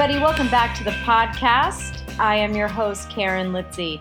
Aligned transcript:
Everybody, 0.00 0.22
welcome 0.22 0.48
back 0.48 0.76
to 0.76 0.84
the 0.84 0.92
podcast. 0.92 2.08
I 2.20 2.36
am 2.36 2.54
your 2.54 2.68
host, 2.68 3.10
Karen 3.10 3.50
Litzy, 3.50 4.00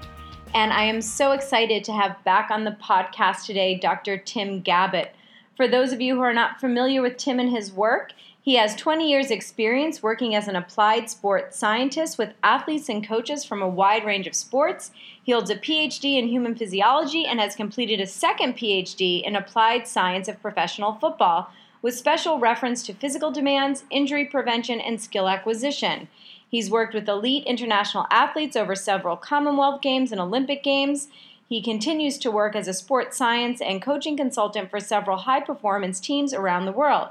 and 0.54 0.72
I 0.72 0.84
am 0.84 1.02
so 1.02 1.32
excited 1.32 1.84
to 1.86 1.92
have 1.92 2.24
back 2.24 2.52
on 2.52 2.64
the 2.64 2.78
podcast 2.80 3.48
today 3.48 3.80
Dr. 3.80 4.20
Tim 4.20 4.62
Gabbett. 4.62 5.10
For 5.56 5.68
those 5.68 5.92
of 5.92 6.00
you 6.00 6.14
who 6.14 6.22
are 6.22 6.36
not 6.36 6.60
familiar 6.60 7.02
with 7.02 7.18
Tim 7.18 7.40
and 7.40 7.50
his 7.50 7.72
work, 7.72 8.12
he 8.40 8.58
has 8.58 8.76
20 8.76 9.10
years' 9.10 9.32
experience 9.32 10.04
working 10.04 10.36
as 10.36 10.48
an 10.48 10.56
applied 10.56 11.10
sports 11.10 11.58
scientist 11.58 12.20
with 12.20 12.36
athletes 12.44 12.90
and 12.90 13.06
coaches 13.06 13.44
from 13.44 13.64
a 13.64 13.68
wide 13.68 14.06
range 14.06 14.28
of 14.28 14.36
sports. 14.36 14.92
He 15.24 15.32
holds 15.32 15.50
a 15.50 15.56
PhD 15.56 16.20
in 16.20 16.28
human 16.28 16.54
physiology 16.54 17.26
and 17.26 17.40
has 17.40 17.56
completed 17.56 18.00
a 18.00 18.06
second 18.06 18.56
PhD 18.56 19.24
in 19.24 19.36
applied 19.36 19.88
science 19.88 20.28
of 20.28 20.44
professional 20.44 20.94
football 20.94 21.50
with 21.82 21.96
special 21.96 22.40
reference 22.40 22.84
to 22.84 22.94
physical 22.94 23.32
demands, 23.32 23.84
injury 23.90 24.26
prevention, 24.26 24.80
and 24.80 25.02
skill 25.02 25.28
acquisition. 25.28 26.08
He's 26.50 26.72
worked 26.72 26.94
with 26.94 27.10
elite 27.10 27.46
international 27.46 28.08
athletes 28.10 28.56
over 28.56 28.76
several 28.76 29.18
Commonwealth 29.18 29.82
Games 29.82 30.12
and 30.12 30.22
Olympic 30.22 30.64
Games. 30.64 31.10
He 31.50 31.62
continues 31.62 32.18
to 32.20 32.32
work 32.32 32.56
as 32.56 32.68
a 32.68 32.74
sports 32.74 33.18
science 33.18 33.62
and 33.62 33.82
coaching 33.82 34.18
consultant 34.18 34.70
for 34.70 34.80
several 34.80 35.18
high 35.18 35.42
performance 35.42 36.00
teams 36.00 36.34
around 36.34 36.66
the 36.66 36.72
world. 36.72 37.10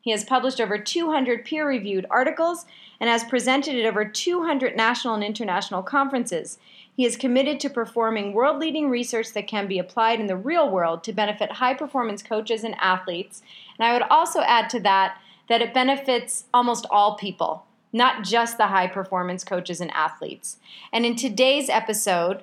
He 0.00 0.10
has 0.12 0.24
published 0.24 0.60
over 0.60 0.78
200 0.78 1.44
peer 1.44 1.68
reviewed 1.68 2.06
articles 2.10 2.66
and 3.00 3.10
has 3.10 3.24
presented 3.24 3.76
at 3.78 3.86
over 3.86 4.04
200 4.04 4.76
national 4.76 5.14
and 5.14 5.24
international 5.24 5.82
conferences. 5.82 6.58
He 6.96 7.04
is 7.04 7.16
committed 7.16 7.60
to 7.60 7.70
performing 7.70 8.32
world 8.32 8.58
leading 8.58 8.90
research 8.90 9.32
that 9.32 9.46
can 9.46 9.68
be 9.68 9.78
applied 9.78 10.18
in 10.18 10.26
the 10.26 10.36
real 10.36 10.68
world 10.68 11.04
to 11.04 11.12
benefit 11.12 11.52
high 11.52 11.74
performance 11.74 12.22
coaches 12.22 12.64
and 12.64 12.74
athletes. 12.80 13.42
And 13.78 13.86
I 13.86 13.92
would 13.92 14.02
also 14.10 14.40
add 14.40 14.68
to 14.70 14.80
that 14.80 15.18
that 15.48 15.62
it 15.62 15.72
benefits 15.72 16.44
almost 16.52 16.86
all 16.90 17.16
people, 17.16 17.64
not 17.92 18.24
just 18.24 18.58
the 18.58 18.66
high 18.66 18.86
performance 18.86 19.44
coaches 19.44 19.80
and 19.80 19.90
athletes. 19.92 20.58
And 20.92 21.06
in 21.06 21.16
today's 21.16 21.68
episode, 21.70 22.42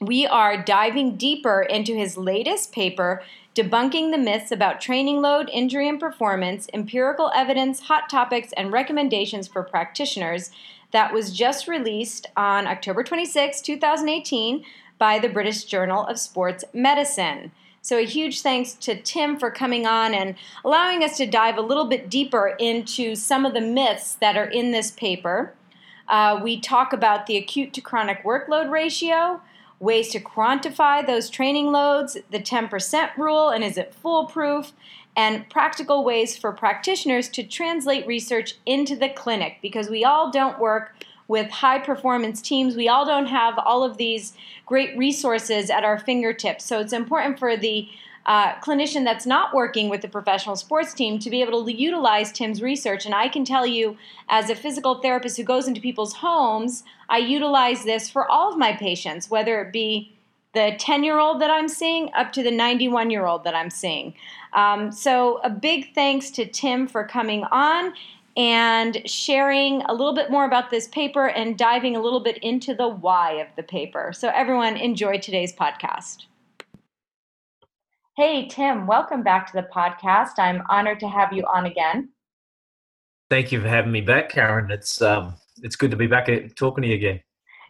we 0.00 0.26
are 0.26 0.62
diving 0.62 1.16
deeper 1.16 1.60
into 1.60 1.94
his 1.94 2.16
latest 2.16 2.72
paper 2.72 3.22
debunking 3.54 4.10
the 4.10 4.18
myths 4.18 4.50
about 4.50 4.80
training 4.80 5.20
load, 5.20 5.50
injury, 5.52 5.88
and 5.88 6.00
performance, 6.00 6.68
empirical 6.72 7.30
evidence, 7.34 7.80
hot 7.80 8.08
topics, 8.08 8.52
and 8.56 8.72
recommendations 8.72 9.46
for 9.46 9.62
practitioners 9.62 10.50
that 10.92 11.12
was 11.12 11.36
just 11.36 11.68
released 11.68 12.26
on 12.36 12.66
October 12.66 13.02
26, 13.02 13.60
2018, 13.60 14.64
by 14.98 15.18
the 15.18 15.28
British 15.28 15.64
Journal 15.64 16.06
of 16.06 16.18
Sports 16.18 16.64
Medicine. 16.72 17.52
So, 17.82 17.98
a 17.98 18.04
huge 18.04 18.42
thanks 18.42 18.74
to 18.74 19.00
Tim 19.00 19.38
for 19.38 19.50
coming 19.50 19.86
on 19.86 20.14
and 20.14 20.34
allowing 20.64 21.02
us 21.02 21.16
to 21.16 21.26
dive 21.26 21.56
a 21.56 21.62
little 21.62 21.86
bit 21.86 22.08
deeper 22.08 22.54
into 22.58 23.14
some 23.14 23.44
of 23.44 23.54
the 23.54 23.60
myths 23.60 24.14
that 24.14 24.36
are 24.36 24.44
in 24.44 24.70
this 24.70 24.90
paper. 24.90 25.54
Uh, 26.08 26.40
we 26.42 26.60
talk 26.60 26.92
about 26.92 27.26
the 27.26 27.36
acute 27.36 27.72
to 27.72 27.80
chronic 27.80 28.22
workload 28.22 28.70
ratio, 28.70 29.40
ways 29.80 30.10
to 30.10 30.20
quantify 30.20 31.04
those 31.04 31.30
training 31.30 31.72
loads, 31.72 32.16
the 32.30 32.38
10% 32.38 33.16
rule, 33.16 33.48
and 33.48 33.64
is 33.64 33.76
it 33.76 33.94
foolproof, 33.94 34.72
and 35.16 35.48
practical 35.50 36.04
ways 36.04 36.36
for 36.36 36.52
practitioners 36.52 37.28
to 37.30 37.42
translate 37.42 38.06
research 38.06 38.54
into 38.64 38.94
the 38.94 39.08
clinic 39.08 39.56
because 39.60 39.88
we 39.88 40.04
all 40.04 40.30
don't 40.30 40.60
work 40.60 40.94
with 41.26 41.50
high 41.50 41.78
performance 41.78 42.40
teams. 42.40 42.76
We 42.76 42.88
all 42.88 43.06
don't 43.06 43.26
have 43.26 43.58
all 43.58 43.82
of 43.82 43.96
these 43.96 44.34
great 44.66 44.96
resources 44.96 45.70
at 45.70 45.84
our 45.84 45.98
fingertips. 45.98 46.64
So 46.64 46.80
it's 46.80 46.92
important 46.92 47.38
for 47.38 47.56
the 47.56 47.88
uh, 48.26 48.54
clinician 48.56 49.04
that's 49.04 49.26
not 49.26 49.54
working 49.54 49.88
with 49.88 50.02
the 50.02 50.08
professional 50.08 50.56
sports 50.56 50.92
team 50.92 51.18
to 51.18 51.30
be 51.30 51.42
able 51.42 51.64
to 51.64 51.72
utilize 51.72 52.30
Tim's 52.32 52.62
research. 52.62 53.06
And 53.06 53.14
I 53.14 53.28
can 53.28 53.44
tell 53.44 53.66
you, 53.66 53.96
as 54.28 54.50
a 54.50 54.54
physical 54.54 54.96
therapist 54.96 55.36
who 55.36 55.44
goes 55.44 55.66
into 55.66 55.80
people's 55.80 56.14
homes, 56.14 56.84
I 57.08 57.18
utilize 57.18 57.84
this 57.84 58.10
for 58.10 58.30
all 58.30 58.52
of 58.52 58.58
my 58.58 58.74
patients, 58.74 59.30
whether 59.30 59.60
it 59.62 59.72
be 59.72 60.16
the 60.52 60.74
10 60.78 61.04
year 61.04 61.18
old 61.18 61.40
that 61.40 61.50
I'm 61.50 61.68
seeing 61.68 62.10
up 62.14 62.32
to 62.32 62.42
the 62.42 62.50
91 62.50 63.10
year 63.10 63.26
old 63.26 63.44
that 63.44 63.54
I'm 63.54 63.70
seeing. 63.70 64.14
Um, 64.52 64.90
so, 64.90 65.38
a 65.44 65.50
big 65.50 65.94
thanks 65.94 66.30
to 66.32 66.44
Tim 66.44 66.88
for 66.88 67.04
coming 67.04 67.44
on 67.44 67.92
and 68.36 69.02
sharing 69.08 69.82
a 69.82 69.92
little 69.92 70.14
bit 70.14 70.30
more 70.30 70.44
about 70.44 70.70
this 70.70 70.88
paper 70.88 71.28
and 71.28 71.56
diving 71.56 71.96
a 71.96 72.00
little 72.00 72.20
bit 72.20 72.38
into 72.38 72.74
the 72.74 72.88
why 72.88 73.32
of 73.34 73.48
the 73.56 73.62
paper. 73.62 74.12
So, 74.12 74.28
everyone, 74.34 74.76
enjoy 74.76 75.18
today's 75.18 75.52
podcast. 75.52 76.26
Hey, 78.20 78.46
Tim, 78.48 78.86
welcome 78.86 79.22
back 79.22 79.46
to 79.46 79.52
the 79.54 79.66
podcast. 79.74 80.32
I'm 80.36 80.62
honored 80.68 81.00
to 81.00 81.08
have 81.08 81.32
you 81.32 81.42
on 81.44 81.64
again. 81.64 82.10
Thank 83.30 83.50
you 83.50 83.62
for 83.62 83.66
having 83.66 83.92
me 83.92 84.02
back, 84.02 84.28
Karen. 84.28 84.70
It's 84.70 85.00
um, 85.00 85.36
it's 85.62 85.74
good 85.74 85.90
to 85.90 85.96
be 85.96 86.06
back 86.06 86.28
talking 86.54 86.82
to 86.82 86.88
you 86.88 86.96
again. 86.96 87.20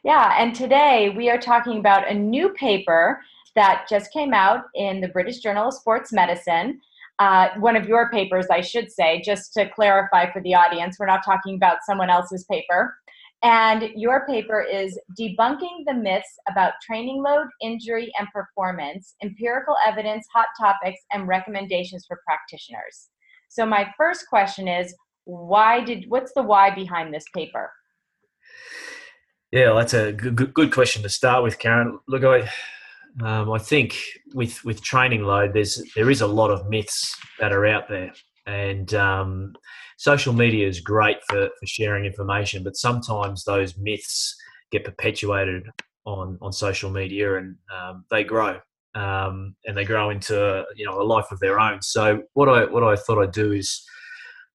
Yeah, 0.03 0.35
and 0.37 0.53
today 0.53 1.15
we 1.17 1.31
are 1.31 1.39
talking 1.39 1.79
about 1.79 2.11
a 2.11 2.15
new 2.15 2.49
paper 2.49 3.21
that 3.55 3.87
just 3.89 4.13
came 4.13 4.35
out 4.35 4.65
in 4.75 5.01
the 5.01 5.07
British 5.07 5.39
Journal 5.39 5.69
of 5.69 5.75
Sports 5.75 6.13
Medicine. 6.13 6.81
Uh, 7.21 7.51
one 7.61 7.77
of 7.77 7.87
your 7.87 8.11
papers, 8.11 8.47
I 8.51 8.61
should 8.61 8.91
say, 8.91 9.23
just 9.25 9.55
to 9.55 9.69
clarify 9.69 10.33
for 10.33 10.43
the 10.43 10.57
audience, 10.57 10.97
we're 10.99 11.07
not 11.07 11.25
talking 11.25 11.55
about 11.55 11.85
someone 11.87 12.11
else's 12.11 12.43
paper. 12.51 12.97
And 13.43 13.91
your 13.97 14.27
paper 14.27 14.61
is 14.61 14.99
Debunking 15.19 15.85
the 15.87 15.95
Myths 15.95 16.29
About 16.51 16.75
Training 16.85 17.23
Load, 17.23 17.47
Injury, 17.63 18.13
and 18.19 18.29
Performance 18.35 19.15
Empirical 19.23 19.77
Evidence, 19.87 20.27
Hot 20.35 20.49
Topics, 20.59 21.01
and 21.11 21.27
Recommendations 21.27 22.05
for 22.07 22.21
Practitioners. 22.27 23.09
So, 23.49 23.65
my 23.65 23.91
first 23.97 24.27
question 24.29 24.69
is 24.69 24.95
why 25.25 25.83
did 25.83 26.05
what's 26.09 26.33
the 26.35 26.43
why 26.43 26.75
behind 26.75 27.15
this 27.15 27.25
paper? 27.35 27.71
Yeah, 29.53 29.73
that's 29.75 29.95
a 29.95 30.13
good, 30.13 30.55
good 30.55 30.73
question 30.73 31.03
to 31.03 31.09
start 31.09 31.43
with, 31.43 31.59
Karen. 31.59 31.99
Look, 32.07 32.23
I, 32.23 32.49
um, 33.25 33.51
I 33.51 33.59
think 33.59 33.97
with 34.35 34.65
with 34.65 34.83
training 34.83 35.25
load, 35.25 35.55
there's 35.55 35.83
there 35.97 36.11
is 36.11 36.21
a 36.21 36.27
lot 36.27 36.51
of 36.51 36.69
myths 36.69 37.17
that 37.39 37.53
are 37.53 37.67
out 37.67 37.89
there, 37.89 38.13
and 38.51 38.93
um, 38.95 39.53
social 39.97 40.33
media 40.33 40.67
is 40.67 40.81
great 40.81 41.19
for, 41.29 41.47
for 41.47 41.67
sharing 41.67 42.05
information, 42.05 42.65
but 42.65 42.77
sometimes 42.77 43.45
those 43.45 43.77
myths 43.79 44.37
get 44.73 44.85
perpetuated 44.85 45.63
on, 46.05 46.37
on 46.43 46.53
social 46.53 46.91
media 46.91 47.37
and 47.37 47.57
um, 47.75 48.05
they 48.11 48.25
grow. 48.25 48.59
Um, 48.97 49.55
and 49.67 49.77
they 49.77 49.85
grow 49.85 50.11
into 50.11 50.65
you 50.75 50.85
know 50.85 51.01
a 51.01 51.05
life 51.05 51.31
of 51.31 51.39
their 51.39 51.61
own. 51.61 51.81
So 51.81 52.25
what 52.35 52.49
I 52.49 52.65
what 52.65 52.83
I 52.83 52.97
thought 52.97 53.23
I'd 53.23 53.31
do 53.31 53.53
is 53.53 53.85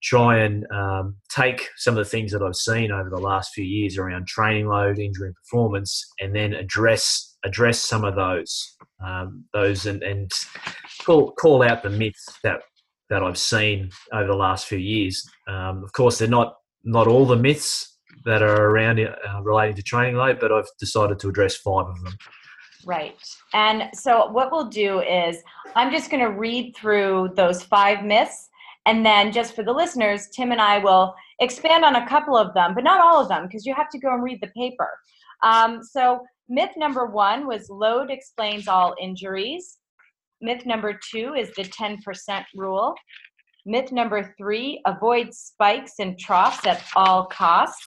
try 0.03 0.39
and 0.39 0.69
um, 0.73 1.15
take 1.29 1.69
some 1.77 1.97
of 1.97 2.03
the 2.03 2.09
things 2.09 2.33
that 2.33 2.41
I've 2.41 2.57
seen 2.57 2.91
over 2.91 3.09
the 3.09 3.17
last 3.17 3.53
few 3.53 3.63
years 3.63 3.97
around 3.97 4.27
training 4.27 4.67
load, 4.67 4.99
injury, 4.99 5.27
and 5.27 5.35
performance, 5.35 6.05
and 6.19 6.35
then 6.35 6.53
address 6.53 7.37
address 7.45 7.79
some 7.79 8.03
of 8.03 8.15
those 8.15 8.75
um, 9.01 9.45
those 9.53 9.85
and, 9.85 10.03
and 10.03 10.29
call 11.05 11.31
call 11.31 11.63
out 11.63 11.81
the 11.81 11.89
myths 11.89 12.37
that 12.43 12.59
that 13.09 13.23
I've 13.23 13.37
seen 13.37 13.89
over 14.13 14.27
the 14.27 14.35
last 14.35 14.67
few 14.67 14.77
years. 14.77 15.27
Um, 15.47 15.83
of 15.83 15.91
course, 15.93 16.17
they're 16.17 16.27
not 16.27 16.55
not 16.83 17.07
all 17.07 17.25
the 17.25 17.35
myths 17.35 17.97
that 18.25 18.41
are 18.41 18.69
around 18.69 18.99
uh, 18.99 19.41
relating 19.43 19.75
to 19.75 19.83
training 19.83 20.15
load, 20.15 20.39
but 20.39 20.51
I've 20.51 20.69
decided 20.79 21.19
to 21.19 21.29
address 21.29 21.55
five 21.57 21.87
of 21.87 22.03
them. 22.03 22.13
Right. 22.85 23.17
And 23.53 23.89
so 23.93 24.27
what 24.27 24.51
we'll 24.51 24.69
do 24.69 25.01
is 25.01 25.41
I'm 25.75 25.91
just 25.91 26.11
going 26.11 26.23
to 26.23 26.31
read 26.31 26.75
through 26.75 27.31
those 27.35 27.63
five 27.63 28.05
myths. 28.05 28.49
And 28.85 29.03
then 29.03 29.31
just 29.31 29.55
for 29.55 29.63
the 29.63 29.73
listeners, 29.73 30.27
Tim 30.35 30.51
and 30.51 30.61
I 30.61 30.77
will 30.77 31.15
expand 31.39 31.83
on 31.83 31.95
a 31.95 32.07
couple 32.07 32.37
of 32.37 32.53
them, 32.53 32.75
but 32.75 32.83
not 32.83 33.01
all 33.01 33.19
of 33.19 33.27
them, 33.27 33.47
because 33.47 33.65
you 33.65 33.73
have 33.73 33.89
to 33.89 33.99
go 33.99 34.13
and 34.13 34.23
read 34.23 34.39
the 34.41 34.51
paper. 34.55 34.89
Um, 35.43 35.81
so 35.83 36.21
myth 36.47 36.71
number 36.77 37.07
one 37.07 37.47
was 37.47 37.69
load 37.69 38.11
explains 38.11 38.67
all 38.67 38.93
injuries. 39.01 39.79
Myth 40.41 40.65
number 40.65 40.99
two 41.11 41.33
is 41.33 41.51
the 41.55 41.63
10% 41.63 42.45
rule. 42.55 42.93
Myth 43.65 43.91
number 43.91 44.33
three, 44.37 44.81
avoid 44.85 45.33
spikes 45.33 45.93
and 45.99 46.19
troughs 46.19 46.65
at 46.65 46.83
all 46.95 47.25
costs. 47.25 47.85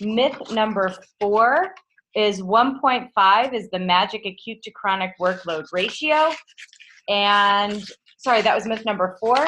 Myth 0.00 0.38
number 0.52 0.94
four 1.20 1.74
is 2.14 2.40
1.5 2.40 3.52
is 3.52 3.68
the 3.70 3.78
magic 3.78 4.24
acute 4.26 4.62
to 4.62 4.70
chronic 4.70 5.12
workload 5.20 5.66
ratio. 5.72 6.30
And 7.08 7.84
sorry, 8.18 8.42
that 8.42 8.54
was 8.54 8.66
myth 8.66 8.84
number 8.84 9.16
four. 9.18 9.46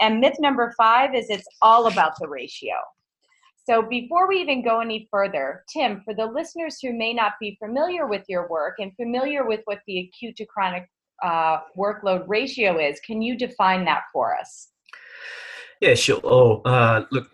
And 0.00 0.20
myth 0.20 0.36
number 0.40 0.72
five 0.76 1.14
is 1.14 1.26
it's 1.28 1.46
all 1.60 1.86
about 1.86 2.14
the 2.18 2.28
ratio. 2.28 2.74
So, 3.64 3.80
before 3.80 4.26
we 4.28 4.40
even 4.40 4.64
go 4.64 4.80
any 4.80 5.06
further, 5.08 5.62
Tim, 5.72 6.02
for 6.04 6.14
the 6.14 6.26
listeners 6.26 6.78
who 6.82 6.92
may 6.92 7.12
not 7.12 7.34
be 7.38 7.56
familiar 7.62 8.08
with 8.08 8.24
your 8.28 8.48
work 8.48 8.74
and 8.80 8.92
familiar 8.96 9.46
with 9.46 9.60
what 9.66 9.78
the 9.86 10.00
acute 10.00 10.34
to 10.36 10.46
chronic 10.46 10.88
uh, 11.22 11.58
workload 11.76 12.24
ratio 12.26 12.78
is, 12.78 13.00
can 13.00 13.22
you 13.22 13.36
define 13.36 13.84
that 13.84 14.02
for 14.12 14.36
us? 14.36 14.68
Yeah, 15.80 15.94
sure. 15.94 16.20
Oh, 16.22 16.62
uh, 16.62 17.06
look, 17.10 17.28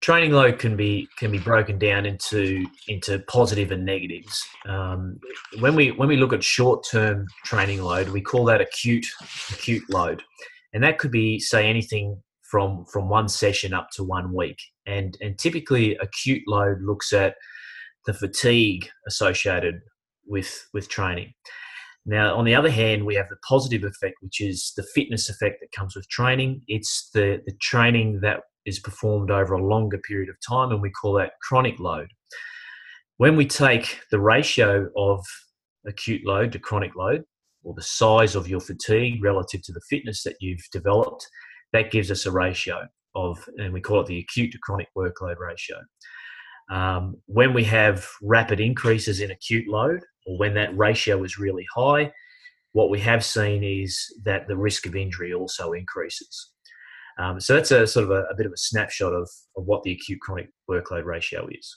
training 0.00 0.32
load 0.32 0.58
can 0.58 0.76
be 0.76 1.08
can 1.18 1.30
be 1.30 1.38
broken 1.38 1.78
down 1.78 2.06
into 2.06 2.66
into 2.88 3.18
positive 3.20 3.70
and 3.70 3.84
negatives. 3.84 4.42
Um, 4.66 5.18
when 5.60 5.74
we 5.74 5.90
when 5.92 6.08
we 6.08 6.16
look 6.16 6.32
at 6.32 6.42
short 6.42 6.84
term 6.90 7.26
training 7.44 7.82
load, 7.82 8.08
we 8.08 8.20
call 8.20 8.44
that 8.46 8.60
acute 8.60 9.06
acute 9.50 9.88
load, 9.88 10.22
and 10.72 10.82
that 10.82 10.98
could 10.98 11.10
be 11.10 11.38
say 11.38 11.68
anything 11.68 12.22
from 12.50 12.84
from 12.92 13.08
one 13.08 13.28
session 13.28 13.72
up 13.72 13.88
to 13.92 14.04
one 14.04 14.34
week. 14.34 14.58
And 14.86 15.16
and 15.20 15.38
typically 15.38 15.96
acute 15.96 16.42
load 16.46 16.82
looks 16.82 17.12
at 17.12 17.34
the 18.06 18.14
fatigue 18.14 18.88
associated 19.06 19.80
with 20.26 20.68
with 20.72 20.88
training. 20.88 21.34
Now, 22.06 22.34
on 22.34 22.44
the 22.44 22.54
other 22.54 22.70
hand, 22.70 23.04
we 23.04 23.14
have 23.14 23.28
the 23.28 23.36
positive 23.46 23.84
effect, 23.84 24.16
which 24.20 24.40
is 24.40 24.72
the 24.76 24.86
fitness 24.94 25.28
effect 25.28 25.56
that 25.60 25.72
comes 25.72 25.94
with 25.94 26.08
training. 26.08 26.62
It's 26.66 27.10
the, 27.12 27.40
the 27.46 27.52
training 27.60 28.20
that 28.22 28.40
is 28.64 28.78
performed 28.78 29.30
over 29.30 29.54
a 29.54 29.64
longer 29.64 29.98
period 29.98 30.28
of 30.28 30.36
time, 30.46 30.70
and 30.70 30.80
we 30.80 30.90
call 30.90 31.14
that 31.14 31.32
chronic 31.42 31.78
load. 31.78 32.08
When 33.18 33.36
we 33.36 33.46
take 33.46 34.00
the 34.10 34.20
ratio 34.20 34.88
of 34.96 35.24
acute 35.86 36.22
load 36.24 36.52
to 36.52 36.58
chronic 36.58 36.96
load, 36.96 37.24
or 37.62 37.74
the 37.74 37.82
size 37.82 38.34
of 38.34 38.48
your 38.48 38.60
fatigue 38.60 39.22
relative 39.22 39.62
to 39.62 39.72
the 39.72 39.82
fitness 39.90 40.22
that 40.22 40.36
you've 40.40 40.64
developed, 40.72 41.26
that 41.72 41.90
gives 41.90 42.10
us 42.10 42.24
a 42.24 42.30
ratio 42.30 42.86
of, 43.14 43.38
and 43.58 43.72
we 43.72 43.80
call 43.80 44.00
it 44.00 44.06
the 44.06 44.18
acute 44.18 44.52
to 44.52 44.58
chronic 44.62 44.88
workload 44.96 45.38
ratio. 45.38 45.76
Um, 46.70 47.16
when 47.26 47.52
we 47.52 47.64
have 47.64 48.08
rapid 48.22 48.60
increases 48.60 49.20
in 49.20 49.30
acute 49.30 49.68
load, 49.68 50.00
or 50.26 50.38
when 50.38 50.54
that 50.54 50.76
ratio 50.76 51.22
is 51.24 51.38
really 51.38 51.66
high, 51.74 52.12
what 52.72 52.90
we 52.90 53.00
have 53.00 53.24
seen 53.24 53.64
is 53.64 53.98
that 54.24 54.46
the 54.46 54.56
risk 54.56 54.86
of 54.86 54.94
injury 54.94 55.34
also 55.34 55.72
increases. 55.72 56.50
Um, 57.18 57.40
so 57.40 57.54
that's 57.54 57.70
a 57.70 57.86
sort 57.86 58.04
of 58.04 58.10
a, 58.10 58.22
a 58.30 58.36
bit 58.36 58.46
of 58.46 58.52
a 58.52 58.56
snapshot 58.56 59.12
of, 59.12 59.28
of 59.56 59.64
what 59.64 59.82
the 59.82 59.92
acute 59.92 60.20
chronic 60.20 60.50
workload 60.70 61.04
ratio 61.04 61.48
is. 61.50 61.76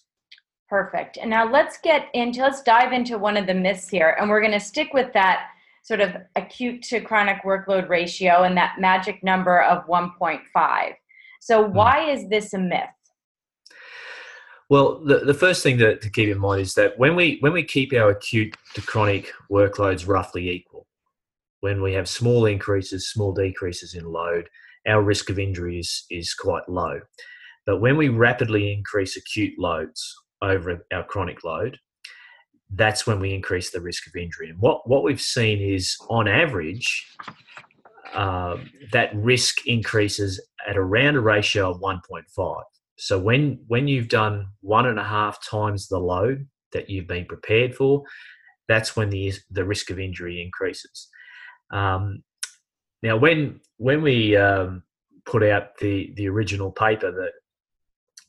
Perfect. 0.70 1.18
And 1.18 1.30
now 1.30 1.50
let's 1.50 1.78
get 1.78 2.08
into, 2.14 2.42
let's 2.42 2.62
dive 2.62 2.94
into 2.94 3.18
one 3.18 3.38
of 3.38 3.48
the 3.48 3.54
myths 3.54 3.90
here. 3.90 4.16
And 4.20 4.30
we're 4.30 4.42
going 4.42 4.54
to 4.54 4.60
stick 4.60 4.94
with 4.94 5.12
that 5.14 5.48
sort 5.84 6.00
of 6.00 6.16
acute 6.36 6.82
to 6.84 7.02
chronic 7.02 7.44
workload 7.44 7.90
ratio 7.90 8.44
and 8.44 8.56
that 8.58 8.80
magic 8.80 9.22
number 9.24 9.62
of 9.62 9.86
1.5. 9.88 10.94
So, 11.42 11.66
hmm. 11.66 11.74
why 11.74 12.10
is 12.10 12.30
this 12.30 12.54
a 12.54 12.60
myth? 12.60 12.90
Well, 14.70 15.04
the, 15.04 15.20
the 15.20 15.34
first 15.34 15.62
thing 15.62 15.78
to, 15.80 15.98
to 15.98 16.10
keep 16.10 16.30
in 16.30 16.40
mind 16.40 16.62
is 16.62 16.74
that 16.76 16.98
when 16.98 17.16
we 17.16 17.38
when 17.42 17.54
we 17.54 17.64
keep 17.64 17.94
our 17.94 18.10
acute 18.10 18.56
to 18.76 18.82
chronic 18.82 19.32
workloads 19.52 20.08
roughly 20.08 20.50
equal, 20.50 20.88
when 21.64 21.82
we 21.82 21.94
have 21.94 22.10
small 22.10 22.46
increases, 22.46 23.10
small 23.10 23.34
decreases 23.34 23.94
in 23.94 24.04
load, 24.04 24.50
our 24.86 25.02
risk 25.02 25.30
of 25.30 25.40
injury 25.40 25.80
is, 25.80 26.06
is 26.12 26.34
quite 26.34 26.68
low. 26.68 27.00
But 27.66 27.80
when 27.80 27.96
we 27.96 28.10
rapidly 28.10 28.74
increase 28.74 29.16
acute 29.16 29.58
loads 29.58 30.14
over 30.42 30.86
our 30.92 31.06
chronic 31.06 31.44
load, 31.46 31.78
that's 32.76 33.08
when 33.08 33.20
we 33.20 33.34
increase 33.34 33.72
the 33.72 33.80
risk 33.80 34.08
of 34.08 34.16
injury. 34.16 34.50
And 34.50 34.60
what, 34.60 34.88
what 34.90 35.04
we've 35.04 35.22
seen 35.22 35.62
is, 35.62 35.96
on 36.10 36.28
average, 36.28 37.08
uh, 38.14 38.58
that 38.92 39.16
risk 39.16 39.66
increases 39.66 40.46
at 40.68 40.78
around 40.78 41.16
a 41.16 41.22
ratio 41.22 41.72
of 41.72 41.80
1.5. 41.80 42.62
So 42.98 43.20
when 43.20 43.60
when 43.68 43.88
you've 43.88 44.10
done 44.10 44.48
one 44.62 44.86
and 44.86 45.00
a 45.00 45.04
half 45.04 45.44
times 45.44 45.88
the 45.88 46.00
load 46.00 46.48
that 46.74 46.90
you've 46.90 47.08
been 47.08 47.26
prepared 47.26 47.76
for, 47.76 48.04
that's 48.68 48.96
when 48.96 49.10
the 49.10 49.34
the 49.50 49.66
risk 49.66 49.90
of 49.90 50.00
injury 50.00 50.42
increases. 50.42 51.10
Um, 51.72 52.24
now, 53.02 53.18
when 53.18 53.60
when 53.78 54.02
we 54.02 54.38
um, 54.38 54.84
put 55.26 55.44
out 55.44 55.78
the 55.80 56.14
the 56.16 56.28
original 56.30 56.72
paper 56.72 57.12
that 57.12 57.32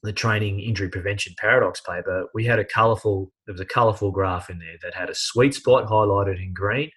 the 0.03 0.13
training 0.13 0.61
injury 0.61 0.89
prevention 0.89 1.35
paradox 1.39 1.81
paper, 1.81 2.27
we 2.35 2.45
had 2.45 2.59
a 2.59 2.65
colourful 2.65 3.33
there 3.47 3.53
was 3.53 3.61
a 3.61 3.67
colourful 3.67 4.11
graph 4.11 4.51
in 4.51 4.59
there 4.59 4.77
that 4.83 4.95
had 4.95 5.11
a 5.11 5.15
sweet 5.15 5.55
spot 5.55 5.87
highlighted 5.87 6.43
in 6.43 6.53
green 6.53 6.91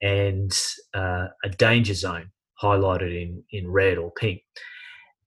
and 0.00 0.52
uh, 0.94 1.26
a 1.44 1.48
danger 1.48 1.94
zone 1.94 2.30
highlighted 2.62 3.10
in 3.20 3.42
in 3.50 3.70
red 3.70 3.98
or 3.98 4.12
pink. 4.12 4.40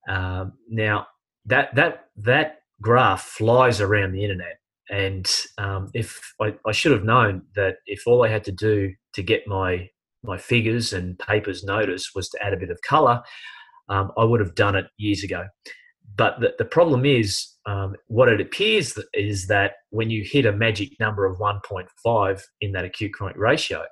Um, 0.09 0.53
now 0.69 1.07
that 1.45 1.73
that 1.75 2.07
that 2.17 2.61
graph 2.81 3.23
flies 3.23 3.81
around 3.81 4.11
the 4.11 4.23
internet, 4.23 4.59
and 4.89 5.29
um, 5.57 5.89
if 5.93 6.33
I, 6.41 6.55
I 6.65 6.71
should 6.71 6.91
have 6.91 7.03
known 7.03 7.43
that 7.55 7.77
if 7.85 8.05
all 8.05 8.23
I 8.23 8.29
had 8.29 8.43
to 8.45 8.51
do 8.51 8.93
to 9.13 9.23
get 9.23 9.47
my 9.47 9.89
my 10.23 10.37
figures 10.37 10.93
and 10.93 11.17
papers 11.17 11.63
notice 11.63 12.11
was 12.13 12.29
to 12.29 12.43
add 12.43 12.53
a 12.53 12.57
bit 12.57 12.69
of 12.69 12.81
color, 12.81 13.21
um, 13.89 14.11
I 14.17 14.23
would 14.23 14.39
have 14.39 14.55
done 14.55 14.75
it 14.75 14.85
years 14.97 15.23
ago. 15.23 15.47
But 16.15 16.39
the, 16.39 16.53
the 16.57 16.65
problem 16.65 17.05
is, 17.05 17.47
um, 17.65 17.95
what 18.07 18.27
it 18.27 18.41
appears 18.41 18.97
is 19.13 19.47
that 19.47 19.73
when 19.89 20.09
you 20.09 20.23
hit 20.23 20.45
a 20.45 20.51
magic 20.51 20.89
number 20.99 21.25
of 21.25 21.37
1.5 21.39 22.41
in 22.59 22.71
that 22.73 22.85
acute 22.85 23.13
chronic 23.13 23.37
ratio, 23.37 23.83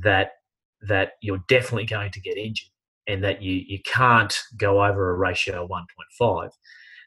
that 0.00 0.32
that 0.82 1.12
you're 1.20 1.42
definitely 1.48 1.86
going 1.86 2.12
to 2.12 2.20
get 2.20 2.36
injured, 2.36 2.68
and 3.08 3.24
that 3.24 3.42
you 3.42 3.64
you 3.66 3.80
can't 3.84 4.38
go 4.56 4.84
over 4.84 5.10
a 5.10 5.16
ratio 5.16 5.64
of 5.64 5.70
1.5. 5.70 6.50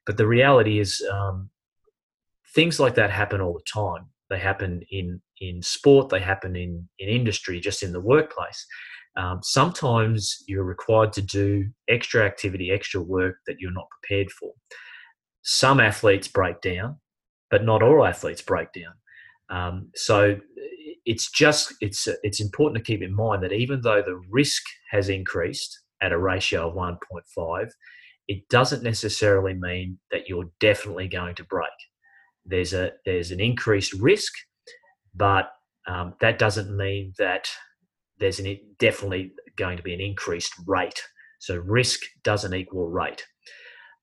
But 0.06 0.18
the 0.18 0.27
reality 0.27 0.80
is, 0.80 1.01
um, 1.12 1.50
things 2.56 2.80
like 2.80 2.95
that 2.95 3.12
happen 3.12 3.39
all 3.39 3.53
the 3.53 3.71
time. 3.71 4.07
They 4.30 4.39
happen 4.39 4.81
in 4.89 5.21
in 5.39 5.62
sport. 5.62 6.09
They 6.09 6.19
happen 6.19 6.56
in 6.56 6.89
in 7.00 7.07
industry, 7.07 7.59
just 7.59 7.83
in 7.83 7.94
the 7.94 8.01
workplace. 8.01 8.65
Um, 9.18 9.39
sometimes 9.44 10.44
you're 10.48 10.63
required 10.63 11.13
to 11.13 11.21
do 11.21 11.69
extra 11.89 12.25
activity, 12.25 12.71
extra 12.71 13.01
work 13.01 13.36
that 13.45 13.57
you're 13.59 13.74
not 13.74 13.88
prepared 13.89 14.31
for. 14.31 14.51
Some 15.42 15.80
athletes 15.80 16.30
break 16.30 16.62
down, 16.62 16.97
but 17.50 17.63
not 17.65 17.83
all 17.83 18.06
athletes 18.06 18.42
break 18.42 18.69
down. 18.71 18.94
Um, 19.50 19.89
so 19.95 20.39
it's 21.06 21.30
just 21.30 21.74
it's 21.81 22.07
it's 22.24 22.39
important 22.39 22.77
to 22.77 22.92
keep 22.92 23.01
in 23.01 23.13
mind 23.13 23.44
that 23.44 23.51
even 23.51 23.81
though 23.81 24.01
the 24.01 24.21
risk 24.30 24.63
has 24.92 25.09
increased 25.09 25.81
at 26.01 26.12
a 26.12 26.18
ratio 26.18 26.69
of 26.69 26.75
1.5, 26.75 27.69
it 28.27 28.47
doesn't 28.49 28.83
necessarily 28.83 29.54
mean 29.54 29.99
that 30.11 30.28
you're 30.28 30.49
definitely 30.59 31.07
going 31.07 31.35
to 31.35 31.44
break 31.45 31.69
there's 32.45 32.73
a 32.73 32.92
there's 33.06 33.31
an 33.31 33.40
increased 33.40 33.94
risk, 33.94 34.33
but 35.16 35.52
um, 35.87 36.14
that 36.21 36.40
doesn't 36.40 36.76
mean 36.76 37.14
that 37.18 37.47
there's 38.19 38.40
an, 38.40 38.57
definitely 38.80 39.33
going 39.57 39.78
to 39.78 39.83
be 39.83 39.94
an 39.94 40.02
increased 40.02 40.54
rate. 40.68 41.02
So 41.40 41.57
risk 41.57 42.02
doesn't 42.23 42.54
equal 42.54 42.90
rate, 42.90 43.26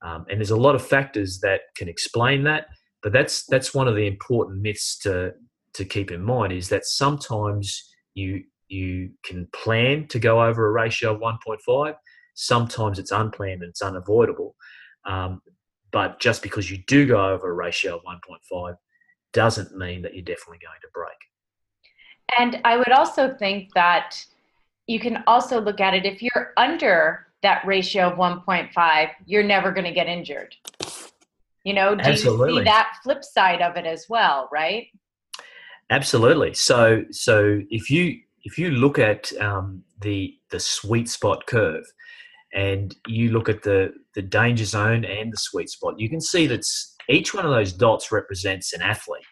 um, 0.04 0.26
and 0.28 0.38
there's 0.40 0.50
a 0.50 0.56
lot 0.56 0.74
of 0.74 0.86
factors 0.86 1.40
that 1.40 1.60
can 1.76 1.88
explain 1.88 2.44
that. 2.44 2.66
But 3.02 3.12
that's 3.12 3.44
that's 3.46 3.74
one 3.74 3.88
of 3.88 3.94
the 3.94 4.06
important 4.06 4.62
myths 4.62 4.98
to 5.00 5.32
to 5.74 5.84
keep 5.84 6.10
in 6.10 6.22
mind 6.22 6.52
is 6.52 6.68
that 6.68 6.84
sometimes 6.84 7.88
you 8.14 8.42
you 8.68 9.10
can 9.24 9.48
plan 9.52 10.06
to 10.08 10.18
go 10.18 10.42
over 10.42 10.66
a 10.66 10.70
ratio 10.70 11.14
of 11.14 11.20
1.5. 11.20 11.94
Sometimes 12.34 12.98
it's 12.98 13.10
unplanned 13.10 13.62
and 13.62 13.70
it's 13.70 13.82
unavoidable. 13.82 14.54
Um, 15.04 15.40
but 15.90 16.20
just 16.20 16.42
because 16.42 16.70
you 16.70 16.78
do 16.86 17.06
go 17.06 17.32
over 17.32 17.50
a 17.50 17.54
ratio 17.54 17.96
of 17.96 18.02
1.5 18.02 18.76
doesn't 19.32 19.76
mean 19.76 20.02
that 20.02 20.14
you're 20.14 20.24
definitely 20.24 20.58
going 20.58 20.80
to 20.82 20.88
break. 20.92 21.16
And 22.38 22.60
I 22.64 22.76
would 22.76 22.92
also 22.92 23.34
think 23.34 23.72
that 23.74 24.22
you 24.86 25.00
can 25.00 25.22
also 25.26 25.60
look 25.60 25.80
at 25.80 25.94
it 25.94 26.04
if 26.04 26.22
you're 26.22 26.52
under 26.56 27.26
that 27.42 27.64
ratio 27.66 28.10
of 28.10 28.18
1.5, 28.18 29.10
you're 29.26 29.42
never 29.42 29.70
going 29.70 29.84
to 29.84 29.92
get 29.92 30.06
injured. 30.06 30.54
You 31.64 31.74
know, 31.74 31.94
do 31.94 32.02
Absolutely. 32.02 32.52
you 32.52 32.58
see 32.58 32.64
that 32.64 32.96
flip 33.02 33.24
side 33.24 33.62
of 33.62 33.76
it 33.76 33.86
as 33.86 34.06
well, 34.08 34.48
right? 34.52 34.86
Absolutely. 35.90 36.54
So, 36.54 37.04
so 37.10 37.60
if 37.70 37.90
you 37.90 38.20
if 38.44 38.58
you 38.58 38.70
look 38.70 38.98
at 38.98 39.32
um, 39.40 39.82
the 40.00 40.34
the 40.50 40.60
sweet 40.60 41.08
spot 41.08 41.46
curve, 41.46 41.84
and 42.54 42.96
you 43.06 43.30
look 43.30 43.48
at 43.48 43.62
the 43.62 43.92
the 44.14 44.22
danger 44.22 44.64
zone 44.64 45.04
and 45.04 45.32
the 45.32 45.36
sweet 45.36 45.68
spot, 45.68 45.98
you 45.98 46.08
can 46.08 46.20
see 46.20 46.46
that 46.46 46.64
each 47.08 47.34
one 47.34 47.44
of 47.44 47.50
those 47.50 47.72
dots 47.72 48.12
represents 48.12 48.72
an 48.72 48.82
athlete. 48.82 49.24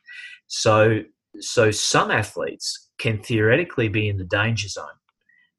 So 0.47 1.01
so 1.41 1.71
some 1.71 2.11
athletes 2.11 2.91
can 2.99 3.23
theoretically 3.23 3.89
be 3.89 4.09
in 4.09 4.17
the 4.17 4.25
danger 4.25 4.69
zone, 4.69 4.87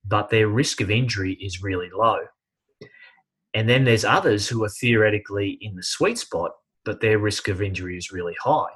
but 0.06 0.30
their 0.30 0.48
risk 0.48 0.82
of 0.82 0.90
injury 0.90 1.34
is 1.34 1.62
really 1.62 1.90
low. 1.96 2.20
And 3.54 3.68
then 3.68 3.86
there's 3.86 4.06
others 4.06 4.48
who 4.48 4.64
are 4.64 4.70
theoretically 4.70 5.58
in 5.62 5.76
the 5.76 5.84
sweet 5.84 6.18
spot, 6.18 6.52
but 6.86 7.02
their 7.02 7.20
risk 7.20 7.48
of 7.48 7.62
injury 7.62 7.98
is 7.98 8.12
really 8.12 8.36
high. 8.42 8.70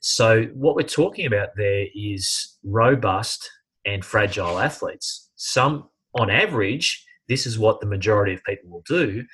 So 0.00 0.44
what 0.54 0.76
we're 0.76 0.82
talking 0.82 1.26
about 1.26 1.48
there 1.56 1.86
is 1.94 2.56
robust 2.62 3.50
and 3.84 4.04
fragile 4.04 4.58
athletes. 4.58 5.30
Some 5.36 5.88
on 6.18 6.30
average 6.30 7.04
this 7.28 7.46
is 7.46 7.58
what 7.58 7.80
the 7.80 7.86
majority 7.86 8.34
of 8.34 8.42
people 8.44 8.70
will 8.70 8.84
do. 8.86 9.24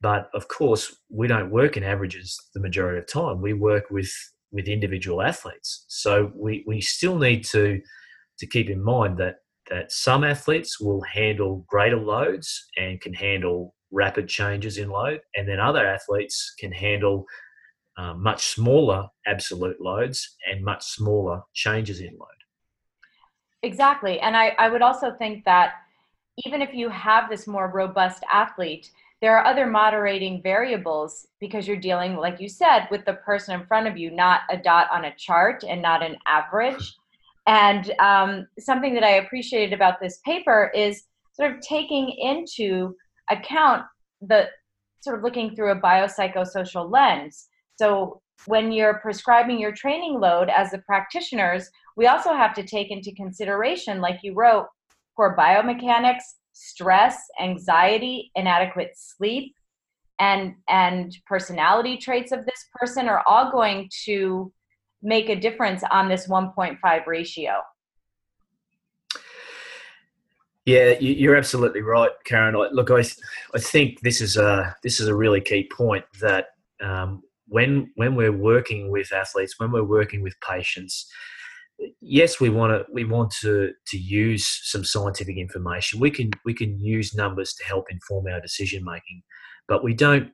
but 0.00 0.28
of 0.34 0.48
course, 0.48 0.94
we 1.08 1.26
don't 1.26 1.50
work 1.50 1.76
in 1.76 1.82
averages 1.82 2.38
the 2.54 2.60
majority 2.60 2.98
of 2.98 3.06
time. 3.06 3.40
We 3.40 3.54
work 3.54 3.90
with 3.90 4.12
with 4.52 4.68
individual 4.68 5.22
athletes, 5.22 5.84
so 5.88 6.30
we 6.34 6.64
we 6.66 6.80
still 6.80 7.18
need 7.18 7.44
to 7.46 7.80
to 8.38 8.46
keep 8.46 8.68
in 8.68 8.82
mind 8.82 9.18
that 9.18 9.36
that 9.70 9.90
some 9.92 10.24
athletes 10.24 10.78
will 10.80 11.00
handle 11.02 11.64
greater 11.68 11.96
loads 11.96 12.66
and 12.76 13.00
can 13.00 13.14
handle 13.14 13.74
rapid 13.90 14.28
changes 14.28 14.76
in 14.78 14.90
load, 14.90 15.20
and 15.36 15.48
then 15.48 15.60
other 15.60 15.86
athletes 15.86 16.54
can 16.58 16.72
handle 16.72 17.24
uh, 17.96 18.14
much 18.14 18.46
smaller 18.48 19.08
absolute 19.26 19.80
loads 19.80 20.36
and 20.50 20.64
much 20.64 20.84
smaller 20.84 21.42
changes 21.54 22.00
in 22.00 22.12
load. 22.18 22.43
Exactly. 23.64 24.20
And 24.20 24.36
I, 24.36 24.48
I 24.58 24.68
would 24.68 24.82
also 24.82 25.10
think 25.12 25.44
that 25.46 25.72
even 26.44 26.60
if 26.60 26.74
you 26.74 26.90
have 26.90 27.30
this 27.30 27.46
more 27.46 27.70
robust 27.72 28.22
athlete, 28.30 28.90
there 29.22 29.34
are 29.38 29.46
other 29.46 29.66
moderating 29.66 30.42
variables 30.42 31.26
because 31.40 31.66
you're 31.66 31.78
dealing, 31.78 32.16
like 32.16 32.40
you 32.40 32.48
said, 32.48 32.86
with 32.90 33.06
the 33.06 33.14
person 33.14 33.58
in 33.58 33.66
front 33.66 33.86
of 33.86 33.96
you, 33.96 34.10
not 34.10 34.42
a 34.50 34.58
dot 34.58 34.88
on 34.92 35.06
a 35.06 35.14
chart 35.16 35.64
and 35.66 35.80
not 35.80 36.02
an 36.02 36.16
average. 36.26 36.94
And 37.46 37.90
um, 38.00 38.46
something 38.58 38.92
that 38.94 39.02
I 39.02 39.12
appreciated 39.12 39.72
about 39.72 39.98
this 39.98 40.20
paper 40.26 40.70
is 40.74 41.04
sort 41.32 41.52
of 41.52 41.60
taking 41.60 42.10
into 42.18 42.94
account 43.30 43.84
the 44.20 44.48
sort 45.00 45.16
of 45.16 45.24
looking 45.24 45.56
through 45.56 45.72
a 45.72 45.80
biopsychosocial 45.80 46.90
lens. 46.90 47.48
So 47.76 48.20
when 48.44 48.72
you're 48.72 48.98
prescribing 48.98 49.58
your 49.58 49.72
training 49.72 50.20
load 50.20 50.50
as 50.50 50.70
the 50.70 50.78
practitioners, 50.78 51.70
we 51.96 52.06
also 52.06 52.34
have 52.34 52.54
to 52.54 52.62
take 52.62 52.90
into 52.90 53.12
consideration, 53.14 54.00
like 54.00 54.20
you 54.22 54.34
wrote, 54.34 54.66
for 55.16 55.36
biomechanics, 55.36 56.22
stress, 56.52 57.18
anxiety, 57.40 58.30
inadequate 58.34 58.92
sleep, 58.94 59.54
and 60.18 60.54
and 60.68 61.16
personality 61.26 61.96
traits 61.96 62.32
of 62.32 62.44
this 62.46 62.68
person 62.74 63.08
are 63.08 63.22
all 63.26 63.50
going 63.50 63.88
to 64.04 64.52
make 65.02 65.28
a 65.28 65.36
difference 65.36 65.82
on 65.90 66.08
this 66.08 66.28
1.5 66.28 67.06
ratio. 67.06 67.60
Yeah, 70.64 70.94
you're 70.98 71.36
absolutely 71.36 71.82
right, 71.82 72.10
Karen. 72.24 72.56
Look, 72.72 72.90
I, 72.90 73.04
I 73.54 73.58
think 73.58 74.00
this 74.00 74.22
is 74.22 74.38
a 74.38 74.74
this 74.82 74.98
is 74.98 75.08
a 75.08 75.14
really 75.14 75.42
key 75.42 75.68
point 75.70 76.06
that 76.20 76.48
um, 76.80 77.22
when 77.48 77.90
when 77.96 78.14
we're 78.14 78.32
working 78.32 78.90
with 78.90 79.12
athletes, 79.12 79.58
when 79.58 79.72
we're 79.72 79.84
working 79.84 80.22
with 80.22 80.40
patients, 80.40 81.12
yes, 82.00 82.40
we 82.40 82.50
want 82.50 82.72
to 82.72 82.92
we 82.92 83.04
want 83.04 83.32
to 83.40 83.72
to 83.88 83.98
use 83.98 84.46
some 84.64 84.84
scientific 84.84 85.36
information. 85.36 86.00
We 86.00 86.10
can 86.10 86.30
we 86.44 86.54
can 86.54 86.78
use 86.78 87.14
numbers 87.14 87.54
to 87.54 87.64
help 87.64 87.86
inform 87.90 88.26
our 88.26 88.40
decision 88.40 88.84
making, 88.84 89.22
but 89.68 89.82
we 89.82 89.94
don't 89.94 90.30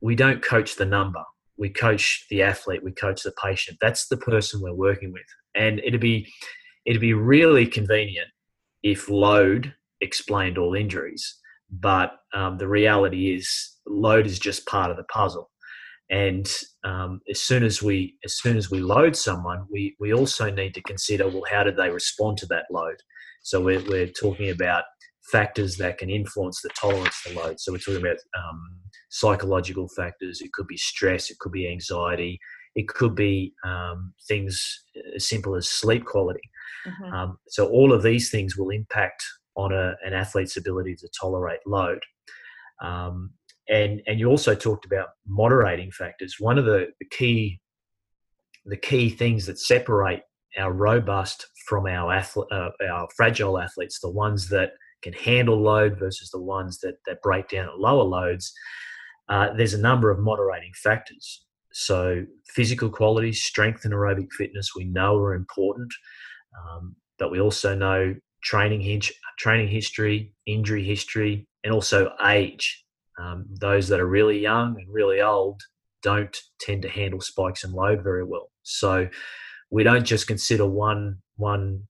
we 0.00 0.14
don't 0.14 0.42
coach 0.42 0.76
the 0.76 0.84
number. 0.84 1.22
We 1.58 1.70
coach 1.70 2.26
the 2.30 2.42
athlete. 2.42 2.84
We 2.84 2.92
coach 2.92 3.22
the 3.22 3.32
patient. 3.42 3.78
That's 3.80 4.08
the 4.08 4.18
person 4.18 4.60
we're 4.60 4.74
working 4.74 5.12
with, 5.12 5.26
and 5.54 5.80
it'd 5.80 6.00
be 6.00 6.30
it'd 6.84 7.00
be 7.00 7.14
really 7.14 7.66
convenient 7.66 8.28
if 8.82 9.08
load 9.08 9.74
explained 10.00 10.58
all 10.58 10.74
injuries. 10.74 11.36
But 11.68 12.12
um, 12.32 12.58
the 12.58 12.68
reality 12.68 13.34
is, 13.34 13.72
load 13.86 14.26
is 14.26 14.38
just 14.38 14.66
part 14.66 14.90
of 14.90 14.96
the 14.96 15.04
puzzle 15.04 15.50
and 16.10 16.48
um, 16.84 17.20
as 17.28 17.40
soon 17.40 17.64
as 17.64 17.82
we 17.82 18.16
as 18.24 18.38
soon 18.38 18.56
as 18.56 18.70
we 18.70 18.80
load 18.80 19.16
someone 19.16 19.66
we 19.70 19.96
we 19.98 20.14
also 20.14 20.50
need 20.50 20.72
to 20.74 20.82
consider 20.82 21.28
well 21.28 21.42
how 21.50 21.64
did 21.64 21.76
they 21.76 21.90
respond 21.90 22.38
to 22.38 22.46
that 22.46 22.66
load? 22.70 22.96
So 23.42 23.60
we're, 23.60 23.82
we're 23.88 24.08
talking 24.08 24.50
about 24.50 24.84
factors 25.30 25.76
that 25.76 25.98
can 25.98 26.10
influence 26.10 26.60
the 26.62 26.68
tolerance 26.70 27.22
to 27.24 27.34
load. 27.34 27.60
So 27.60 27.72
we're 27.72 27.78
talking 27.78 28.00
about 28.00 28.16
um, 28.36 28.60
psychological 29.08 29.88
factors. 29.88 30.40
It 30.40 30.52
could 30.52 30.66
be 30.66 30.76
stress. 30.76 31.30
It 31.30 31.38
could 31.38 31.52
be 31.52 31.68
anxiety. 31.70 32.38
It 32.74 32.88
could 32.88 33.14
be 33.14 33.54
um, 33.64 34.12
things 34.28 34.84
as 35.14 35.28
simple 35.28 35.54
as 35.54 35.68
sleep 35.68 36.04
quality. 36.04 36.40
Mm-hmm. 36.86 37.14
Um, 37.14 37.38
so 37.48 37.68
all 37.68 37.92
of 37.92 38.02
these 38.02 38.30
things 38.30 38.56
will 38.56 38.70
impact 38.70 39.24
on 39.56 39.72
a, 39.72 39.94
an 40.04 40.12
athlete's 40.12 40.56
ability 40.56 40.96
to 40.96 41.08
tolerate 41.18 41.60
load. 41.66 42.00
Um, 42.82 43.30
and 43.68 44.02
and 44.06 44.18
you 44.20 44.28
also 44.28 44.54
talked 44.54 44.84
about 44.84 45.08
moderating 45.26 45.90
factors. 45.90 46.36
One 46.38 46.58
of 46.58 46.64
the, 46.64 46.88
the 47.00 47.06
key 47.06 47.60
the 48.64 48.76
key 48.76 49.10
things 49.10 49.46
that 49.46 49.58
separate 49.58 50.22
our 50.58 50.72
robust 50.72 51.46
from 51.68 51.86
our 51.86 52.12
athlete, 52.12 52.48
uh, 52.50 52.70
our 52.90 53.08
fragile 53.16 53.58
athletes, 53.58 54.00
the 54.00 54.10
ones 54.10 54.48
that 54.48 54.70
can 55.02 55.12
handle 55.12 55.60
load 55.60 55.98
versus 55.98 56.30
the 56.30 56.40
ones 56.40 56.78
that 56.78 56.96
that 57.06 57.22
break 57.22 57.48
down 57.48 57.68
at 57.68 57.78
lower 57.78 58.04
loads. 58.04 58.52
Uh, 59.28 59.52
there's 59.54 59.74
a 59.74 59.78
number 59.78 60.10
of 60.10 60.20
moderating 60.20 60.72
factors. 60.82 61.44
So 61.72 62.24
physical 62.54 62.88
qualities, 62.88 63.42
strength 63.42 63.84
and 63.84 63.92
aerobic 63.92 64.32
fitness, 64.32 64.74
we 64.74 64.84
know 64.84 65.16
are 65.16 65.34
important, 65.34 65.92
um, 66.58 66.96
but 67.18 67.30
we 67.30 67.40
also 67.40 67.74
know 67.74 68.14
training 68.42 69.02
training 69.38 69.68
history, 69.68 70.32
injury 70.46 70.84
history, 70.84 71.46
and 71.64 71.74
also 71.74 72.12
age 72.24 72.85
um, 73.18 73.46
those 73.60 73.88
that 73.88 74.00
are 74.00 74.06
really 74.06 74.38
young 74.38 74.76
and 74.78 74.92
really 74.92 75.20
old 75.20 75.60
don't 76.02 76.36
tend 76.60 76.82
to 76.82 76.88
handle 76.88 77.20
spikes 77.20 77.64
and 77.64 77.72
load 77.72 78.02
very 78.02 78.24
well. 78.24 78.50
So 78.62 79.08
we 79.70 79.82
don't 79.82 80.04
just 80.04 80.26
consider 80.26 80.66
one 80.66 81.18
one 81.36 81.84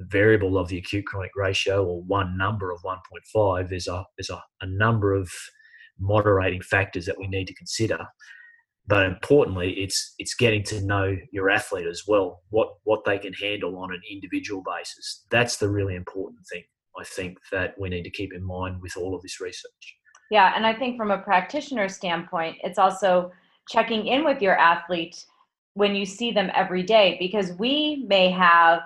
variable 0.00 0.58
of 0.58 0.68
the 0.68 0.78
acute 0.78 1.06
chronic 1.06 1.30
ratio 1.36 1.84
or 1.84 2.02
one 2.02 2.36
number 2.36 2.72
of 2.72 2.82
1.5. 2.82 3.68
There's 3.68 3.86
a 3.86 4.04
there's 4.18 4.30
a, 4.30 4.42
a 4.60 4.66
number 4.66 5.14
of 5.14 5.30
moderating 6.00 6.62
factors 6.62 7.06
that 7.06 7.18
we 7.18 7.28
need 7.28 7.46
to 7.46 7.54
consider. 7.54 7.98
But 8.86 9.06
importantly, 9.06 9.72
it's 9.78 10.14
it's 10.18 10.34
getting 10.34 10.62
to 10.64 10.80
know 10.82 11.16
your 11.32 11.48
athlete 11.48 11.86
as 11.86 12.02
well, 12.06 12.42
what 12.50 12.74
what 12.84 13.04
they 13.04 13.18
can 13.18 13.32
handle 13.32 13.78
on 13.78 13.92
an 13.92 14.02
individual 14.10 14.62
basis. 14.62 15.24
That's 15.30 15.56
the 15.56 15.70
really 15.70 15.94
important 15.94 16.40
thing. 16.52 16.64
I 16.98 17.04
think 17.04 17.38
that 17.50 17.74
we 17.78 17.88
need 17.88 18.04
to 18.04 18.10
keep 18.10 18.32
in 18.34 18.44
mind 18.44 18.82
with 18.82 18.96
all 18.96 19.14
of 19.14 19.22
this 19.22 19.40
research. 19.40 19.96
Yeah, 20.30 20.52
and 20.56 20.66
I 20.66 20.74
think 20.74 20.96
from 20.96 21.10
a 21.10 21.18
practitioner 21.18 21.88
standpoint, 21.88 22.56
it's 22.64 22.78
also 22.78 23.32
checking 23.68 24.06
in 24.06 24.24
with 24.24 24.42
your 24.42 24.56
athlete 24.56 25.24
when 25.74 25.94
you 25.94 26.06
see 26.06 26.30
them 26.30 26.50
every 26.54 26.82
day 26.82 27.16
because 27.18 27.52
we 27.54 28.04
may 28.08 28.30
have 28.30 28.80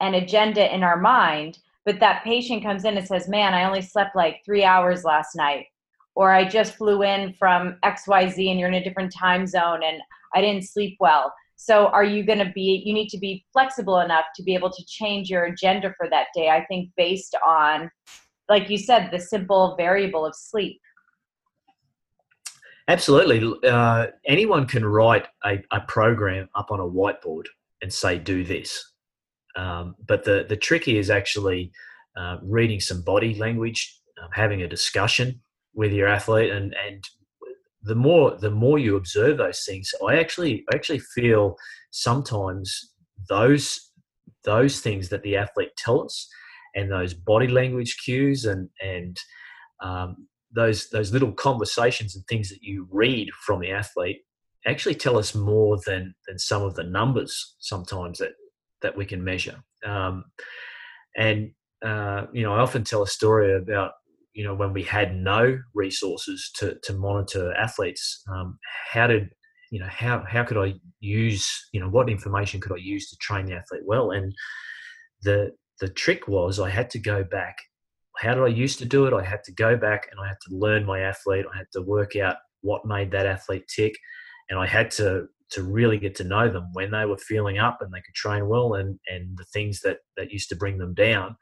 an 0.00 0.14
agenda 0.14 0.72
in 0.74 0.82
our 0.82 0.98
mind, 0.98 1.58
but 1.84 2.00
that 2.00 2.24
patient 2.24 2.62
comes 2.62 2.84
in 2.84 2.96
and 2.96 3.06
says, 3.06 3.28
Man, 3.28 3.54
I 3.54 3.64
only 3.64 3.82
slept 3.82 4.16
like 4.16 4.42
three 4.44 4.64
hours 4.64 5.04
last 5.04 5.34
night, 5.34 5.66
or 6.14 6.30
I 6.30 6.48
just 6.48 6.76
flew 6.76 7.02
in 7.02 7.34
from 7.34 7.76
XYZ 7.84 8.50
and 8.50 8.58
you're 8.58 8.68
in 8.68 8.74
a 8.74 8.84
different 8.84 9.12
time 9.12 9.46
zone 9.46 9.82
and 9.82 10.00
I 10.34 10.40
didn't 10.40 10.64
sleep 10.68 10.96
well. 11.00 11.32
So, 11.56 11.88
are 11.88 12.04
you 12.04 12.24
going 12.24 12.38
to 12.38 12.50
be, 12.54 12.82
you 12.84 12.94
need 12.94 13.08
to 13.10 13.18
be 13.18 13.44
flexible 13.52 14.00
enough 14.00 14.24
to 14.36 14.42
be 14.42 14.54
able 14.54 14.70
to 14.70 14.84
change 14.86 15.28
your 15.28 15.44
agenda 15.44 15.92
for 15.98 16.08
that 16.08 16.28
day, 16.34 16.48
I 16.48 16.64
think, 16.66 16.90
based 16.96 17.36
on 17.46 17.90
like 18.50 18.68
you 18.68 18.76
said, 18.76 19.10
the 19.10 19.18
simple 19.18 19.76
variable 19.76 20.26
of 20.26 20.34
sleep. 20.34 20.80
Absolutely. 22.88 23.54
Uh, 23.66 24.08
anyone 24.26 24.66
can 24.66 24.84
write 24.84 25.28
a, 25.44 25.62
a, 25.70 25.80
program 25.82 26.48
up 26.56 26.72
on 26.72 26.80
a 26.80 26.84
whiteboard 26.84 27.44
and 27.80 27.92
say, 27.92 28.18
do 28.18 28.42
this. 28.42 28.84
Um, 29.54 29.94
but 30.08 30.24
the, 30.24 30.44
the 30.48 30.56
tricky 30.56 30.98
is 30.98 31.08
actually 31.08 31.70
uh, 32.16 32.38
reading 32.42 32.80
some 32.80 33.02
body 33.02 33.36
language, 33.36 33.96
um, 34.20 34.28
having 34.32 34.62
a 34.62 34.68
discussion 34.68 35.40
with 35.72 35.92
your 35.92 36.08
athlete. 36.08 36.50
And, 36.50 36.74
and 36.84 37.04
the 37.84 37.94
more, 37.94 38.36
the 38.36 38.50
more 38.50 38.80
you 38.80 38.96
observe 38.96 39.36
those 39.36 39.62
things, 39.64 39.94
I 40.04 40.18
actually, 40.18 40.64
I 40.72 40.74
actually 40.74 40.98
feel 40.98 41.54
sometimes 41.92 42.92
those, 43.28 43.92
those 44.42 44.80
things 44.80 45.08
that 45.10 45.22
the 45.22 45.36
athlete 45.36 45.76
tell 45.76 46.02
us 46.02 46.28
and 46.74 46.90
those 46.90 47.14
body 47.14 47.48
language 47.48 47.96
cues 48.04 48.44
and 48.44 48.68
and 48.80 49.16
um, 49.82 50.28
those 50.54 50.88
those 50.90 51.12
little 51.12 51.32
conversations 51.32 52.16
and 52.16 52.24
things 52.26 52.48
that 52.48 52.62
you 52.62 52.86
read 52.90 53.28
from 53.46 53.60
the 53.60 53.70
athlete 53.70 54.18
actually 54.66 54.94
tell 54.94 55.16
us 55.16 55.34
more 55.34 55.78
than 55.86 56.14
than 56.26 56.38
some 56.38 56.62
of 56.62 56.74
the 56.74 56.84
numbers 56.84 57.56
sometimes 57.60 58.18
that 58.18 58.32
that 58.82 58.96
we 58.96 59.04
can 59.04 59.22
measure. 59.22 59.62
Um, 59.84 60.24
and 61.16 61.50
uh, 61.84 62.26
you 62.32 62.42
know, 62.42 62.54
I 62.54 62.60
often 62.60 62.84
tell 62.84 63.02
a 63.02 63.06
story 63.06 63.56
about 63.56 63.92
you 64.34 64.44
know 64.44 64.54
when 64.54 64.72
we 64.72 64.82
had 64.82 65.16
no 65.16 65.58
resources 65.74 66.50
to 66.56 66.76
to 66.82 66.92
monitor 66.92 67.52
athletes. 67.54 68.22
Um, 68.32 68.58
how 68.92 69.06
did 69.06 69.30
you 69.70 69.80
know 69.80 69.88
how 69.88 70.24
how 70.28 70.44
could 70.44 70.58
I 70.58 70.74
use 71.00 71.48
you 71.72 71.80
know 71.80 71.88
what 71.88 72.10
information 72.10 72.60
could 72.60 72.72
I 72.72 72.76
use 72.76 73.08
to 73.10 73.16
train 73.16 73.46
the 73.46 73.54
athlete 73.54 73.82
well? 73.84 74.10
And 74.10 74.34
the 75.22 75.52
the 75.80 75.88
trick 75.88 76.28
was 76.28 76.60
I 76.60 76.70
had 76.70 76.90
to 76.90 76.98
go 76.98 77.24
back. 77.24 77.56
How 78.18 78.34
did 78.34 78.44
I 78.44 78.48
used 78.48 78.78
to 78.80 78.84
do 78.84 79.06
it? 79.06 79.14
I 79.14 79.24
had 79.24 79.42
to 79.44 79.52
go 79.52 79.76
back 79.76 80.08
and 80.10 80.20
I 80.20 80.28
had 80.28 80.36
to 80.46 80.54
learn 80.54 80.84
my 80.84 81.00
athlete. 81.00 81.46
I 81.52 81.56
had 81.56 81.66
to 81.72 81.82
work 81.82 82.16
out 82.16 82.36
what 82.60 82.84
made 82.84 83.10
that 83.12 83.26
athlete 83.26 83.64
tick, 83.74 83.94
and 84.48 84.58
I 84.58 84.66
had 84.66 84.90
to 84.92 85.26
to 85.52 85.62
really 85.64 85.98
get 85.98 86.14
to 86.14 86.24
know 86.24 86.48
them 86.48 86.68
when 86.74 86.92
they 86.92 87.04
were 87.04 87.18
feeling 87.18 87.58
up 87.58 87.78
and 87.80 87.92
they 87.92 88.00
could 88.00 88.14
train 88.14 88.48
well, 88.48 88.74
and 88.74 88.98
and 89.08 89.36
the 89.38 89.46
things 89.52 89.80
that 89.80 89.98
that 90.16 90.30
used 90.30 90.48
to 90.50 90.56
bring 90.56 90.78
them 90.78 90.94
down. 90.94 91.36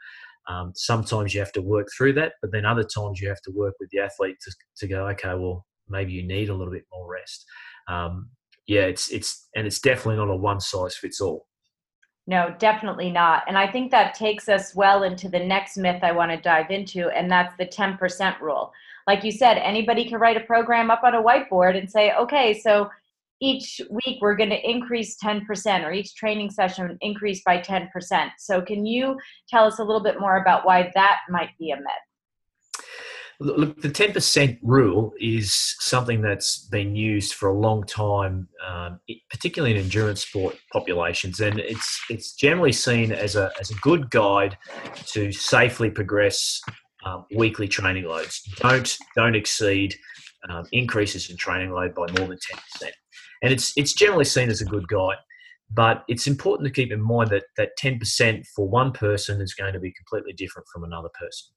Um, 0.49 0.73
sometimes 0.75 1.35
you 1.35 1.41
have 1.41 1.53
to 1.53 1.61
work 1.63 1.89
through 1.97 2.15
that, 2.15 2.33
but 2.41 2.53
then 2.53 2.65
other 2.65 2.85
times 2.85 3.21
you 3.21 3.29
have 3.29 3.43
to 3.43 3.53
work 3.55 3.75
with 3.79 3.91
the 3.91 3.99
athlete 3.99 4.37
to, 4.43 4.53
to 4.79 4.89
go, 4.89 5.07
okay, 5.09 5.35
well, 5.35 5.67
maybe 5.91 6.13
you 6.13 6.27
need 6.27 6.49
a 6.49 6.55
little 6.55 6.73
bit 6.73 6.87
more 6.91 7.07
rest. 7.07 7.45
Um, 7.87 8.31
yeah, 8.67 8.83
it's 8.83 9.11
it's 9.11 9.49
and 9.57 9.67
it's 9.67 9.81
definitely 9.81 10.17
not 10.17 10.31
a 10.31 10.37
one 10.37 10.61
size 10.61 10.97
fits 10.97 11.21
all. 11.21 11.48
No, 12.29 12.55
definitely 12.59 13.11
not. 13.11 13.45
And 13.49 13.57
I 13.57 13.67
think 13.67 13.91
that 13.91 14.13
takes 14.13 14.51
us 14.51 14.75
well 14.75 15.03
into 15.05 15.31
the 15.31 15.39
next 15.39 15.79
myth 15.79 16.01
I 16.03 16.13
want 16.13 16.31
to 16.31 16.37
dive 16.37 16.71
into, 16.71 17.09
and 17.09 17.31
that's 17.31 17.57
the 17.57 17.65
10% 17.65 18.39
rule. 18.41 18.71
Like 19.07 19.25
you 19.25 19.33
said, 19.33 19.55
anybody 19.55 20.07
can 20.07 20.19
write 20.19 20.37
a 20.37 20.41
program 20.41 20.91
up 20.91 21.05
on 21.05 21.15
a 21.15 21.23
whiteboard 21.23 21.79
and 21.79 21.91
say, 21.91 22.13
okay, 22.13 22.61
so 22.61 22.91
each 23.41 23.81
week 23.89 24.19
we're 24.21 24.37
going 24.37 24.51
to 24.51 24.71
increase 24.71 25.17
10% 25.25 25.83
or 25.87 25.91
each 25.91 26.15
training 26.17 26.51
session 26.51 26.99
increase 27.01 27.41
by 27.47 27.61
10%. 27.61 27.89
So 28.37 28.61
can 28.61 28.85
you 28.85 29.17
tell 29.49 29.65
us 29.65 29.79
a 29.79 29.85
little 29.85 30.03
bit 30.03 30.21
more 30.21 30.37
about 30.37 30.67
why 30.67 30.93
that 30.95 31.21
might 31.31 31.57
be 31.59 31.71
a 31.71 31.77
myth? 31.77 32.08
Look, 33.41 33.81
the 33.81 33.89
10% 33.89 34.59
rule 34.63 35.13
is 35.21 35.55
something 35.79 36.23
that's 36.23 36.67
been 36.71 36.97
used 36.97 37.35
for 37.35 37.49
a 37.49 37.57
long 37.57 37.85
time, 37.85 38.49
um, 38.67 38.99
particularly 39.31 39.77
in 39.77 39.81
endurance 39.85 40.23
sport 40.23 40.57
populations, 40.73 41.39
and 41.39 41.61
it's 41.61 42.01
it's 42.11 42.33
generally 42.33 42.73
seen 42.73 43.13
as 43.13 43.37
a, 43.37 43.53
as 43.61 43.71
a 43.71 43.75
good 43.77 44.11
guide 44.11 44.59
to 45.07 45.31
safely 45.31 45.89
progress 45.89 46.61
um, 47.07 47.27
weekly 47.37 47.69
training 47.69 48.05
loads. 48.05 48.43
Don't 48.57 48.99
don't 49.15 49.37
exceed 49.37 49.95
um, 50.49 50.65
increases 50.73 51.31
in 51.31 51.37
training 51.37 51.71
load 51.71 51.95
by 51.95 52.07
more 52.19 52.29
than 52.29 52.39
10%. 52.39 52.91
And 53.43 53.53
it's 53.53 53.73
it's 53.77 53.93
generally 53.93 54.25
seen 54.25 54.51
as 54.51 54.61
a 54.61 54.65
good 54.65 54.89
guide. 54.89 55.17
But 55.71 56.05
it's 56.09 56.27
important 56.27 56.67
to 56.67 56.73
keep 56.73 56.91
in 56.91 57.01
mind 57.01 57.31
that 57.31 57.45
that 57.57 57.71
10% 57.79 58.47
for 58.55 58.69
one 58.69 58.93
person 58.93 59.41
is 59.41 59.55
going 59.55 59.75
to 59.75 59.81
be 59.81 59.93
completely 59.93 60.33
different 60.33 60.67
from 60.73 60.85
another 60.85 61.11
person. 61.19 61.49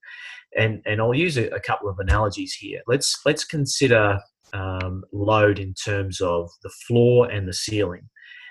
And, 0.57 0.81
and 0.85 1.01
I'll 1.01 1.13
use 1.13 1.37
a, 1.37 1.47
a 1.49 1.59
couple 1.61 1.89
of 1.89 1.97
analogies 1.99 2.53
here. 2.53 2.81
Let's, 2.87 3.19
let's 3.25 3.45
consider 3.45 4.19
um, 4.53 5.03
load 5.13 5.59
in 5.59 5.73
terms 5.73 6.19
of 6.19 6.49
the 6.61 6.71
floor 6.87 7.29
and 7.29 7.47
the 7.47 7.53
ceiling. 7.53 8.09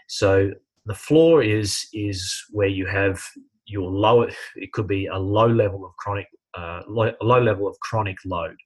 So 0.08 0.50
the 0.86 0.94
floor 0.94 1.42
is, 1.42 1.86
is 1.92 2.34
where 2.50 2.68
you 2.68 2.86
have 2.86 3.22
your 3.66 3.90
low, 3.90 4.26
it 4.56 4.72
could 4.72 4.88
be 4.88 5.06
a 5.06 5.18
low 5.18 5.46
level 5.46 5.84
of 5.84 5.94
chronic, 5.96 6.26
uh, 6.56 6.82
low, 6.88 7.12
low 7.20 7.40
level 7.40 7.68
of 7.68 7.78
chronic 7.80 8.16
load. 8.24 8.56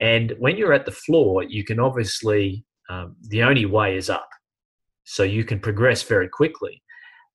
And 0.00 0.34
when 0.38 0.56
you're 0.56 0.72
at 0.72 0.86
the 0.86 0.92
floor, 0.92 1.42
you 1.42 1.64
can 1.64 1.80
obviously, 1.80 2.64
um, 2.88 3.16
the 3.28 3.42
only 3.42 3.66
way 3.66 3.96
is 3.96 4.08
up 4.08 4.28
so 5.08 5.22
you 5.22 5.42
can 5.42 5.58
progress 5.58 6.02
very 6.02 6.28
quickly. 6.28 6.82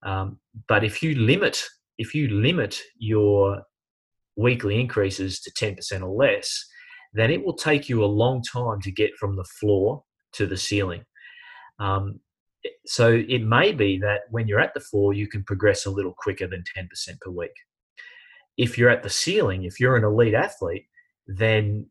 Um, 0.05 0.37
but 0.67 0.83
if 0.83 1.01
you 1.01 1.15
limit 1.15 1.63
if 1.97 2.13
you 2.13 2.27
limit 2.29 2.81
your 2.97 3.63
weekly 4.35 4.79
increases 4.79 5.39
to 5.41 5.51
10% 5.51 6.01
or 6.01 6.09
less, 6.09 6.65
then 7.13 7.29
it 7.29 7.43
will 7.45 7.55
take 7.55 7.87
you 7.87 8.03
a 8.03 8.05
long 8.05 8.41
time 8.41 8.81
to 8.81 8.91
get 8.91 9.15
from 9.19 9.35
the 9.35 9.43
floor 9.59 10.03
to 10.33 10.47
the 10.47 10.57
ceiling. 10.57 11.03
Um, 11.79 12.19
so 12.85 13.11
it 13.11 13.43
may 13.43 13.71
be 13.71 13.99
that 13.99 14.21
when 14.31 14.47
you're 14.47 14.59
at 14.59 14.73
the 14.73 14.79
floor, 14.79 15.13
you 15.13 15.27
can 15.27 15.43
progress 15.43 15.85
a 15.85 15.91
little 15.91 16.15
quicker 16.17 16.47
than 16.47 16.63
10% 16.75 16.87
per 17.21 17.29
week. 17.29 17.55
If 18.57 18.77
you're 18.77 18.89
at 18.89 19.03
the 19.03 19.09
ceiling, 19.09 19.65
if 19.65 19.79
you're 19.79 19.97
an 19.97 20.03
elite 20.03 20.33
athlete, 20.33 20.85
then 21.27 21.87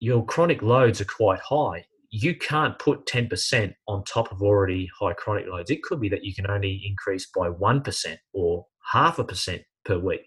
your 0.00 0.24
chronic 0.24 0.62
loads 0.62 1.02
are 1.02 1.06
quite 1.06 1.40
high 1.40 1.84
you 2.16 2.34
can't 2.34 2.78
put 2.78 3.04
10% 3.04 3.74
on 3.88 4.02
top 4.04 4.32
of 4.32 4.40
already 4.40 4.88
high 4.98 5.12
chronic 5.12 5.46
loads. 5.48 5.70
It 5.70 5.82
could 5.82 6.00
be 6.00 6.08
that 6.08 6.24
you 6.24 6.34
can 6.34 6.50
only 6.50 6.82
increase 6.86 7.26
by 7.36 7.50
1% 7.50 8.16
or 8.32 8.64
half 8.90 9.18
a 9.18 9.24
percent 9.24 9.62
per 9.84 9.98
week. 9.98 10.22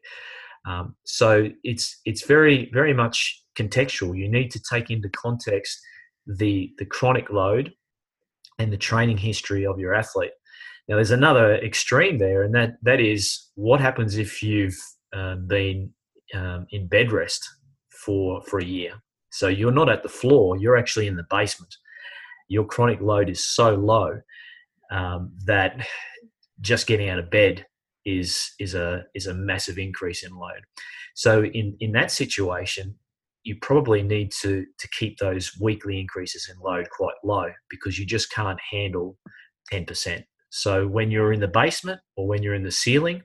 Um, 0.68 0.96
so 1.06 1.50
it's 1.64 2.00
it's 2.06 2.26
very 2.26 2.70
very 2.74 2.94
much 2.94 3.42
contextual. 3.58 4.18
You 4.18 4.30
need 4.30 4.52
to 4.52 4.62
take 4.62 4.92
into 4.92 5.10
context 5.10 5.80
the 6.28 6.72
the 6.78 6.86
chronic 6.86 7.30
load 7.30 7.72
and 8.60 8.72
the 8.72 8.78
training 8.78 9.18
history 9.18 9.66
of 9.66 9.80
your 9.80 9.96
athlete. 9.96 10.32
Now, 10.88 10.96
there's 10.96 11.12
another 11.12 11.56
extreme 11.56 12.18
there, 12.18 12.44
and 12.44 12.54
that 12.56 12.74
that 12.84 13.00
is 13.00 13.50
what 13.56 13.80
happens 13.80 14.18
if 14.18 14.44
you've 14.44 14.78
um, 15.14 15.48
been 15.48 15.94
um, 16.36 16.68
in 16.72 16.88
bed 16.88 17.12
rest 17.12 17.48
for 18.06 18.44
for 18.44 18.60
a 18.60 18.66
year. 18.66 19.02
So 19.40 19.48
you're 19.48 19.72
not 19.72 19.88
at 19.88 20.04
the 20.04 20.10
floor, 20.10 20.58
you're 20.58 20.76
actually 20.76 21.08
in 21.08 21.16
the 21.16 21.26
basement. 21.30 21.74
Your 22.50 22.66
chronic 22.66 23.00
load 23.00 23.30
is 23.30 23.42
so 23.42 23.74
low 23.74 24.20
um, 24.92 25.32
that 25.46 25.88
just 26.60 26.88
getting 26.88 27.08
out 27.08 27.20
of 27.20 27.32
bed 27.32 27.66
is 28.04 28.52
is 28.60 28.76
a 28.76 29.06
is 29.16 29.28
a 29.28 29.34
massive 29.34 29.78
increase 29.78 30.24
in 30.24 30.36
load. 30.36 30.64
So 31.16 31.46
in 31.46 31.78
in 31.80 31.94
that 31.94 32.12
situation, 32.12 32.96
you 33.44 33.56
probably 33.62 34.04
need 34.04 34.34
to 34.42 34.66
to 34.78 34.88
keep 35.00 35.20
those 35.20 35.58
weekly 35.58 36.02
increases 36.02 36.52
in 36.54 36.60
load 36.60 36.90
quite 36.90 37.16
low 37.24 37.50
because 37.70 37.98
you 37.98 38.06
just 38.06 38.30
can't 38.34 38.60
handle 38.70 39.18
10%. 39.72 40.22
So 40.50 40.86
when 40.86 41.12
you're 41.12 41.32
in 41.32 41.40
the 41.40 41.48
basement 41.48 42.02
or 42.18 42.28
when 42.28 42.44
you're 42.44 42.56
in 42.56 42.64
the 42.64 42.72
ceiling, 42.84 43.24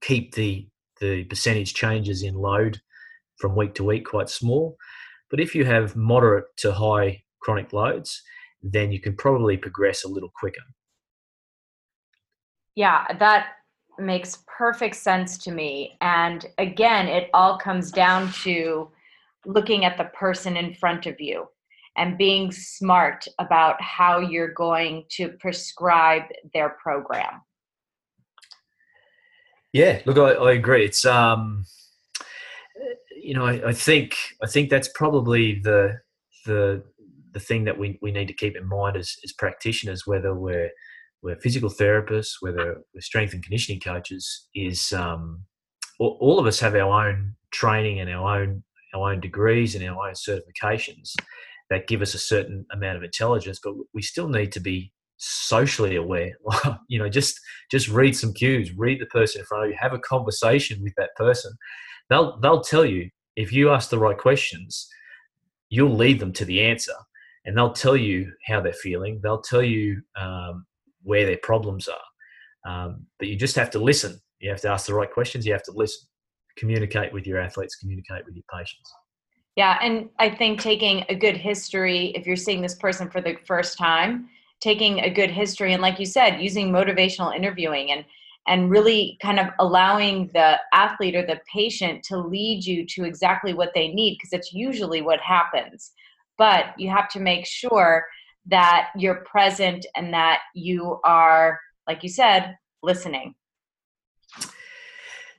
keep 0.00 0.34
the 0.34 0.66
the 0.98 1.24
percentage 1.24 1.74
changes 1.74 2.22
in 2.22 2.36
load 2.36 2.80
from 3.36 3.54
week 3.54 3.74
to 3.74 3.84
week 3.84 4.06
quite 4.06 4.30
small 4.30 4.78
but 5.30 5.40
if 5.40 5.54
you 5.54 5.64
have 5.64 5.96
moderate 5.96 6.44
to 6.58 6.72
high 6.72 7.22
chronic 7.40 7.72
loads, 7.72 8.22
then 8.62 8.92
you 8.92 9.00
can 9.00 9.16
probably 9.16 9.56
progress 9.56 10.04
a 10.04 10.08
little 10.08 10.32
quicker. 10.38 10.62
Yeah, 12.74 13.06
that 13.18 13.48
makes 13.98 14.42
perfect 14.46 14.96
sense 14.96 15.38
to 15.38 15.50
me. 15.50 15.96
And 16.00 16.46
again, 16.58 17.08
it 17.08 17.30
all 17.34 17.58
comes 17.58 17.90
down 17.90 18.32
to 18.44 18.90
looking 19.46 19.84
at 19.84 19.96
the 19.96 20.04
person 20.04 20.56
in 20.56 20.74
front 20.74 21.06
of 21.06 21.20
you 21.20 21.46
and 21.96 22.16
being 22.16 22.52
smart 22.52 23.26
about 23.38 23.80
how 23.82 24.20
you're 24.20 24.52
going 24.52 25.04
to 25.10 25.28
prescribe 25.28 26.22
their 26.54 26.70
program. 26.82 27.42
Yeah, 29.72 30.00
look, 30.04 30.18
I, 30.18 30.32
I 30.32 30.52
agree. 30.52 30.84
It's 30.84 31.04
um, 31.04 31.64
you 33.22 33.34
know, 33.34 33.46
I, 33.46 33.68
I, 33.68 33.72
think 33.72 34.16
I 34.42 34.46
think 34.46 34.70
that's 34.70 34.90
probably 34.94 35.60
the 35.62 35.98
the 36.46 36.82
the 37.32 37.40
thing 37.40 37.64
that 37.64 37.78
we, 37.78 37.98
we 38.02 38.10
need 38.10 38.26
to 38.26 38.34
keep 38.34 38.56
in 38.56 38.68
mind 38.68 38.96
as, 38.96 39.14
as 39.24 39.32
practitioners, 39.32 40.06
whether 40.06 40.34
we're 40.34 40.70
we're 41.22 41.36
physical 41.36 41.70
therapists, 41.70 42.34
whether 42.40 42.82
we're 42.94 43.00
strength 43.00 43.34
and 43.34 43.42
conditioning 43.42 43.80
coaches, 43.80 44.48
is 44.54 44.92
um, 44.92 45.44
all, 45.98 46.16
all 46.20 46.38
of 46.38 46.46
us 46.46 46.58
have 46.60 46.74
our 46.74 47.08
own 47.08 47.34
training 47.52 48.00
and 48.00 48.10
our 48.10 48.40
own 48.40 48.62
our 48.94 49.12
own 49.12 49.20
degrees 49.20 49.74
and 49.74 49.84
our 49.86 50.08
own 50.08 50.14
certifications 50.14 51.14
that 51.68 51.86
give 51.86 52.02
us 52.02 52.14
a 52.14 52.18
certain 52.18 52.66
amount 52.72 52.96
of 52.96 53.04
intelligence, 53.04 53.60
but 53.62 53.74
we 53.94 54.02
still 54.02 54.28
need 54.28 54.50
to 54.52 54.60
be 54.60 54.92
socially 55.18 55.94
aware. 55.96 56.32
you 56.88 56.98
know, 56.98 57.08
just 57.08 57.38
just 57.70 57.88
read 57.88 58.16
some 58.16 58.32
cues, 58.32 58.72
read 58.76 59.00
the 59.00 59.06
person 59.06 59.40
in 59.40 59.46
front 59.46 59.64
of 59.64 59.70
you, 59.70 59.76
have 59.78 59.92
a 59.92 59.98
conversation 59.98 60.82
with 60.82 60.94
that 60.96 61.10
person, 61.16 61.52
they'll 62.10 62.38
they'll 62.40 62.60
tell 62.60 62.84
you 62.84 63.08
if 63.36 63.52
you 63.52 63.70
ask 63.70 63.88
the 63.88 63.98
right 63.98 64.18
questions, 64.18 64.88
you'll 65.70 65.96
lead 65.96 66.20
them 66.20 66.32
to 66.34 66.44
the 66.44 66.60
answer, 66.60 66.92
and 67.46 67.56
they'll 67.56 67.72
tell 67.72 67.96
you 67.96 68.30
how 68.46 68.60
they're 68.60 68.72
feeling. 68.74 69.20
They'll 69.22 69.40
tell 69.40 69.62
you 69.62 70.02
um, 70.16 70.66
where 71.02 71.24
their 71.24 71.38
problems 71.42 71.88
are, 71.88 72.70
um, 72.70 73.06
but 73.18 73.28
you 73.28 73.36
just 73.36 73.56
have 73.56 73.70
to 73.70 73.78
listen. 73.78 74.20
You 74.40 74.50
have 74.50 74.60
to 74.62 74.70
ask 74.70 74.86
the 74.86 74.94
right 74.94 75.10
questions. 75.10 75.46
You 75.46 75.52
have 75.52 75.62
to 75.64 75.72
listen, 75.72 76.06
communicate 76.56 77.12
with 77.12 77.26
your 77.26 77.40
athletes, 77.40 77.76
communicate 77.76 78.26
with 78.26 78.34
your 78.34 78.44
patients. 78.52 78.92
Yeah, 79.56 79.78
and 79.82 80.08
I 80.18 80.30
think 80.30 80.60
taking 80.60 81.04
a 81.08 81.14
good 81.14 81.36
history, 81.36 82.12
if 82.14 82.26
you're 82.26 82.36
seeing 82.36 82.62
this 82.62 82.76
person 82.76 83.10
for 83.10 83.20
the 83.20 83.36
first 83.46 83.76
time, 83.76 84.28
taking 84.60 85.00
a 85.00 85.10
good 85.10 85.30
history, 85.30 85.72
and 85.72 85.82
like 85.82 85.98
you 85.98 86.06
said, 86.06 86.40
using 86.40 86.70
motivational 86.70 87.34
interviewing 87.34 87.90
and 87.90 88.04
and 88.46 88.70
really 88.70 89.18
kind 89.22 89.38
of 89.38 89.48
allowing 89.58 90.30
the 90.34 90.58
athlete 90.72 91.14
or 91.14 91.24
the 91.24 91.40
patient 91.52 92.02
to 92.04 92.18
lead 92.18 92.64
you 92.64 92.86
to 92.86 93.04
exactly 93.04 93.52
what 93.52 93.70
they 93.74 93.88
need 93.88 94.16
because 94.16 94.32
it's 94.32 94.52
usually 94.52 95.02
what 95.02 95.20
happens. 95.20 95.92
But 96.38 96.66
you 96.78 96.88
have 96.90 97.08
to 97.10 97.20
make 97.20 97.46
sure 97.46 98.06
that 98.46 98.88
you're 98.96 99.22
present 99.26 99.86
and 99.96 100.12
that 100.14 100.40
you 100.54 100.98
are 101.04 101.60
like 101.86 102.02
you 102.02 102.08
said 102.08 102.56
listening. 102.82 103.34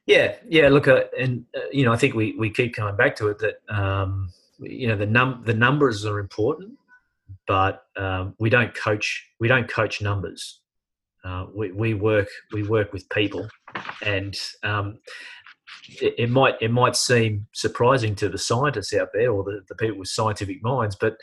Yeah 0.05 0.35
yeah 0.47 0.67
look 0.69 0.87
uh, 0.87 1.03
and 1.17 1.45
uh, 1.55 1.61
you 1.71 1.85
know 1.85 1.93
i 1.93 1.95
think 1.95 2.15
we 2.15 2.33
we 2.37 2.49
keep 2.49 2.73
coming 2.73 2.95
back 2.95 3.15
to 3.17 3.27
it 3.27 3.37
that 3.39 3.59
um 3.69 4.31
you 4.59 4.87
know 4.87 4.95
the 4.95 5.05
num 5.05 5.43
the 5.45 5.53
numbers 5.53 6.05
are 6.05 6.19
important 6.19 6.73
but 7.47 7.85
um, 7.97 8.35
we 8.39 8.49
don't 8.49 8.73
coach 8.73 9.27
we 9.39 9.47
don't 9.47 9.69
coach 9.69 10.01
numbers 10.01 10.60
uh, 11.23 11.45
we, 11.53 11.71
we 11.71 11.93
work 11.93 12.27
we 12.51 12.63
work 12.63 12.93
with 12.93 13.09
people, 13.09 13.47
and 14.03 14.35
um, 14.63 14.99
it, 16.01 16.15
it, 16.17 16.29
might 16.29 16.55
it 16.61 16.71
might 16.71 16.95
seem 16.95 17.47
surprising 17.53 18.15
to 18.15 18.29
the 18.29 18.37
scientists 18.37 18.93
out 18.93 19.09
there 19.13 19.31
or 19.31 19.43
the, 19.43 19.61
the 19.69 19.75
people 19.75 19.99
with 19.99 20.07
scientific 20.07 20.63
minds, 20.63 20.95
but 20.99 21.17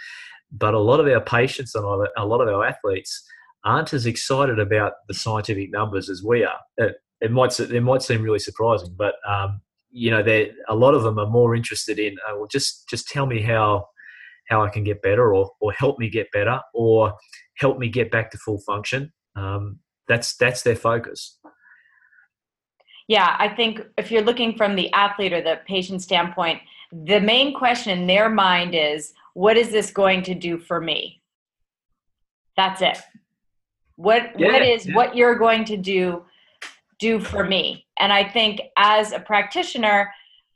but 0.50 0.74
a 0.74 0.78
lot 0.78 1.00
of 1.00 1.06
our 1.06 1.20
patients 1.20 1.74
and 1.74 1.84
a 1.84 2.24
lot 2.24 2.40
of 2.40 2.48
our 2.48 2.64
athletes 2.64 3.22
aren't 3.64 3.92
as 3.92 4.06
excited 4.06 4.58
about 4.58 4.92
the 5.08 5.14
scientific 5.14 5.70
numbers 5.70 6.08
as 6.08 6.22
we 6.22 6.44
are. 6.44 6.58
Uh, 6.80 6.88
it 7.20 7.32
might 7.32 7.58
it 7.58 7.82
might 7.82 8.02
seem 8.02 8.22
really 8.22 8.38
surprising, 8.38 8.94
but 8.96 9.16
um, 9.28 9.60
you 9.90 10.10
know, 10.10 10.22
a 10.68 10.74
lot 10.74 10.94
of 10.94 11.02
them 11.02 11.18
are 11.18 11.26
more 11.26 11.54
interested 11.54 11.98
in, 11.98 12.16
uh, 12.28 12.36
well, 12.36 12.48
just 12.50 12.88
just 12.88 13.08
tell 13.08 13.26
me 13.26 13.42
how 13.42 13.86
how 14.48 14.62
I 14.62 14.70
can 14.70 14.84
get 14.84 15.02
better, 15.02 15.34
or 15.34 15.50
or 15.60 15.72
help 15.72 15.98
me 15.98 16.08
get 16.08 16.30
better, 16.32 16.60
or 16.74 17.14
help 17.56 17.78
me 17.78 17.88
get 17.88 18.10
back 18.10 18.30
to 18.30 18.38
full 18.38 18.60
function. 18.60 19.12
Um, 19.36 19.80
that's 20.08 20.36
that's 20.36 20.62
their 20.62 20.76
focus. 20.76 21.38
Yeah, 23.06 23.36
I 23.38 23.48
think 23.48 23.80
if 23.96 24.10
you're 24.10 24.22
looking 24.22 24.56
from 24.56 24.76
the 24.76 24.92
athlete 24.92 25.32
or 25.32 25.40
the 25.40 25.60
patient 25.66 26.02
standpoint, 26.02 26.60
the 26.92 27.20
main 27.20 27.54
question 27.54 27.98
in 27.98 28.06
their 28.06 28.28
mind 28.28 28.74
is, 28.74 29.14
what 29.34 29.56
is 29.56 29.70
this 29.70 29.90
going 29.90 30.22
to 30.24 30.34
do 30.34 30.58
for 30.58 30.80
me? 30.80 31.22
That's 32.56 32.82
it. 32.82 32.98
What 33.96 34.38
yeah, 34.38 34.52
what 34.52 34.62
is 34.62 34.86
yeah. 34.86 34.94
what 34.94 35.16
you're 35.16 35.38
going 35.38 35.64
to 35.66 35.76
do 35.76 36.24
do 36.98 37.20
for 37.20 37.44
me? 37.44 37.86
And 37.98 38.12
I 38.12 38.28
think 38.28 38.60
as 38.76 39.12
a 39.12 39.20
practitioner, 39.20 40.12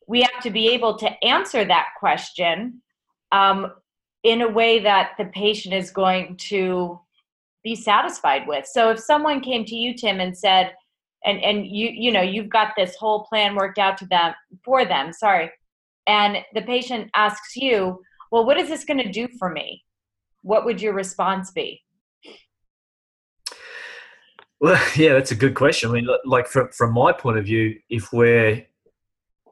we 0.07 0.23
have 0.23 0.43
to 0.43 0.51
be 0.51 0.69
able 0.69 0.99
to 0.99 1.25
answer 1.25 1.65
that 1.65 1.89
question 1.99 2.83
um, 3.31 3.73
in 4.23 4.43
a 4.43 4.49
way 4.49 4.81
that 4.81 5.13
the 5.19 5.27
patient 5.27 5.75
is 5.75 5.91
going 5.91 6.37
to 6.37 7.01
be 7.65 7.75
satisfied 7.75 8.47
with. 8.47 8.67
So 8.67 8.91
if 8.91 8.99
someone 8.99 9.41
came 9.41 9.65
to 9.67 9.75
you, 9.75 9.95
Tim, 9.95 10.21
and 10.21 10.37
said, 10.37 10.75
and 11.25 11.41
and 11.43 11.67
you 11.67 11.89
you 11.93 12.11
know 12.11 12.23
you've 12.23 12.49
got 12.49 12.73
this 12.77 12.97
whole 12.97 13.25
plan 13.25 13.55
worked 13.55 13.79
out 13.79 13.97
to 13.99 14.07
them 14.07 14.35
for 14.65 14.85
them, 14.85 15.13
sorry, 15.13 15.51
and 16.07 16.39
the 16.55 16.63
patient 16.63 17.11
asks 17.15 17.57
you, 17.57 18.03
well, 18.31 18.45
what 18.45 18.59
is 18.59 18.69
this 18.69 18.85
going 18.85 18.99
to 18.99 19.11
do 19.11 19.29
for 19.39 19.51
me? 19.51 19.85
What 20.43 20.65
would 20.65 20.83
your 20.83 20.95
response 20.95 21.51
be? 21.53 21.83
Well, 24.61 24.81
yeah, 24.97 25.13
that's 25.15 25.33
a 25.33 25.37
good 25.37 25.55
question. 25.55 25.91
I 25.91 25.93
mean, 25.93 26.09
like 26.25 26.47
from 26.47 26.69
from 26.73 26.95
my 26.95 27.13
point 27.13 27.39
of 27.39 27.45
view, 27.45 27.79
if 27.91 28.13
we're 28.13 28.65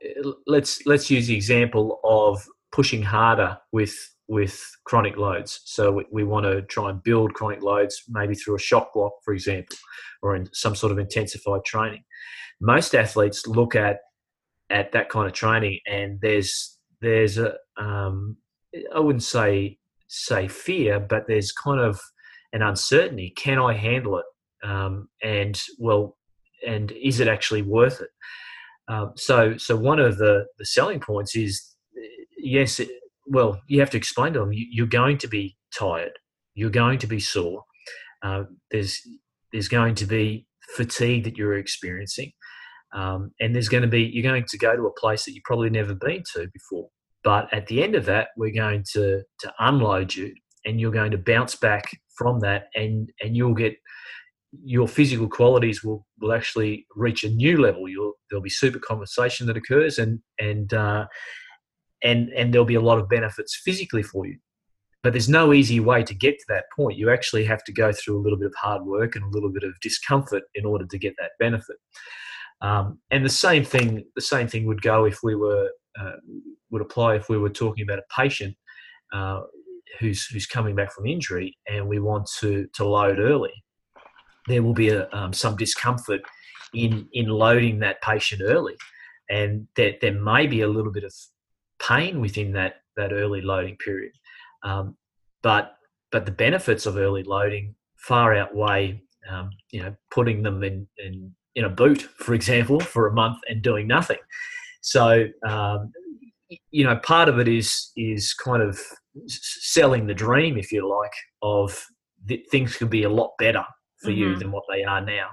eh, 0.03 0.23
let's 0.47 0.87
let's 0.87 1.11
use 1.11 1.27
the 1.27 1.37
example 1.37 2.01
of 2.05 2.47
pushing 2.73 3.03
harder 3.03 3.59
with 3.73 3.95
with 4.31 4.65
chronic 4.85 5.17
loads. 5.17 5.61
So 5.65 5.91
we, 5.91 6.05
we, 6.13 6.23
want 6.23 6.47
to 6.47 6.63
try 6.63 6.89
and 6.89 7.03
build 7.03 7.35
chronic 7.35 7.63
loads, 7.63 8.05
maybe 8.09 8.37
through 8.37 8.55
a 8.55 8.61
shock 8.61 8.95
block, 8.95 9.15
for 9.25 9.35
example, 9.35 9.77
or 10.23 10.37
in 10.37 10.49
some 10.53 10.77
sort 10.77 10.93
of 10.93 11.01
intensified 11.01 11.65
training. 11.65 12.05
Most 12.61 12.95
athletes 12.95 13.49
look 13.49 13.75
at 13.75 13.99
at 14.71 14.93
that 14.93 15.09
kind 15.09 15.27
of 15.27 15.33
training, 15.33 15.81
and 15.89 16.21
there's 16.23 16.79
there's 17.01 17.39
a 17.39 17.57
um, 17.77 18.37
I 18.95 19.01
wouldn't 19.01 19.25
say 19.25 19.79
say 20.07 20.47
fear, 20.47 21.01
but 21.01 21.27
there's 21.27 21.51
kind 21.51 21.81
of 21.81 22.01
an 22.53 22.63
uncertainty. 22.63 23.33
Can 23.37 23.59
I 23.59 23.73
handle 23.73 24.19
it? 24.19 24.27
Um, 24.63 25.09
and 25.25 25.61
well, 25.77 26.17
and 26.65 26.93
is 26.93 27.19
it 27.19 27.27
actually 27.27 27.63
worth 27.63 28.01
it? 28.01 28.11
Um, 28.87 29.13
so 29.17 29.57
so 29.57 29.75
one 29.75 29.99
of 29.99 30.19
the 30.19 30.47
the 30.57 30.67
selling 30.67 31.01
points 31.01 31.35
is 31.35 31.75
yes. 32.39 32.79
It, 32.79 32.91
well, 33.31 33.61
you 33.69 33.81
have 33.81 33.91
to 33.91 33.97
explain 33.97 34.33
to 34.33 34.41
them 34.41 34.53
you, 34.53 34.85
are 34.85 34.89
going 34.89 35.17
to 35.19 35.29
be 35.29 35.57
tired, 35.77 36.13
you're 36.55 36.69
going 36.69 36.99
to 36.99 37.07
be 37.07 37.21
sore. 37.21 37.63
Uh, 38.23 38.45
there's 38.71 39.01
there's 39.53 39.69
going 39.69 39.95
to 39.95 40.05
be 40.05 40.47
fatigue 40.77 41.25
that 41.25 41.39
you're 41.39 41.57
experiencing, 41.57 42.33
um, 42.93 43.31
and 43.41 43.55
there's 43.55 43.69
going 43.69 43.83
to 43.83 43.89
be 43.89 44.03
you're 44.13 44.31
going 44.31 44.45
to 44.47 44.59
go 44.59 44.77
to 44.77 44.87
a 44.87 45.01
place 45.01 45.25
that 45.25 45.33
you've 45.33 45.45
probably 45.45 45.71
never 45.71 45.95
been 45.95 46.23
to 46.35 46.49
before. 46.53 46.89
But 47.23 47.53
at 47.53 47.67
the 47.69 47.83
end 47.83 47.95
of 47.95 48.05
that, 48.07 48.29
we're 48.37 48.53
going 48.53 48.85
to 48.93 49.23
to 49.41 49.55
unload 49.61 50.15
you, 50.15 50.35
and 50.67 50.81
you're 50.81 50.91
going 50.91 51.13
to 51.13 51.19
bounce 51.19 51.55
back 51.55 51.85
from 52.19 52.41
that, 52.41 52.65
and 52.75 53.11
and 53.23 53.37
you'll 53.37 53.55
get 53.55 53.75
your 54.65 54.89
physical 54.89 55.29
qualities 55.29 55.85
will, 55.85 56.05
will 56.21 56.33
actually 56.33 56.85
reach 56.97 57.23
a 57.23 57.31
new 57.31 57.61
level. 57.61 57.89
You'll, 57.89 58.15
there'll 58.29 58.43
be 58.43 58.51
super 58.51 58.81
compensation 58.81 59.47
that 59.47 59.57
occurs, 59.57 59.99
and 59.99 60.19
and 60.39 60.75
uh, 60.75 61.07
and 62.03 62.31
and 62.31 62.53
there'll 62.53 62.65
be 62.65 62.75
a 62.75 62.81
lot 62.81 62.99
of 62.99 63.09
benefits 63.09 63.61
physically 63.65 64.03
for 64.03 64.27
you. 64.27 64.39
But 65.03 65.13
there's 65.15 65.29
no 65.29 65.53
easy 65.55 65.81
way 65.81 66.03
to 66.03 66.15
get 66.15 66.39
to 66.39 66.45
that 66.49 66.65
point. 66.77 66.99
You 66.99 67.11
actually 67.11 67.45
have 67.47 67.65
to 67.65 67.73
go 67.73 67.91
through 67.91 68.19
a 68.19 68.23
little 68.23 68.39
bit 68.39 68.49
of 68.49 68.55
hard 68.55 68.85
work 68.85 69.17
and 69.17 69.25
a 69.25 69.29
little 69.29 69.51
bit 69.51 69.63
of 69.63 69.73
discomfort 69.81 70.43
in 70.55 70.67
order 70.67 70.85
to 70.87 70.99
get 70.99 71.15
that 71.19 71.31
benefit. 71.39 71.77
Um, 72.61 72.99
and 73.11 73.25
the 73.25 73.31
same 73.31 73.65
thing 73.65 74.05
the 74.15 74.21
same 74.23 74.49
thing 74.49 74.67
would 74.67 74.83
go 74.83 75.05
if 75.05 75.21
we 75.23 75.35
were 75.35 75.71
uh, 75.99 76.17
would 76.71 76.83
apply 76.83 77.17
if 77.17 77.29
we 77.29 77.39
were 77.39 77.51
talking 77.51 77.83
about 77.83 77.99
a 77.99 78.15
patient 78.15 78.55
uh, 79.13 79.41
who's 79.99 80.27
who's 80.27 80.47
coming 80.47 80.75
back 80.75 80.93
from 80.93 81.07
injury 81.07 81.57
and 81.69 81.89
we 81.89 81.99
want 81.99 82.29
to 82.41 82.67
to 82.75 82.85
load 82.85 83.19
early. 83.19 83.53
There 84.49 84.63
will 84.63 84.75
be 84.75 84.89
a, 84.89 85.09
um, 85.13 85.33
some 85.33 85.57
discomfort 85.57 86.23
in 86.75 87.09
in 87.13 87.29
loading 87.29 87.81
that 87.81 88.03
patient 88.03 88.43
early. 88.45 88.77
And 89.29 89.69
that 89.77 90.01
there 90.01 90.21
may 90.21 90.49
be 90.49 90.63
a 90.63 90.69
little 90.69 90.91
bit 90.91 91.05
of 91.05 91.15
pain 91.91 92.21
within 92.21 92.53
that 92.53 92.77
that 92.97 93.13
early 93.13 93.41
loading 93.41 93.77
period. 93.77 94.13
Um, 94.63 94.97
but 95.43 95.75
but 96.13 96.27
the 96.27 96.33
benefits 96.33 96.87
of 96.87 96.97
early 96.97 97.23
loading 97.23 97.75
far 97.97 98.35
outweigh 98.35 99.03
um, 99.31 99.51
you 99.71 99.83
know 99.83 99.95
putting 100.11 100.43
them 100.43 100.63
in, 100.63 100.87
in 100.99 101.35
in 101.57 101.65
a 101.65 101.69
boot, 101.69 102.03
for 102.03 102.35
example, 102.35 102.81
for 102.95 103.07
a 103.07 103.13
month 103.13 103.39
and 103.49 103.63
doing 103.63 103.87
nothing. 103.87 104.19
So 104.83 105.27
um, 105.47 105.93
you 106.71 106.85
know 106.85 106.97
part 106.97 107.29
of 107.29 107.39
it 107.39 107.49
is 107.49 107.91
is 107.97 108.35
kind 108.35 108.63
of 108.63 108.79
selling 109.27 110.07
the 110.07 110.15
dream, 110.15 110.57
if 110.57 110.71
you 110.73 110.89
like, 110.89 111.13
of 111.43 111.85
things 112.51 112.77
could 112.77 112.91
be 112.91 113.03
a 113.03 113.09
lot 113.09 113.33
better 113.39 113.65
for 114.03 114.11
mm-hmm. 114.11 114.21
you 114.21 114.37
than 114.37 114.53
what 114.53 114.65
they 114.71 114.85
are 114.85 115.01
now. 115.01 115.29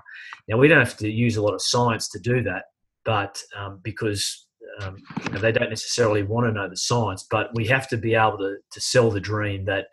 Now 0.47 0.57
we 0.57 0.67
don't 0.67 0.79
have 0.79 0.97
to 0.97 1.09
use 1.09 1.37
a 1.37 1.41
lot 1.41 1.53
of 1.53 1.61
science 1.61 2.09
to 2.09 2.19
do 2.19 2.41
that, 2.43 2.63
but 3.05 3.41
um, 3.55 3.79
because 3.83 4.46
um, 4.81 4.97
you 5.23 5.31
know, 5.31 5.39
they 5.39 5.51
don't 5.51 5.69
necessarily 5.69 6.23
want 6.23 6.47
to 6.47 6.51
know 6.51 6.69
the 6.69 6.77
science, 6.77 7.25
but 7.29 7.49
we 7.55 7.65
have 7.67 7.87
to 7.89 7.97
be 7.97 8.15
able 8.15 8.37
to, 8.37 8.57
to 8.71 8.81
sell 8.81 9.09
the 9.09 9.19
dream 9.19 9.65
that 9.65 9.87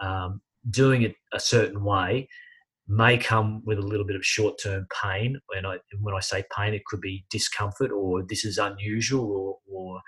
um, 0.00 0.40
doing 0.70 1.02
it 1.02 1.14
a 1.32 1.40
certain 1.40 1.84
way 1.84 2.28
may 2.88 3.18
come 3.18 3.62
with 3.64 3.78
a 3.78 3.82
little 3.82 4.06
bit 4.06 4.16
of 4.16 4.24
short-term 4.24 4.86
pain. 5.02 5.36
And 5.56 5.66
I, 5.66 5.78
when 6.00 6.14
I 6.14 6.20
say 6.20 6.44
pain, 6.56 6.72
it 6.72 6.84
could 6.86 7.00
be 7.00 7.24
discomfort 7.30 7.90
or 7.90 8.22
this 8.22 8.44
is 8.44 8.58
unusual 8.58 9.30
or, 9.30 9.58
or 9.72 10.00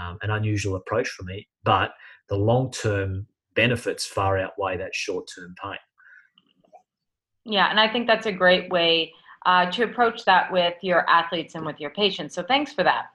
um, 0.00 0.18
an 0.22 0.30
unusual 0.30 0.76
approach 0.76 1.08
for 1.08 1.22
me. 1.22 1.48
But 1.64 1.92
the 2.28 2.36
long-term 2.36 3.26
benefits 3.54 4.04
far 4.04 4.38
outweigh 4.38 4.76
that 4.76 4.94
short-term 4.94 5.54
pain. 5.62 5.78
Yeah, 7.44 7.70
and 7.70 7.80
I 7.80 7.90
think 7.90 8.06
that's 8.06 8.26
a 8.26 8.32
great 8.32 8.70
way 8.70 9.12
uh, 9.46 9.70
to 9.70 9.84
approach 9.84 10.24
that 10.24 10.52
with 10.52 10.74
your 10.82 11.08
athletes 11.08 11.54
and 11.54 11.64
with 11.64 11.80
your 11.80 11.90
patients. 11.90 12.34
So 12.34 12.42
thanks 12.42 12.72
for 12.72 12.82
that. 12.82 13.06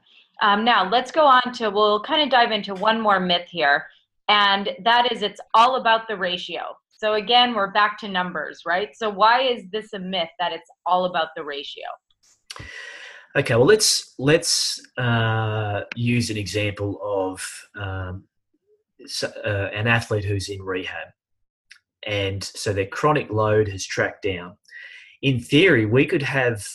Um, 0.41 0.65
now, 0.65 0.89
let's 0.89 1.11
go 1.11 1.25
on 1.25 1.53
to, 1.53 1.69
we'll 1.69 2.01
kind 2.01 2.21
of 2.21 2.29
dive 2.29 2.51
into 2.51 2.73
one 2.73 2.99
more 2.99 3.19
myth 3.19 3.47
here, 3.49 3.85
and 4.27 4.69
that 4.83 5.11
is 5.11 5.21
it's 5.21 5.39
all 5.53 5.75
about 5.75 6.07
the 6.07 6.17
ratio. 6.17 6.61
So, 6.91 7.13
again, 7.13 7.53
we're 7.53 7.71
back 7.71 7.97
to 7.99 8.07
numbers, 8.07 8.61
right? 8.65 8.89
So, 8.95 9.09
why 9.09 9.41
is 9.41 9.63
this 9.71 9.93
a 9.93 9.99
myth 9.99 10.29
that 10.39 10.51
it's 10.51 10.69
all 10.85 11.05
about 11.05 11.29
the 11.35 11.43
ratio? 11.43 11.83
Okay, 13.35 13.55
well, 13.55 13.65
let's 13.65 14.13
let's 14.19 14.81
uh, 14.97 15.81
use 15.95 16.29
an 16.29 16.37
example 16.37 16.99
of 17.03 17.47
um, 17.81 18.25
uh, 19.23 19.47
an 19.47 19.87
athlete 19.87 20.25
who's 20.25 20.49
in 20.49 20.61
rehab, 20.61 21.07
and 22.05 22.43
so 22.43 22.73
their 22.73 22.87
chronic 22.87 23.29
load 23.29 23.67
has 23.69 23.85
tracked 23.85 24.23
down. 24.23 24.57
In 25.21 25.39
theory, 25.39 25.85
we 25.85 26.05
could 26.05 26.23
have 26.23 26.67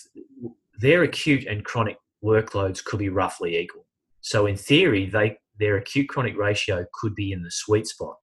their 0.78 1.02
acute 1.02 1.46
and 1.46 1.64
chronic 1.64 1.98
workloads 2.26 2.84
could 2.84 2.98
be 2.98 3.08
roughly 3.08 3.56
equal. 3.56 3.86
So 4.20 4.46
in 4.46 4.56
theory, 4.56 5.06
they 5.06 5.38
their 5.58 5.76
acute 5.76 6.08
chronic 6.08 6.36
ratio 6.36 6.84
could 7.00 7.14
be 7.14 7.32
in 7.32 7.42
the 7.42 7.50
sweet 7.50 7.86
spot. 7.86 8.16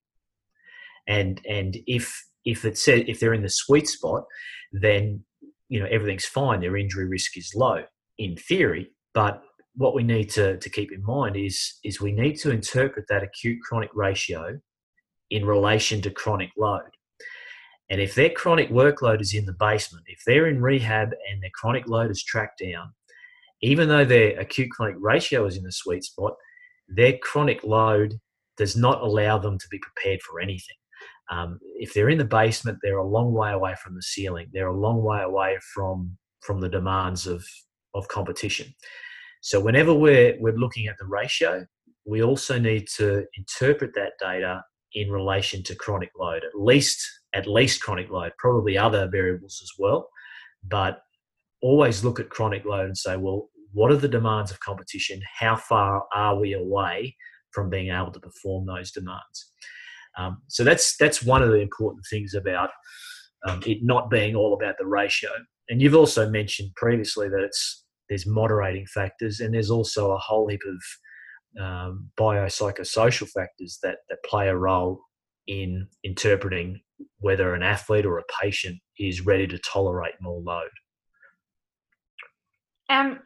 And 1.07 1.41
and 1.49 1.77
if 1.87 2.23
if 2.45 2.65
it 2.65 2.77
said 2.77 3.05
if 3.07 3.19
they're 3.19 3.33
in 3.33 3.43
the 3.43 3.49
sweet 3.49 3.87
spot, 3.87 4.25
then 4.71 5.23
you 5.69 5.79
know 5.79 5.87
everything's 5.89 6.25
fine. 6.25 6.59
Their 6.59 6.77
injury 6.77 7.07
risk 7.07 7.37
is 7.37 7.53
low 7.55 7.83
in 8.17 8.35
theory. 8.35 8.91
But 9.13 9.41
what 9.75 9.95
we 9.95 10.03
need 10.03 10.29
to, 10.31 10.57
to 10.57 10.69
keep 10.69 10.91
in 10.91 11.03
mind 11.03 11.35
is 11.35 11.79
is 11.83 12.01
we 12.01 12.11
need 12.11 12.35
to 12.39 12.51
interpret 12.51 13.05
that 13.09 13.23
acute 13.23 13.59
chronic 13.63 13.89
ratio 13.93 14.59
in 15.29 15.45
relation 15.45 16.01
to 16.01 16.11
chronic 16.11 16.51
load. 16.57 16.91
And 17.89 18.01
if 18.01 18.15
their 18.15 18.29
chronic 18.29 18.69
workload 18.69 19.21
is 19.21 19.33
in 19.33 19.45
the 19.45 19.55
basement, 19.59 20.05
if 20.07 20.19
they're 20.25 20.47
in 20.47 20.61
rehab 20.61 21.09
and 21.29 21.41
their 21.41 21.51
chronic 21.53 21.87
load 21.87 22.11
is 22.11 22.23
tracked 22.23 22.61
down, 22.63 22.93
even 23.63 23.87
though 23.87 24.03
their 24.03 24.37
acute 24.39 24.69
chronic 24.71 24.97
ratio 24.99 25.45
is 25.45 25.55
in 25.55 25.63
the 25.63 25.71
sweet 25.71 26.03
spot, 26.03 26.33
their 26.89 27.17
chronic 27.17 27.63
load 27.63 28.19
does 28.57 28.75
not 28.75 29.01
allow 29.01 29.37
them 29.37 29.57
to 29.57 29.67
be 29.71 29.79
prepared 29.79 30.21
for 30.21 30.41
anything. 30.41 30.75
Um, 31.31 31.59
if 31.77 31.93
they're 31.93 32.09
in 32.09 32.17
the 32.17 32.25
basement, 32.25 32.77
they're 32.83 32.97
a 32.97 33.07
long 33.07 33.33
way 33.33 33.53
away 33.53 33.75
from 33.81 33.95
the 33.95 34.01
ceiling. 34.01 34.47
They're 34.51 34.67
a 34.67 34.77
long 34.77 35.01
way 35.01 35.21
away 35.21 35.57
from 35.73 36.17
from 36.41 36.59
the 36.59 36.69
demands 36.69 37.25
of 37.25 37.45
of 37.95 38.07
competition. 38.09 38.67
So 39.41 39.61
whenever 39.61 39.93
we're 39.93 40.35
we're 40.39 40.57
looking 40.57 40.87
at 40.87 40.97
the 40.99 41.05
ratio, 41.05 41.65
we 42.05 42.21
also 42.21 42.59
need 42.59 42.87
to 42.97 43.25
interpret 43.37 43.95
that 43.95 44.13
data 44.19 44.61
in 44.93 45.09
relation 45.09 45.63
to 45.63 45.75
chronic 45.75 46.11
load, 46.19 46.43
at 46.43 46.59
least 46.59 46.99
at 47.33 47.47
least 47.47 47.81
chronic 47.81 48.09
load, 48.11 48.33
probably 48.37 48.77
other 48.77 49.07
variables 49.07 49.61
as 49.63 49.71
well, 49.79 50.09
but 50.67 50.99
always 51.63 52.03
look 52.03 52.19
at 52.19 52.29
chronic 52.29 52.65
load 52.65 52.85
and 52.85 52.97
say, 52.97 53.15
well, 53.15 53.49
what 53.73 53.91
are 53.91 53.97
the 53.97 54.07
demands 54.07 54.51
of 54.51 54.59
competition? 54.59 55.21
How 55.39 55.55
far 55.55 56.03
are 56.15 56.39
we 56.39 56.53
away 56.53 57.15
from 57.51 57.69
being 57.69 57.91
able 57.91 58.11
to 58.11 58.19
perform 58.19 58.65
those 58.65 58.91
demands? 58.91 59.51
Um, 60.17 60.41
so 60.47 60.63
that's 60.63 60.95
that's 60.97 61.23
one 61.23 61.41
of 61.41 61.49
the 61.49 61.59
important 61.59 62.05
things 62.09 62.33
about 62.33 62.69
um, 63.47 63.61
it 63.65 63.79
not 63.81 64.09
being 64.09 64.35
all 64.35 64.53
about 64.53 64.75
the 64.77 64.85
ratio. 64.85 65.29
And 65.69 65.81
you've 65.81 65.95
also 65.95 66.29
mentioned 66.29 66.71
previously 66.75 67.29
that 67.29 67.43
it's 67.43 67.83
there's 68.09 68.27
moderating 68.27 68.85
factors 68.85 69.39
and 69.39 69.53
there's 69.53 69.71
also 69.71 70.11
a 70.11 70.17
whole 70.17 70.47
heap 70.47 70.61
of 70.67 71.63
um, 71.63 72.09
biopsychosocial 72.19 73.29
factors 73.29 73.79
that 73.81 73.97
that 74.09 74.23
play 74.23 74.49
a 74.49 74.55
role 74.55 75.01
in 75.47 75.87
interpreting 76.03 76.79
whether 77.19 77.53
an 77.53 77.63
athlete 77.63 78.05
or 78.05 78.19
a 78.19 78.23
patient 78.41 78.77
is 78.99 79.25
ready 79.25 79.47
to 79.47 79.57
tolerate 79.59 80.13
more 80.21 80.41
load. 80.41 80.69
Um, 82.89 83.19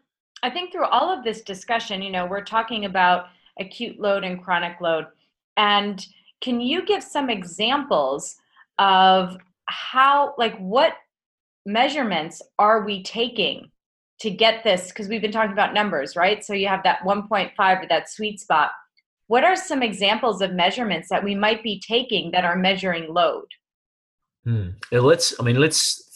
I 0.44 0.50
think 0.50 0.72
through 0.72 0.86
all 0.86 1.12
of 1.12 1.24
this 1.24 1.42
discussion, 1.42 2.02
you 2.02 2.12
know, 2.12 2.26
we're 2.26 2.44
talking 2.44 2.86
about 2.86 3.28
acute 3.60 4.00
load 4.00 4.24
and 4.24 4.44
chronic 4.44 4.80
load. 4.82 5.08
And 5.58 6.06
can 6.42 6.62
you 6.62 6.86
give 6.86 7.04
some 7.04 7.30
examples 7.30 8.36
of 8.78 9.38
how, 9.66 10.36
like, 10.38 10.56
what 10.58 10.94
measurements 11.66 12.42
are 12.60 12.86
we 12.86 13.04
taking 13.04 13.72
to 14.20 14.30
get 14.30 14.64
this? 14.64 14.90
Because 14.90 15.08
we've 15.08 15.22
been 15.22 15.32
talking 15.32 15.54
about 15.54 15.74
numbers, 15.74 16.16
right? 16.16 16.44
So 16.46 16.54
you 16.54 16.68
have 16.68 16.84
that 16.84 17.00
1.5 17.00 17.52
or 17.60 17.88
that 17.90 18.10
sweet 18.10 18.40
spot. 18.40 18.72
What 19.28 19.44
are 19.44 19.56
some 19.56 19.84
examples 19.84 20.42
of 20.42 20.54
measurements 20.54 21.10
that 21.10 21.24
we 21.24 21.36
might 21.36 21.64
be 21.64 21.82
taking 21.86 22.32
that 22.32 22.46
are 22.46 22.56
measuring 22.56 23.14
load? 23.14 23.48
Hmm. 24.46 24.70
Let's, 24.92 25.38
I 25.40 25.44
mean, 25.44 25.60
let's, 25.60 26.07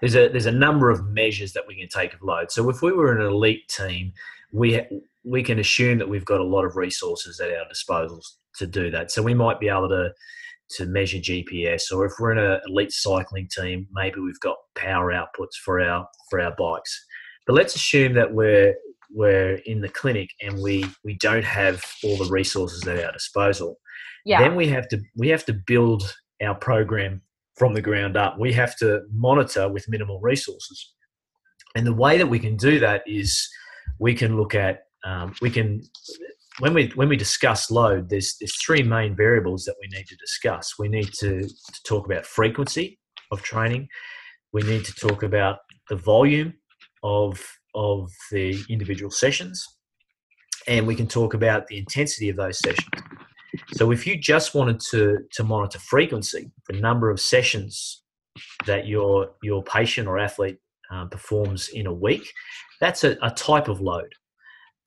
there's 0.00 0.14
a, 0.14 0.28
there's 0.28 0.46
a 0.46 0.52
number 0.52 0.90
of 0.90 1.06
measures 1.08 1.52
that 1.52 1.64
we 1.66 1.76
can 1.76 1.88
take 1.88 2.14
of 2.14 2.22
load. 2.22 2.50
So 2.50 2.68
if 2.70 2.82
we 2.82 2.92
were 2.92 3.16
an 3.16 3.26
elite 3.26 3.68
team, 3.68 4.12
we, 4.52 4.82
we 5.24 5.42
can 5.42 5.58
assume 5.58 5.98
that 5.98 6.08
we've 6.08 6.24
got 6.24 6.40
a 6.40 6.44
lot 6.44 6.64
of 6.64 6.76
resources 6.76 7.40
at 7.40 7.50
our 7.50 7.68
disposal 7.68 8.22
to 8.56 8.66
do 8.66 8.90
that. 8.90 9.10
So 9.10 9.22
we 9.22 9.34
might 9.34 9.60
be 9.60 9.68
able 9.68 9.88
to, 9.88 10.10
to 10.76 10.86
measure 10.86 11.18
GPS, 11.18 11.92
or 11.92 12.06
if 12.06 12.12
we're 12.18 12.32
in 12.32 12.38
an 12.38 12.60
elite 12.66 12.92
cycling 12.92 13.48
team, 13.48 13.86
maybe 13.92 14.20
we've 14.20 14.40
got 14.40 14.56
power 14.74 15.12
outputs 15.12 15.56
for 15.64 15.80
our, 15.80 16.06
for 16.30 16.40
our 16.40 16.54
bikes. 16.56 17.06
But 17.46 17.54
let's 17.54 17.74
assume 17.74 18.14
that 18.14 18.32
we're 18.32 18.74
we're 19.12 19.56
in 19.66 19.80
the 19.80 19.88
clinic 19.88 20.30
and 20.40 20.62
we 20.62 20.84
we 21.04 21.16
don't 21.16 21.44
have 21.44 21.82
all 22.04 22.16
the 22.16 22.30
resources 22.30 22.86
at 22.86 23.04
our 23.04 23.10
disposal 23.10 23.76
yeah. 24.24 24.40
then 24.40 24.54
we 24.54 24.68
have 24.68 24.88
to 24.88 25.00
we 25.16 25.28
have 25.28 25.44
to 25.46 25.52
build 25.52 26.14
our 26.42 26.54
program 26.54 27.22
from 27.60 27.74
the 27.74 27.82
ground 27.82 28.16
up 28.16 28.38
we 28.38 28.54
have 28.54 28.74
to 28.74 29.02
monitor 29.12 29.68
with 29.68 29.84
minimal 29.86 30.18
resources. 30.22 30.94
And 31.76 31.86
the 31.86 31.92
way 31.92 32.16
that 32.16 32.26
we 32.26 32.38
can 32.38 32.56
do 32.56 32.80
that 32.80 33.02
is 33.06 33.46
we 33.98 34.14
can 34.14 34.38
look 34.38 34.54
at 34.54 34.84
um, 35.04 35.34
we 35.42 35.50
can 35.50 35.82
when 36.60 36.72
we 36.72 36.86
when 36.94 37.10
we 37.10 37.16
discuss 37.16 37.70
load 37.70 38.08
there's 38.08 38.36
there's 38.40 38.56
three 38.64 38.82
main 38.82 39.14
variables 39.14 39.64
that 39.66 39.76
we 39.78 39.88
need 39.94 40.06
to 40.06 40.16
discuss. 40.16 40.78
We 40.78 40.88
need 40.88 41.10
to, 41.20 41.42
to 41.42 41.82
talk 41.86 42.06
about 42.06 42.24
frequency 42.24 42.98
of 43.30 43.42
training. 43.42 43.88
We 44.54 44.62
need 44.62 44.86
to 44.86 44.94
talk 44.94 45.22
about 45.22 45.58
the 45.90 45.96
volume 45.96 46.54
of 47.02 47.44
of 47.74 48.10
the 48.32 48.58
individual 48.70 49.10
sessions. 49.10 49.62
And 50.66 50.86
we 50.86 50.94
can 50.94 51.08
talk 51.08 51.34
about 51.34 51.66
the 51.66 51.76
intensity 51.76 52.30
of 52.30 52.36
those 52.36 52.58
sessions. 52.58 52.88
So 53.72 53.90
if 53.90 54.06
you 54.06 54.16
just 54.16 54.54
wanted 54.54 54.80
to, 54.90 55.18
to 55.32 55.44
monitor 55.44 55.78
frequency, 55.78 56.50
the 56.68 56.80
number 56.80 57.10
of 57.10 57.20
sessions 57.20 58.02
that 58.66 58.86
your, 58.86 59.30
your 59.42 59.62
patient 59.64 60.08
or 60.08 60.18
athlete 60.18 60.58
um, 60.90 61.08
performs 61.08 61.68
in 61.68 61.86
a 61.86 61.92
week, 61.92 62.32
that's 62.80 63.04
a, 63.04 63.16
a 63.22 63.30
type 63.30 63.68
of 63.68 63.80
load. 63.80 64.12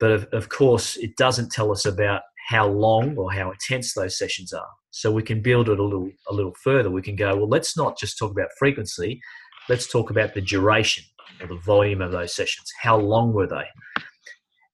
But 0.00 0.10
of, 0.10 0.28
of 0.32 0.48
course, 0.48 0.96
it 0.96 1.16
doesn't 1.16 1.52
tell 1.52 1.70
us 1.70 1.86
about 1.86 2.22
how 2.48 2.66
long 2.66 3.16
or 3.16 3.32
how 3.32 3.50
intense 3.50 3.94
those 3.94 4.18
sessions 4.18 4.52
are. 4.52 4.68
So 4.90 5.10
we 5.10 5.22
can 5.22 5.40
build 5.40 5.68
it 5.68 5.78
a 5.78 5.82
little 5.82 6.10
a 6.28 6.34
little 6.34 6.54
further. 6.62 6.90
We 6.90 7.02
can 7.02 7.16
go, 7.16 7.34
well, 7.36 7.48
let's 7.48 7.76
not 7.76 7.98
just 7.98 8.18
talk 8.18 8.30
about 8.30 8.48
frequency, 8.58 9.20
let's 9.68 9.88
talk 9.88 10.10
about 10.10 10.34
the 10.34 10.40
duration 10.40 11.04
or 11.40 11.48
the 11.48 11.56
volume 11.56 12.00
of 12.00 12.12
those 12.12 12.34
sessions. 12.34 12.70
How 12.80 12.96
long 12.96 13.32
were 13.32 13.46
they? 13.46 13.64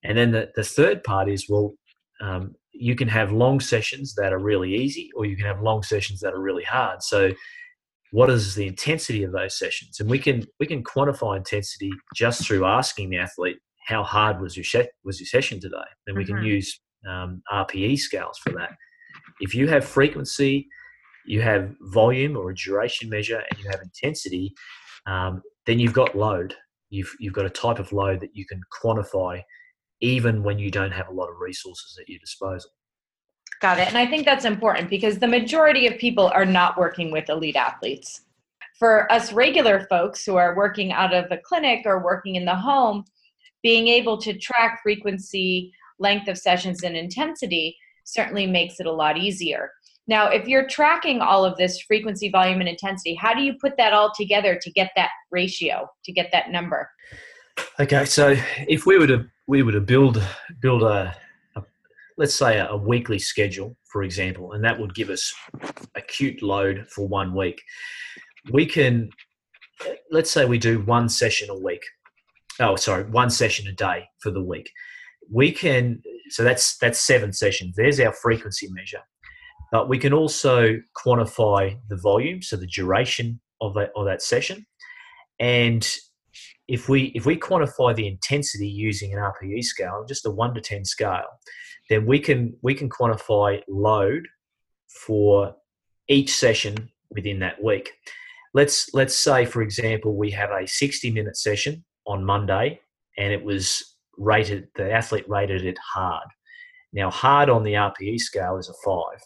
And 0.02 0.18
then 0.18 0.30
the, 0.32 0.50
the 0.56 0.64
third 0.64 1.04
part 1.04 1.28
is 1.28 1.46
well, 1.48 1.74
um, 2.20 2.54
you 2.72 2.94
can 2.94 3.08
have 3.08 3.32
long 3.32 3.60
sessions 3.60 4.14
that 4.14 4.32
are 4.32 4.38
really 4.38 4.74
easy, 4.74 5.10
or 5.16 5.24
you 5.24 5.36
can 5.36 5.46
have 5.46 5.62
long 5.62 5.82
sessions 5.82 6.20
that 6.20 6.32
are 6.32 6.40
really 6.40 6.64
hard. 6.64 7.02
So, 7.02 7.30
what 8.12 8.30
is 8.30 8.54
the 8.54 8.66
intensity 8.66 9.22
of 9.22 9.32
those 9.32 9.58
sessions? 9.58 10.00
And 10.00 10.10
we 10.10 10.18
can 10.18 10.46
we 10.58 10.66
can 10.66 10.82
quantify 10.82 11.36
intensity 11.36 11.90
just 12.14 12.46
through 12.46 12.64
asking 12.64 13.10
the 13.10 13.18
athlete 13.18 13.58
how 13.86 14.02
hard 14.02 14.40
was 14.40 14.56
your 14.56 14.64
she- 14.64 14.88
was 15.04 15.20
your 15.20 15.26
session 15.26 15.60
today. 15.60 15.76
Then 16.06 16.16
we 16.16 16.24
mm-hmm. 16.24 16.36
can 16.36 16.44
use 16.44 16.80
um, 17.08 17.42
RPE 17.52 17.98
scales 17.98 18.38
for 18.38 18.52
that. 18.52 18.70
If 19.40 19.54
you 19.54 19.68
have 19.68 19.84
frequency, 19.84 20.68
you 21.26 21.40
have 21.42 21.74
volume 21.92 22.36
or 22.36 22.50
a 22.50 22.54
duration 22.54 23.08
measure, 23.08 23.42
and 23.50 23.60
you 23.60 23.70
have 23.70 23.80
intensity, 23.82 24.52
um, 25.06 25.42
then 25.66 25.78
you've 25.78 25.92
got 25.92 26.16
load. 26.16 26.54
You've, 26.90 27.14
you've 27.20 27.34
got 27.34 27.46
a 27.46 27.50
type 27.50 27.78
of 27.78 27.92
load 27.92 28.20
that 28.20 28.30
you 28.34 28.44
can 28.46 28.60
quantify 28.82 29.42
even 30.00 30.42
when 30.42 30.58
you 30.58 30.70
don't 30.70 30.92
have 30.92 31.08
a 31.08 31.12
lot 31.12 31.30
of 31.30 31.40
resources 31.40 31.98
at 32.00 32.08
your 32.08 32.18
disposal. 32.18 32.70
Got 33.60 33.78
it. 33.78 33.88
And 33.88 33.98
I 33.98 34.06
think 34.06 34.24
that's 34.24 34.46
important 34.46 34.88
because 34.88 35.18
the 35.18 35.28
majority 35.28 35.86
of 35.86 35.98
people 35.98 36.28
are 36.34 36.46
not 36.46 36.78
working 36.78 37.10
with 37.10 37.28
elite 37.28 37.56
athletes. 37.56 38.22
For 38.78 39.10
us 39.12 39.32
regular 39.34 39.86
folks 39.90 40.24
who 40.24 40.36
are 40.36 40.56
working 40.56 40.92
out 40.92 41.12
of 41.12 41.28
the 41.28 41.36
clinic 41.36 41.82
or 41.84 42.02
working 42.02 42.36
in 42.36 42.46
the 42.46 42.56
home, 42.56 43.04
being 43.62 43.88
able 43.88 44.16
to 44.22 44.38
track 44.38 44.80
frequency, 44.82 45.72
length 45.98 46.28
of 46.28 46.38
sessions, 46.38 46.82
and 46.82 46.96
intensity 46.96 47.76
certainly 48.04 48.46
makes 48.46 48.80
it 48.80 48.86
a 48.86 48.92
lot 48.92 49.18
easier. 49.18 49.70
Now, 50.06 50.28
if 50.28 50.48
you're 50.48 50.66
tracking 50.66 51.20
all 51.20 51.44
of 51.44 51.58
this 51.58 51.82
frequency, 51.82 52.30
volume, 52.30 52.60
and 52.60 52.68
intensity, 52.68 53.14
how 53.14 53.34
do 53.34 53.42
you 53.42 53.54
put 53.60 53.76
that 53.76 53.92
all 53.92 54.10
together 54.16 54.58
to 54.60 54.70
get 54.70 54.90
that 54.96 55.10
ratio, 55.30 55.86
to 56.04 56.12
get 56.12 56.30
that 56.32 56.50
number? 56.50 56.90
Okay, 57.78 58.06
so 58.06 58.34
if 58.66 58.86
we 58.86 58.98
were 58.98 59.06
to 59.06 59.26
we 59.50 59.64
were 59.64 59.72
to 59.72 59.80
build 59.80 60.22
build 60.60 60.84
a, 60.84 61.12
a 61.56 61.62
let's 62.16 62.36
say 62.36 62.60
a, 62.60 62.68
a, 62.68 62.76
weekly 62.76 63.18
schedule, 63.18 63.76
for 63.90 64.04
example, 64.04 64.52
and 64.52 64.62
that 64.62 64.78
would 64.78 64.94
give 64.94 65.10
us 65.10 65.34
acute 65.96 66.40
load 66.40 66.86
for 66.88 67.08
one 67.08 67.34
week. 67.34 67.60
We 68.52 68.64
can 68.64 69.10
let's 70.12 70.30
say 70.30 70.44
we 70.44 70.58
do 70.58 70.82
one 70.82 71.08
session 71.08 71.50
a 71.50 71.58
week. 71.58 71.82
Oh, 72.60 72.76
sorry, 72.76 73.02
one 73.10 73.28
session 73.28 73.66
a 73.66 73.72
day 73.72 74.04
for 74.22 74.30
the 74.30 74.42
week. 74.42 74.70
We 75.28 75.50
can 75.50 76.00
so 76.28 76.44
that's 76.44 76.78
that's 76.78 77.00
seven 77.00 77.32
sessions. 77.32 77.74
There's 77.74 77.98
our 77.98 78.12
frequency 78.12 78.68
measure. 78.70 79.02
But 79.72 79.88
we 79.88 79.98
can 79.98 80.12
also 80.12 80.76
quantify 80.96 81.76
the 81.88 81.96
volume, 81.96 82.40
so 82.40 82.56
the 82.56 82.68
duration 82.68 83.40
of 83.60 83.74
that, 83.74 83.90
of 83.96 84.04
that 84.06 84.22
session. 84.22 84.64
And 85.40 85.84
if 86.70 86.88
we 86.88 87.06
if 87.16 87.26
we 87.26 87.36
quantify 87.36 87.94
the 87.94 88.06
intensity 88.06 88.68
using 88.68 89.12
an 89.12 89.18
RPE 89.18 89.64
scale, 89.64 90.04
just 90.08 90.24
a 90.24 90.30
one 90.30 90.54
to 90.54 90.60
ten 90.60 90.84
scale, 90.84 91.26
then 91.88 92.06
we 92.06 92.20
can 92.20 92.54
we 92.62 92.74
can 92.74 92.88
quantify 92.88 93.60
load 93.68 94.28
for 94.88 95.56
each 96.08 96.32
session 96.32 96.88
within 97.10 97.40
that 97.40 97.62
week. 97.62 97.90
Let's 98.54 98.94
let's 98.94 99.16
say, 99.16 99.44
for 99.44 99.62
example, 99.62 100.16
we 100.16 100.30
have 100.30 100.50
a 100.50 100.66
60 100.66 101.10
minute 101.10 101.36
session 101.36 101.84
on 102.06 102.24
Monday, 102.24 102.80
and 103.18 103.32
it 103.32 103.42
was 103.42 103.96
rated 104.16 104.68
the 104.76 104.92
athlete 104.92 105.28
rated 105.28 105.66
it 105.66 105.78
hard. 105.78 106.28
Now, 106.92 107.10
hard 107.10 107.50
on 107.50 107.64
the 107.64 107.72
RPE 107.72 108.20
scale 108.20 108.58
is 108.58 108.68
a 108.68 108.74
five. 108.84 109.20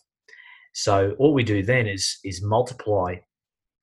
So 0.72 1.14
all 1.18 1.34
we 1.34 1.44
do 1.44 1.62
then 1.62 1.86
is 1.86 2.18
is 2.24 2.42
multiply 2.42 3.16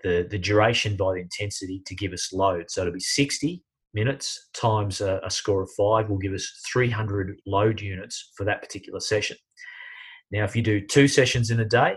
the, 0.04 0.28
the 0.30 0.38
duration 0.38 0.96
by 0.96 1.14
the 1.14 1.22
intensity 1.22 1.82
to 1.86 1.96
give 1.96 2.14
us 2.14 2.34
load. 2.34 2.70
So 2.70 2.82
it'll 2.82 2.94
be 2.94 3.00
60 3.00 3.64
minutes 3.94 4.50
times 4.54 5.02
a, 5.02 5.20
a 5.24 5.30
score 5.30 5.62
of 5.62 5.70
five 5.78 6.10
will 6.10 6.18
give 6.18 6.34
us 6.34 6.62
300 6.72 7.40
load 7.46 7.82
units 7.82 8.32
for 8.36 8.46
that 8.46 8.62
particular 8.62 9.00
session. 9.00 9.38
Now, 10.32 10.44
if 10.46 10.56
you 10.56 10.62
do 10.62 10.86
two 10.86 11.08
sessions 11.08 11.52
in 11.52 11.60
a 11.60 11.66
day, 11.66 11.96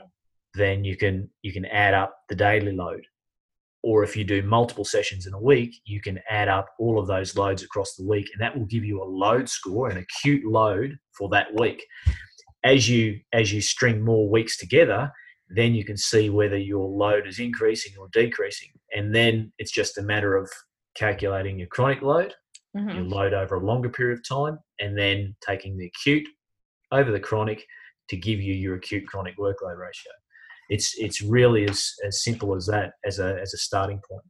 then 0.55 0.85
you 0.85 0.97
can 0.97 1.29
you 1.43 1.53
can 1.53 1.65
add 1.67 1.95
up 1.95 2.15
the 2.29 2.35
daily 2.35 2.73
load. 2.73 3.05
Or 3.83 4.03
if 4.03 4.17
you 4.17 4.25
do 4.25 4.43
multiple 4.43 4.85
sessions 4.85 5.27
in 5.27 5.35
a 5.35 5.41
week, 5.41 5.75
you 5.85 6.01
can 6.01 6.19
add 6.31 6.49
up 6.49 6.67
all 6.79 6.99
of 6.99 7.07
those 7.07 7.37
loads 7.37 7.63
across 7.63 7.95
the 7.97 8.05
week, 8.05 8.31
and 8.33 8.41
that 8.41 8.57
will 8.57 8.67
give 8.67 8.85
you 8.85 9.03
a 9.03 9.05
load 9.05 9.49
score, 9.49 9.89
an 9.89 9.99
acute 9.99 10.45
load 10.45 10.97
for 11.17 11.29
that 11.31 11.49
week 11.55 11.85
as 12.65 12.89
you 12.89 13.21
as 13.33 13.53
you 13.53 13.61
string 13.61 14.03
more 14.03 14.29
weeks 14.29 14.57
together 14.57 15.13
then 15.49 15.75
you 15.75 15.85
can 15.85 15.97
see 15.97 16.31
whether 16.31 16.57
your 16.57 16.89
load 16.89 17.27
is 17.27 17.39
increasing 17.39 17.93
or 17.99 18.09
decreasing 18.13 18.71
and 18.95 19.15
then 19.15 19.53
it's 19.59 19.73
just 19.73 19.99
a 19.99 20.03
matter 20.03 20.37
of 20.37 20.49
calculating 20.97 21.59
your 21.59 21.69
chronic 21.69 22.03
load 22.03 22.35
mm-hmm. 22.77 22.89
your 22.91 23.05
load 23.05 23.35
over 23.35 23.57
a 23.57 23.67
longer 23.67 23.89
period 23.89 24.19
of 24.19 24.29
time 24.29 24.59
and 24.81 24.97
then 24.97 25.35
taking 25.47 25.77
the 25.77 25.87
acute 25.87 26.27
over 26.93 27.11
the 27.11 27.21
chronic 27.21 27.65
to 28.09 28.17
give 28.17 28.41
you 28.41 28.55
your 28.55 28.77
acute 28.77 29.07
chronic 29.07 29.37
workload 29.39 29.79
ratio 29.79 30.13
it's 30.71 30.95
it's 30.99 31.21
really 31.21 31.69
as, 31.69 31.93
as 32.07 32.23
simple 32.23 32.55
as 32.55 32.67
that 32.67 32.93
as 33.05 33.19
a 33.19 33.39
as 33.41 33.53
a 33.55 33.59
starting 33.59 34.01
point 34.09 34.25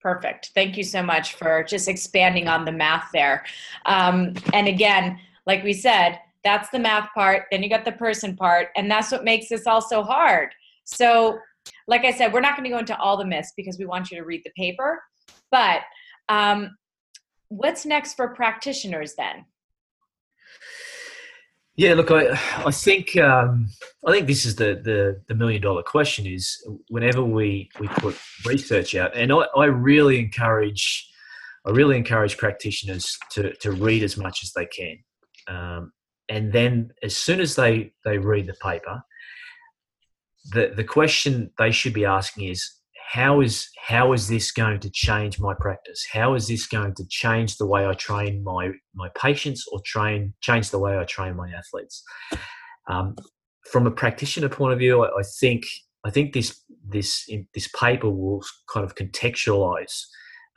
Perfect. 0.00 0.52
Thank 0.54 0.76
you 0.76 0.84
so 0.84 1.02
much 1.02 1.34
for 1.34 1.64
just 1.64 1.88
expanding 1.88 2.46
on 2.46 2.64
the 2.64 2.72
math 2.72 3.08
there. 3.12 3.44
Um, 3.84 4.34
and 4.52 4.68
again, 4.68 5.18
like 5.44 5.64
we 5.64 5.72
said, 5.72 6.20
that's 6.44 6.70
the 6.70 6.78
math 6.78 7.08
part. 7.14 7.44
Then 7.50 7.62
you 7.62 7.68
got 7.68 7.84
the 7.84 7.92
person 7.92 8.36
part, 8.36 8.68
and 8.76 8.90
that's 8.90 9.10
what 9.10 9.24
makes 9.24 9.48
this 9.48 9.66
all 9.66 9.80
so 9.80 10.02
hard. 10.02 10.50
So, 10.84 11.38
like 11.86 12.04
I 12.04 12.12
said, 12.12 12.32
we're 12.32 12.40
not 12.40 12.56
going 12.56 12.64
to 12.64 12.70
go 12.70 12.78
into 12.78 12.98
all 12.98 13.16
the 13.16 13.24
myths 13.24 13.52
because 13.56 13.78
we 13.78 13.86
want 13.86 14.10
you 14.10 14.18
to 14.18 14.24
read 14.24 14.42
the 14.44 14.50
paper. 14.56 15.02
But 15.50 15.80
um, 16.28 16.76
what's 17.48 17.84
next 17.84 18.14
for 18.14 18.28
practitioners 18.28 19.14
then? 19.16 19.44
Yeah, 21.76 21.94
look, 21.94 22.10
I 22.10 22.30
I 22.66 22.72
think 22.72 23.16
um, 23.16 23.68
I 24.04 24.10
think 24.10 24.26
this 24.26 24.44
is 24.44 24.56
the, 24.56 24.80
the 24.82 25.22
the 25.28 25.34
million 25.36 25.62
dollar 25.62 25.84
question 25.84 26.26
is 26.26 26.60
whenever 26.88 27.22
we 27.22 27.70
we 27.78 27.86
put 27.86 28.18
research 28.44 28.96
out, 28.96 29.16
and 29.16 29.32
I, 29.32 29.46
I 29.56 29.66
really 29.66 30.18
encourage 30.18 31.08
I 31.64 31.70
really 31.70 31.96
encourage 31.96 32.36
practitioners 32.36 33.16
to 33.30 33.54
to 33.58 33.70
read 33.70 34.02
as 34.02 34.16
much 34.16 34.42
as 34.42 34.52
they 34.54 34.66
can, 34.66 34.98
um, 35.46 35.92
and 36.28 36.52
then 36.52 36.90
as 37.02 37.16
soon 37.16 37.40
as 37.40 37.56
they 37.56 37.92
they 38.04 38.18
read 38.18 38.46
the 38.46 38.54
paper, 38.54 39.02
the 40.52 40.72
the 40.74 40.84
question 40.84 41.50
they 41.58 41.70
should 41.70 41.94
be 41.94 42.04
asking 42.04 42.48
is 42.48 42.78
how 43.08 43.40
is 43.40 43.68
how 43.78 44.12
is 44.12 44.28
this 44.28 44.52
going 44.52 44.80
to 44.80 44.90
change 44.90 45.40
my 45.40 45.54
practice? 45.58 46.06
How 46.12 46.34
is 46.34 46.48
this 46.48 46.66
going 46.66 46.94
to 46.96 47.06
change 47.08 47.56
the 47.56 47.66
way 47.66 47.86
I 47.86 47.94
train 47.94 48.44
my 48.44 48.72
my 48.94 49.08
patients 49.16 49.66
or 49.72 49.80
train 49.84 50.34
change 50.42 50.70
the 50.70 50.78
way 50.78 50.98
I 50.98 51.04
train 51.04 51.34
my 51.34 51.50
athletes? 51.50 52.02
Um, 52.88 53.16
from 53.70 53.86
a 53.86 53.90
practitioner 53.90 54.48
point 54.48 54.72
of 54.72 54.78
view, 54.78 55.04
I, 55.04 55.08
I, 55.08 55.22
think 55.40 55.64
I 56.04 56.10
think 56.10 56.32
this 56.32 56.62
this 56.86 57.28
this 57.54 57.68
paper 57.68 58.10
will 58.10 58.42
kind 58.72 58.84
of 58.84 58.94
contextualize 58.94 60.04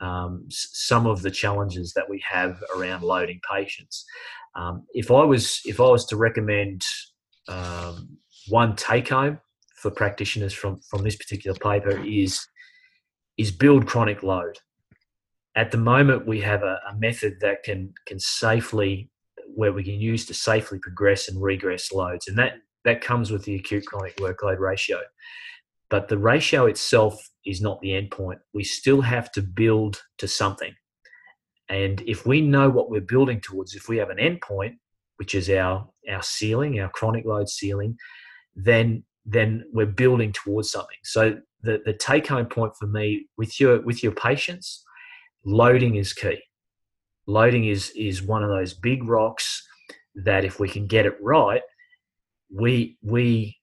um, 0.02 0.44
some 0.48 1.06
of 1.06 1.22
the 1.22 1.30
challenges 1.30 1.92
that 1.94 2.10
we 2.10 2.22
have 2.28 2.62
around 2.76 3.02
loading 3.02 3.40
patients. 3.50 4.04
Um, 4.54 4.84
if 4.92 5.10
I 5.10 5.24
was 5.24 5.62
if 5.64 5.80
I 5.80 5.84
was 5.84 6.04
to 6.06 6.16
recommend 6.16 6.82
um, 7.48 8.18
one 8.48 8.76
take 8.76 9.08
home 9.08 9.40
for 9.76 9.90
practitioners 9.90 10.52
from 10.52 10.80
from 10.90 11.02
this 11.02 11.16
particular 11.16 11.56
paper 11.56 12.04
is 12.04 12.46
is 13.38 13.50
build 13.50 13.86
chronic 13.86 14.22
load. 14.22 14.58
At 15.54 15.70
the 15.70 15.78
moment, 15.78 16.26
we 16.26 16.40
have 16.40 16.62
a, 16.62 16.80
a 16.90 16.96
method 16.98 17.34
that 17.40 17.62
can 17.62 17.94
can 18.06 18.18
safely 18.18 19.10
where 19.54 19.72
we 19.72 19.84
can 19.84 20.00
use 20.00 20.26
to 20.26 20.34
safely 20.34 20.78
progress 20.78 21.28
and 21.28 21.40
regress 21.40 21.92
loads, 21.92 22.26
and 22.28 22.36
that 22.38 22.54
that 22.84 23.00
comes 23.00 23.30
with 23.30 23.44
the 23.44 23.54
acute 23.54 23.86
chronic 23.86 24.16
workload 24.16 24.58
ratio. 24.58 24.98
But 25.92 26.08
the 26.08 26.16
ratio 26.16 26.64
itself 26.64 27.22
is 27.44 27.60
not 27.60 27.78
the 27.82 27.90
endpoint. 27.90 28.38
We 28.54 28.64
still 28.64 29.02
have 29.02 29.30
to 29.32 29.42
build 29.42 30.00
to 30.16 30.26
something. 30.26 30.74
And 31.68 32.00
if 32.06 32.24
we 32.24 32.40
know 32.40 32.70
what 32.70 32.88
we're 32.88 33.02
building 33.02 33.42
towards, 33.42 33.74
if 33.74 33.90
we 33.90 33.98
have 33.98 34.08
an 34.08 34.16
endpoint, 34.16 34.78
which 35.16 35.34
is 35.34 35.50
our 35.50 35.86
our 36.10 36.22
ceiling, 36.22 36.80
our 36.80 36.88
chronic 36.88 37.26
load 37.26 37.50
ceiling, 37.50 37.98
then 38.56 39.04
then 39.26 39.66
we're 39.74 39.84
building 39.84 40.32
towards 40.32 40.70
something. 40.70 40.96
So 41.04 41.38
the, 41.60 41.82
the 41.84 41.92
take 41.92 42.26
home 42.26 42.46
point 42.46 42.72
for 42.80 42.86
me 42.86 43.26
with 43.36 43.60
your 43.60 43.82
with 43.82 44.02
your 44.02 44.12
patients, 44.12 44.82
loading 45.44 45.96
is 45.96 46.14
key. 46.14 46.40
Loading 47.26 47.66
is 47.66 47.92
is 47.94 48.22
one 48.22 48.42
of 48.42 48.48
those 48.48 48.72
big 48.72 49.04
rocks 49.04 49.62
that 50.14 50.42
if 50.46 50.58
we 50.58 50.70
can 50.70 50.86
get 50.86 51.04
it 51.04 51.18
right, 51.20 51.62
we 52.50 52.96
we 53.02 53.58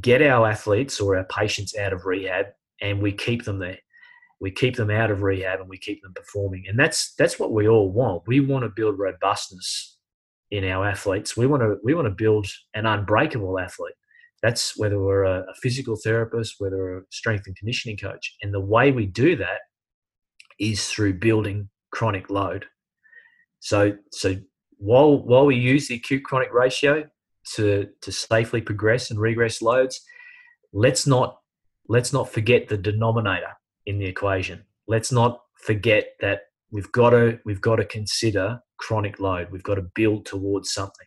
get 0.00 0.22
our 0.22 0.48
athletes 0.48 1.00
or 1.00 1.16
our 1.16 1.24
patients 1.24 1.76
out 1.76 1.92
of 1.92 2.04
rehab 2.04 2.46
and 2.80 3.00
we 3.00 3.12
keep 3.12 3.44
them 3.44 3.58
there. 3.58 3.78
We 4.40 4.50
keep 4.50 4.76
them 4.76 4.90
out 4.90 5.10
of 5.10 5.22
rehab 5.22 5.60
and 5.60 5.68
we 5.68 5.78
keep 5.78 6.02
them 6.02 6.12
performing. 6.14 6.64
And 6.68 6.78
that's 6.78 7.14
that's 7.14 7.38
what 7.38 7.52
we 7.52 7.68
all 7.68 7.90
want. 7.90 8.24
We 8.26 8.40
want 8.40 8.64
to 8.64 8.68
build 8.74 8.98
robustness 8.98 9.96
in 10.50 10.64
our 10.64 10.86
athletes. 10.86 11.36
We 11.36 11.46
want 11.46 11.62
to 11.62 11.76
we 11.82 11.94
want 11.94 12.06
to 12.06 12.14
build 12.14 12.46
an 12.74 12.86
unbreakable 12.86 13.58
athlete. 13.58 13.94
That's 14.42 14.76
whether 14.76 15.00
we're 15.00 15.24
a, 15.24 15.46
physical 15.62 15.96
therapist, 15.96 16.56
whether 16.58 16.76
we're 16.76 16.98
a 16.98 17.02
strength 17.10 17.44
and 17.46 17.56
conditioning 17.56 17.96
coach. 17.96 18.36
And 18.42 18.52
the 18.52 18.60
way 18.60 18.92
we 18.92 19.06
do 19.06 19.36
that 19.36 19.60
is 20.58 20.86
through 20.86 21.14
building 21.14 21.70
chronic 21.92 22.28
load. 22.28 22.66
So, 23.60 23.96
so 24.12 24.34
while 24.76 25.24
while 25.24 25.46
we 25.46 25.56
use 25.56 25.88
the 25.88 25.94
acute 25.94 26.24
chronic 26.24 26.52
ratio 26.52 27.04
to 27.56 27.88
to 28.00 28.12
safely 28.12 28.60
progress 28.60 29.10
and 29.10 29.20
regress 29.20 29.62
loads, 29.62 30.00
let's 30.72 31.06
not 31.06 31.38
let's 31.88 32.12
not 32.12 32.32
forget 32.32 32.68
the 32.68 32.78
denominator 32.78 33.52
in 33.86 33.98
the 33.98 34.06
equation. 34.06 34.64
Let's 34.86 35.12
not 35.12 35.40
forget 35.54 36.08
that 36.20 36.42
we've 36.70 36.90
got 36.92 37.10
to 37.10 37.38
we've 37.44 37.60
got 37.60 37.76
to 37.76 37.84
consider 37.84 38.60
chronic 38.78 39.20
load. 39.20 39.50
We've 39.50 39.62
got 39.62 39.76
to 39.76 39.86
build 39.94 40.26
towards 40.26 40.72
something. 40.72 41.06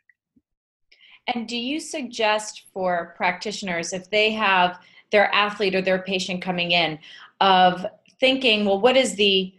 And 1.28 1.48
do 1.48 1.58
you 1.58 1.80
suggest 1.80 2.64
for 2.74 3.14
practitioners 3.18 3.92
if 3.92 4.10
they 4.10 4.32
have 4.32 4.80
their 5.12 5.34
athlete 5.34 5.76
or 5.76 5.82
their 5.82 6.00
patient 6.00 6.42
coming 6.42 6.72
in 6.72 7.00
of 7.42 7.86
thinking, 8.20 8.66
well, 8.66 8.80
what 8.80 8.96
is 8.96 9.16
the 9.16 9.54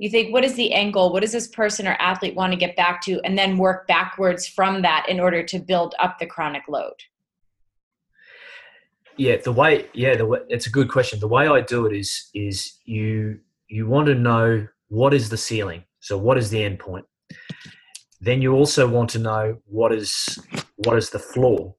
you 0.00 0.10
think 0.10 0.32
what 0.32 0.44
is 0.44 0.54
the 0.54 0.72
angle 0.72 1.12
what 1.12 1.20
does 1.20 1.32
this 1.32 1.48
person 1.48 1.86
or 1.86 1.96
athlete 2.00 2.34
want 2.34 2.52
to 2.52 2.58
get 2.58 2.76
back 2.76 3.02
to? 3.02 3.20
And 3.24 3.36
then 3.38 3.58
work 3.58 3.86
backwards 3.86 4.46
from 4.46 4.82
that 4.82 5.06
in 5.08 5.20
order 5.20 5.42
to 5.42 5.58
build 5.58 5.94
up 5.98 6.18
the 6.18 6.26
chronic 6.26 6.62
load. 6.68 6.94
Yeah 9.16 9.36
the 9.36 9.52
way 9.52 9.86
yeah 9.92 10.16
the 10.16 10.26
way, 10.26 10.40
it's 10.48 10.66
a 10.66 10.70
good 10.70 10.88
question. 10.88 11.20
The 11.20 11.28
way 11.28 11.46
i 11.48 11.60
do 11.60 11.86
it 11.86 11.96
is 11.96 12.30
is 12.34 12.78
you 12.84 13.40
you 13.68 13.86
want 13.86 14.06
to 14.06 14.14
know 14.14 14.66
what 14.88 15.14
is 15.14 15.28
the 15.28 15.36
ceiling. 15.36 15.84
So 16.00 16.16
what 16.16 16.38
is 16.38 16.50
the 16.50 16.62
end 16.62 16.78
point? 16.78 17.04
Then 18.20 18.42
you 18.42 18.54
also 18.54 18.88
want 18.88 19.10
to 19.10 19.18
know 19.18 19.58
what 19.66 19.92
is 19.92 20.38
what 20.76 20.96
is 20.96 21.10
the 21.10 21.18
floor? 21.18 21.74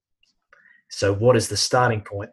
So, 0.92 1.14
what 1.14 1.38
is 1.38 1.48
the 1.48 1.58
starting 1.58 2.02
point? 2.02 2.32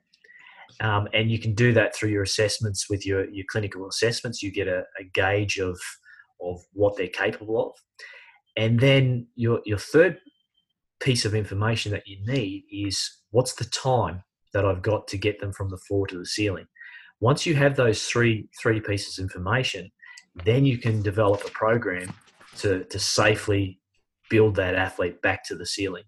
Um, 0.80 1.08
and 1.12 1.30
you 1.30 1.38
can 1.38 1.54
do 1.54 1.72
that 1.72 1.94
through 1.94 2.10
your 2.10 2.22
assessments 2.22 2.88
with 2.88 3.04
your, 3.04 3.28
your 3.30 3.44
clinical 3.50 3.88
assessments. 3.88 4.42
You 4.42 4.52
get 4.52 4.68
a, 4.68 4.84
a 4.98 5.04
gauge 5.12 5.58
of, 5.58 5.78
of 6.40 6.60
what 6.72 6.96
they're 6.96 7.08
capable 7.08 7.70
of. 7.70 7.72
And 8.56 8.78
then 8.78 9.26
your, 9.34 9.60
your 9.64 9.78
third 9.78 10.18
piece 11.00 11.24
of 11.24 11.34
information 11.34 11.92
that 11.92 12.06
you 12.06 12.18
need 12.26 12.64
is 12.70 12.98
what's 13.30 13.54
the 13.54 13.64
time 13.64 14.22
that 14.52 14.64
I've 14.64 14.82
got 14.82 15.06
to 15.08 15.18
get 15.18 15.40
them 15.40 15.52
from 15.52 15.70
the 15.70 15.78
floor 15.78 16.06
to 16.06 16.18
the 16.18 16.26
ceiling. 16.26 16.66
Once 17.20 17.44
you 17.44 17.54
have 17.54 17.76
those 17.76 18.04
three 18.04 18.48
three 18.62 18.80
pieces 18.80 19.18
of 19.18 19.24
information, 19.24 19.90
then 20.44 20.64
you 20.64 20.78
can 20.78 21.02
develop 21.02 21.44
a 21.44 21.50
program 21.50 22.12
to, 22.58 22.84
to 22.84 22.98
safely 22.98 23.80
build 24.30 24.54
that 24.56 24.74
athlete 24.74 25.20
back 25.22 25.44
to 25.44 25.56
the 25.56 25.66
ceiling. 25.66 26.04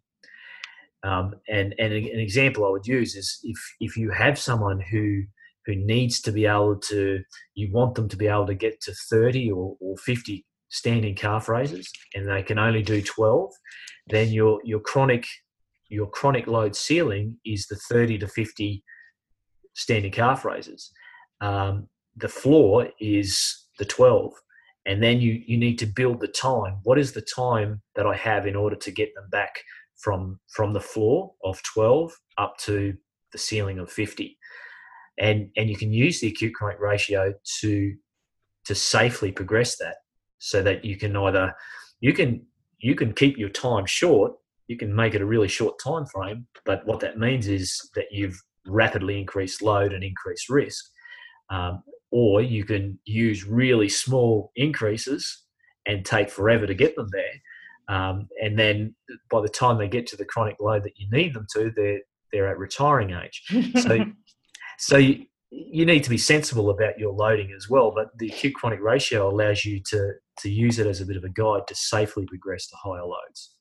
Um, 1.02 1.34
and 1.48 1.74
and 1.78 1.92
an 1.92 2.20
example 2.20 2.66
I 2.66 2.70
would 2.70 2.86
use 2.86 3.14
is 3.14 3.40
if 3.42 3.58
if 3.80 3.96
you 3.96 4.10
have 4.10 4.38
someone 4.38 4.80
who 4.80 5.22
who 5.66 5.74
needs 5.74 6.20
to 6.22 6.32
be 6.32 6.46
able 6.46 6.76
to, 6.76 7.22
you 7.54 7.70
want 7.72 7.94
them 7.94 8.08
to 8.08 8.16
be 8.16 8.26
able 8.26 8.46
to 8.46 8.54
get 8.54 8.80
to 8.80 8.94
30 9.10 9.50
or, 9.52 9.76
or 9.78 9.96
50 9.98 10.44
standing 10.70 11.14
calf 11.14 11.48
raises, 11.48 11.90
and 12.14 12.26
they 12.26 12.42
can 12.42 12.58
only 12.58 12.82
do 12.82 13.02
12, 13.02 13.52
then 14.08 14.28
your 14.28 14.60
your 14.64 14.80
chronic 14.80 15.26
your 15.88 16.06
chronic 16.06 16.46
load 16.46 16.76
ceiling 16.76 17.36
is 17.44 17.66
the 17.66 17.76
30 17.76 18.18
to 18.18 18.28
50 18.28 18.84
standing 19.74 20.12
calf 20.12 20.44
raises. 20.44 20.92
Um, 21.40 21.88
the 22.16 22.28
floor 22.28 22.88
is 23.00 23.66
the 23.78 23.84
12 23.84 24.32
and 24.86 25.02
then 25.02 25.20
you 25.20 25.42
you 25.46 25.56
need 25.56 25.78
to 25.78 25.86
build 25.86 26.20
the 26.20 26.28
time 26.28 26.78
what 26.82 26.98
is 26.98 27.12
the 27.12 27.22
time 27.22 27.80
that 27.94 28.06
i 28.06 28.14
have 28.14 28.46
in 28.46 28.56
order 28.56 28.76
to 28.76 28.90
get 28.90 29.14
them 29.14 29.28
back 29.30 29.62
from 30.00 30.38
from 30.54 30.72
the 30.72 30.80
floor 30.80 31.32
of 31.44 31.62
12 31.62 32.12
up 32.38 32.56
to 32.58 32.94
the 33.32 33.38
ceiling 33.38 33.78
of 33.78 33.90
50 33.90 34.36
and 35.18 35.50
and 35.56 35.68
you 35.68 35.76
can 35.76 35.92
use 35.92 36.20
the 36.20 36.28
acute 36.28 36.54
chronic 36.54 36.80
ratio 36.80 37.32
to 37.60 37.94
to 38.64 38.74
safely 38.74 39.30
progress 39.32 39.76
that 39.78 39.96
so 40.38 40.62
that 40.62 40.84
you 40.84 40.96
can 40.96 41.16
either 41.16 41.54
you 42.00 42.12
can 42.12 42.44
you 42.78 42.94
can 42.94 43.12
keep 43.12 43.36
your 43.36 43.48
time 43.50 43.86
short 43.86 44.32
you 44.68 44.76
can 44.76 44.94
make 44.94 45.14
it 45.14 45.22
a 45.22 45.26
really 45.26 45.48
short 45.48 45.74
time 45.82 46.06
frame 46.06 46.46
but 46.64 46.84
what 46.86 47.00
that 47.00 47.18
means 47.18 47.46
is 47.46 47.90
that 47.94 48.06
you've 48.10 48.40
rapidly 48.66 49.18
increased 49.18 49.62
load 49.62 49.92
and 49.92 50.04
increased 50.04 50.48
risk 50.48 50.84
um, 51.50 51.82
or 52.10 52.40
you 52.40 52.64
can 52.64 52.98
use 53.04 53.44
really 53.44 53.88
small 53.88 54.50
increases 54.56 55.44
and 55.86 56.04
take 56.04 56.30
forever 56.30 56.66
to 56.66 56.74
get 56.74 56.94
them 56.96 57.08
there 57.12 57.32
um, 57.90 58.28
and 58.40 58.56
then 58.56 58.94
by 59.30 59.42
the 59.42 59.48
time 59.48 59.76
they 59.76 59.88
get 59.88 60.06
to 60.08 60.16
the 60.16 60.24
chronic 60.24 60.56
load 60.60 60.84
that 60.84 60.92
you 60.96 61.08
need 61.10 61.34
them 61.34 61.46
to, 61.54 61.72
they're 61.74 62.00
they're 62.32 62.48
at 62.48 62.58
retiring 62.58 63.10
age. 63.10 63.42
So 63.82 63.98
so 64.78 64.96
you, 64.96 65.24
you 65.50 65.84
need 65.84 66.04
to 66.04 66.10
be 66.10 66.18
sensible 66.18 66.70
about 66.70 67.00
your 67.00 67.12
loading 67.12 67.52
as 67.56 67.68
well. 67.68 67.92
But 67.92 68.16
the 68.18 68.28
acute 68.28 68.54
chronic 68.54 68.80
ratio 68.80 69.28
allows 69.28 69.64
you 69.64 69.80
to 69.90 70.12
to 70.38 70.48
use 70.48 70.78
it 70.78 70.86
as 70.86 71.00
a 71.00 71.06
bit 71.06 71.16
of 71.16 71.24
a 71.24 71.30
guide 71.30 71.66
to 71.66 71.74
safely 71.74 72.26
progress 72.26 72.68
to 72.68 72.76
higher 72.76 73.04
loads. 73.04 73.56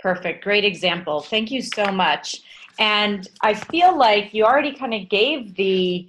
Perfect. 0.00 0.42
Great 0.42 0.64
example. 0.64 1.20
Thank 1.20 1.50
you 1.50 1.60
so 1.60 1.84
much. 1.92 2.40
And 2.78 3.28
I 3.42 3.52
feel 3.52 3.96
like 3.96 4.32
you 4.32 4.44
already 4.44 4.72
kind 4.72 4.94
of 4.94 5.10
gave 5.10 5.54
the 5.56 6.08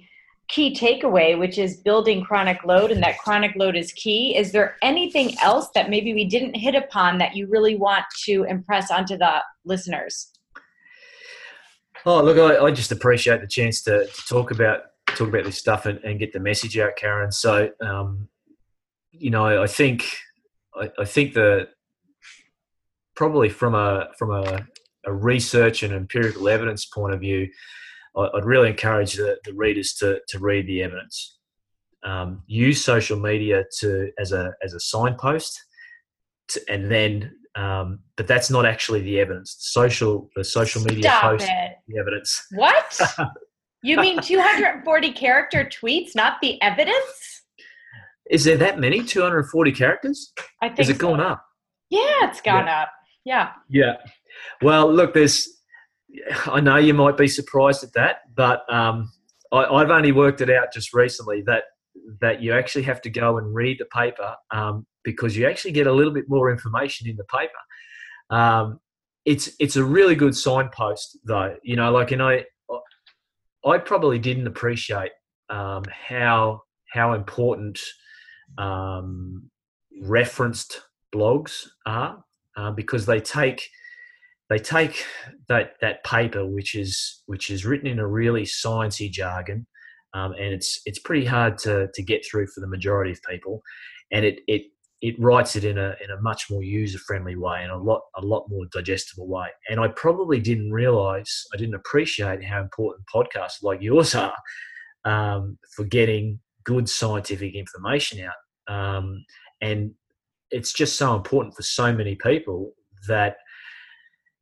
key 0.52 0.74
takeaway, 0.74 1.36
which 1.36 1.56
is 1.56 1.78
building 1.78 2.22
chronic 2.22 2.62
load, 2.64 2.92
and 2.92 3.02
that 3.02 3.18
chronic 3.18 3.56
load 3.56 3.74
is 3.74 3.90
key. 3.92 4.36
Is 4.36 4.52
there 4.52 4.76
anything 4.82 5.34
else 5.40 5.70
that 5.74 5.88
maybe 5.88 6.12
we 6.12 6.26
didn't 6.26 6.54
hit 6.54 6.74
upon 6.74 7.16
that 7.18 7.34
you 7.34 7.48
really 7.48 7.74
want 7.74 8.04
to 8.24 8.44
impress 8.44 8.90
onto 8.90 9.16
the 9.16 9.42
listeners? 9.64 10.30
Oh, 12.04 12.22
look, 12.22 12.36
I, 12.36 12.66
I 12.66 12.70
just 12.70 12.92
appreciate 12.92 13.40
the 13.40 13.46
chance 13.46 13.82
to, 13.84 14.06
to, 14.06 14.26
talk 14.28 14.50
about 14.50 14.82
talk 15.06 15.28
about 15.28 15.44
this 15.44 15.58
stuff 15.58 15.86
and, 15.86 15.98
and 16.04 16.18
get 16.18 16.32
the 16.32 16.40
message 16.40 16.78
out, 16.78 16.96
Karen. 16.96 17.32
So, 17.32 17.70
um, 17.80 18.28
you 19.10 19.30
know, 19.30 19.62
I 19.62 19.66
think 19.66 20.04
I, 20.74 20.90
I 20.98 21.04
think 21.06 21.32
that 21.34 21.68
probably 23.14 23.48
from 23.48 23.74
a 23.74 24.08
from 24.18 24.32
a, 24.32 24.66
a 25.06 25.12
research 25.12 25.82
and 25.82 25.94
empirical 25.94 26.48
evidence 26.48 26.84
point 26.84 27.14
of 27.14 27.20
view, 27.20 27.48
I'd 28.16 28.44
really 28.44 28.68
encourage 28.68 29.14
the, 29.14 29.38
the 29.44 29.54
readers 29.54 29.94
to, 29.94 30.20
to 30.28 30.38
read 30.38 30.66
the 30.66 30.82
evidence. 30.82 31.38
Um, 32.04 32.42
use 32.46 32.84
social 32.84 33.18
media 33.18 33.64
to 33.78 34.10
as 34.18 34.32
a 34.32 34.52
as 34.62 34.74
a 34.74 34.80
signpost, 34.80 35.58
to, 36.48 36.60
and 36.68 36.90
then 36.90 37.32
um, 37.54 38.00
but 38.16 38.26
that's 38.26 38.50
not 38.50 38.66
actually 38.66 39.02
the 39.02 39.20
evidence. 39.20 39.56
Social 39.58 40.28
the 40.34 40.44
social 40.44 40.82
media 40.82 41.04
Stop 41.04 41.22
post 41.22 41.48
it. 41.48 41.76
the 41.86 41.98
evidence. 41.98 42.44
What? 42.52 43.00
you 43.82 43.96
mean 43.98 44.20
240 44.20 45.12
character 45.12 45.64
tweets, 45.64 46.14
not 46.14 46.40
the 46.40 46.60
evidence? 46.62 47.42
Is 48.30 48.44
there 48.44 48.56
that 48.56 48.78
many? 48.78 49.02
240 49.02 49.72
characters? 49.72 50.32
I 50.60 50.68
think 50.68 50.80
Is 50.80 50.88
it 50.88 50.94
so. 50.94 51.00
going 51.00 51.20
up? 51.20 51.44
Yeah, 51.90 52.00
it's 52.22 52.40
gone 52.40 52.68
up. 52.68 52.90
Yeah. 53.24 53.50
Yeah. 53.68 53.96
Well, 54.62 54.92
look, 54.92 55.12
there's. 55.14 55.48
I 56.46 56.60
know 56.60 56.76
you 56.76 56.94
might 56.94 57.16
be 57.16 57.28
surprised 57.28 57.84
at 57.84 57.92
that, 57.94 58.20
but 58.34 58.70
um, 58.72 59.12
I, 59.52 59.64
I've 59.64 59.90
only 59.90 60.12
worked 60.12 60.40
it 60.40 60.50
out 60.50 60.72
just 60.72 60.92
recently 60.92 61.42
that 61.42 61.64
that 62.20 62.40
you 62.40 62.52
actually 62.54 62.82
have 62.82 63.02
to 63.02 63.10
go 63.10 63.38
and 63.38 63.54
read 63.54 63.78
the 63.78 63.84
paper 63.86 64.34
um, 64.50 64.86
because 65.04 65.36
you 65.36 65.46
actually 65.46 65.72
get 65.72 65.86
a 65.86 65.92
little 65.92 66.12
bit 66.12 66.24
more 66.28 66.50
information 66.50 67.08
in 67.08 67.16
the 67.16 67.24
paper. 67.24 67.52
Um, 68.30 68.80
it's 69.24 69.50
it's 69.60 69.76
a 69.76 69.84
really 69.84 70.14
good 70.14 70.36
signpost, 70.36 71.18
though. 71.24 71.56
You 71.62 71.76
know, 71.76 71.92
like 71.92 72.10
you 72.10 72.16
know, 72.16 72.40
I 73.64 73.78
probably 73.78 74.18
didn't 74.18 74.46
appreciate 74.46 75.12
um, 75.48 75.84
how 75.90 76.62
how 76.90 77.14
important 77.14 77.78
um, 78.58 79.50
referenced 80.02 80.80
blogs 81.14 81.66
are 81.86 82.24
uh, 82.56 82.70
because 82.70 83.06
they 83.06 83.20
take 83.20 83.68
they 84.52 84.58
take 84.58 85.04
that 85.48 85.72
that 85.80 86.04
paper 86.04 86.46
which 86.46 86.74
is 86.74 87.22
which 87.26 87.50
is 87.50 87.64
written 87.64 87.86
in 87.86 87.98
a 87.98 88.06
really 88.06 88.42
sciencey 88.42 89.10
jargon 89.10 89.66
um, 90.14 90.32
and 90.32 90.52
it's 90.52 90.80
it's 90.84 90.98
pretty 90.98 91.24
hard 91.24 91.56
to 91.58 91.88
to 91.94 92.02
get 92.02 92.24
through 92.24 92.46
for 92.46 92.60
the 92.60 92.66
majority 92.68 93.12
of 93.12 93.20
people 93.28 93.62
and 94.12 94.24
it 94.24 94.40
it 94.46 94.62
it 95.02 95.16
writes 95.18 95.56
it 95.56 95.64
in 95.64 95.76
a 95.76 95.96
in 96.02 96.10
a 96.10 96.20
much 96.20 96.48
more 96.48 96.62
user 96.62 96.98
friendly 96.98 97.34
way 97.34 97.60
and 97.62 97.72
a 97.72 97.76
lot 97.76 98.02
a 98.16 98.22
lot 98.24 98.46
more 98.48 98.64
digestible 98.72 99.26
way. 99.26 99.48
And 99.68 99.80
I 99.80 99.88
probably 99.88 100.40
didn't 100.40 100.70
realize 100.70 101.44
I 101.52 101.56
didn't 101.56 101.74
appreciate 101.74 102.44
how 102.44 102.60
important 102.60 103.04
podcasts 103.12 103.62
like 103.62 103.82
yours 103.82 104.14
are 104.14 104.36
um, 105.04 105.58
for 105.74 105.84
getting 105.84 106.38
good 106.64 106.88
scientific 106.88 107.54
information 107.54 108.24
out. 108.24 108.72
Um, 108.72 109.24
and 109.60 109.90
it's 110.52 110.72
just 110.72 110.96
so 110.96 111.16
important 111.16 111.56
for 111.56 111.62
so 111.62 111.92
many 111.92 112.14
people 112.14 112.72
that 113.08 113.36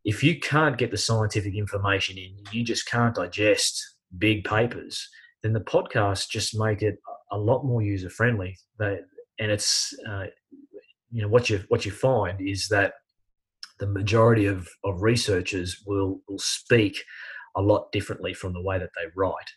if 0.04 0.22
you 0.22 0.38
can't 0.38 0.78
get 0.78 0.90
the 0.90 0.96
scientific 0.96 1.54
information 1.54 2.16
in, 2.16 2.36
you 2.52 2.64
just 2.64 2.88
can't 2.88 3.14
digest 3.14 3.96
big 4.18 4.44
papers, 4.44 5.08
then 5.42 5.52
the 5.52 5.60
podcasts 5.60 6.28
just 6.28 6.58
make 6.58 6.82
it 6.82 6.96
a 7.30 7.38
lot 7.38 7.64
more 7.64 7.82
user 7.82 8.10
friendly. 8.10 8.56
and 8.78 9.50
it's 9.50 9.94
uh, 10.08 10.24
you 11.10 11.22
know 11.22 11.28
what 11.28 11.50
you 11.50 11.64
what 11.68 11.84
you 11.84 11.90
find 11.90 12.40
is 12.40 12.68
that 12.68 12.94
the 13.78 13.86
majority 13.86 14.46
of, 14.46 14.68
of 14.84 15.02
researchers 15.02 15.82
will 15.86 16.20
will 16.28 16.38
speak 16.38 17.02
a 17.56 17.62
lot 17.62 17.90
differently 17.92 18.32
from 18.32 18.52
the 18.52 18.62
way 18.62 18.78
that 18.78 18.90
they 18.96 19.10
write, 19.16 19.50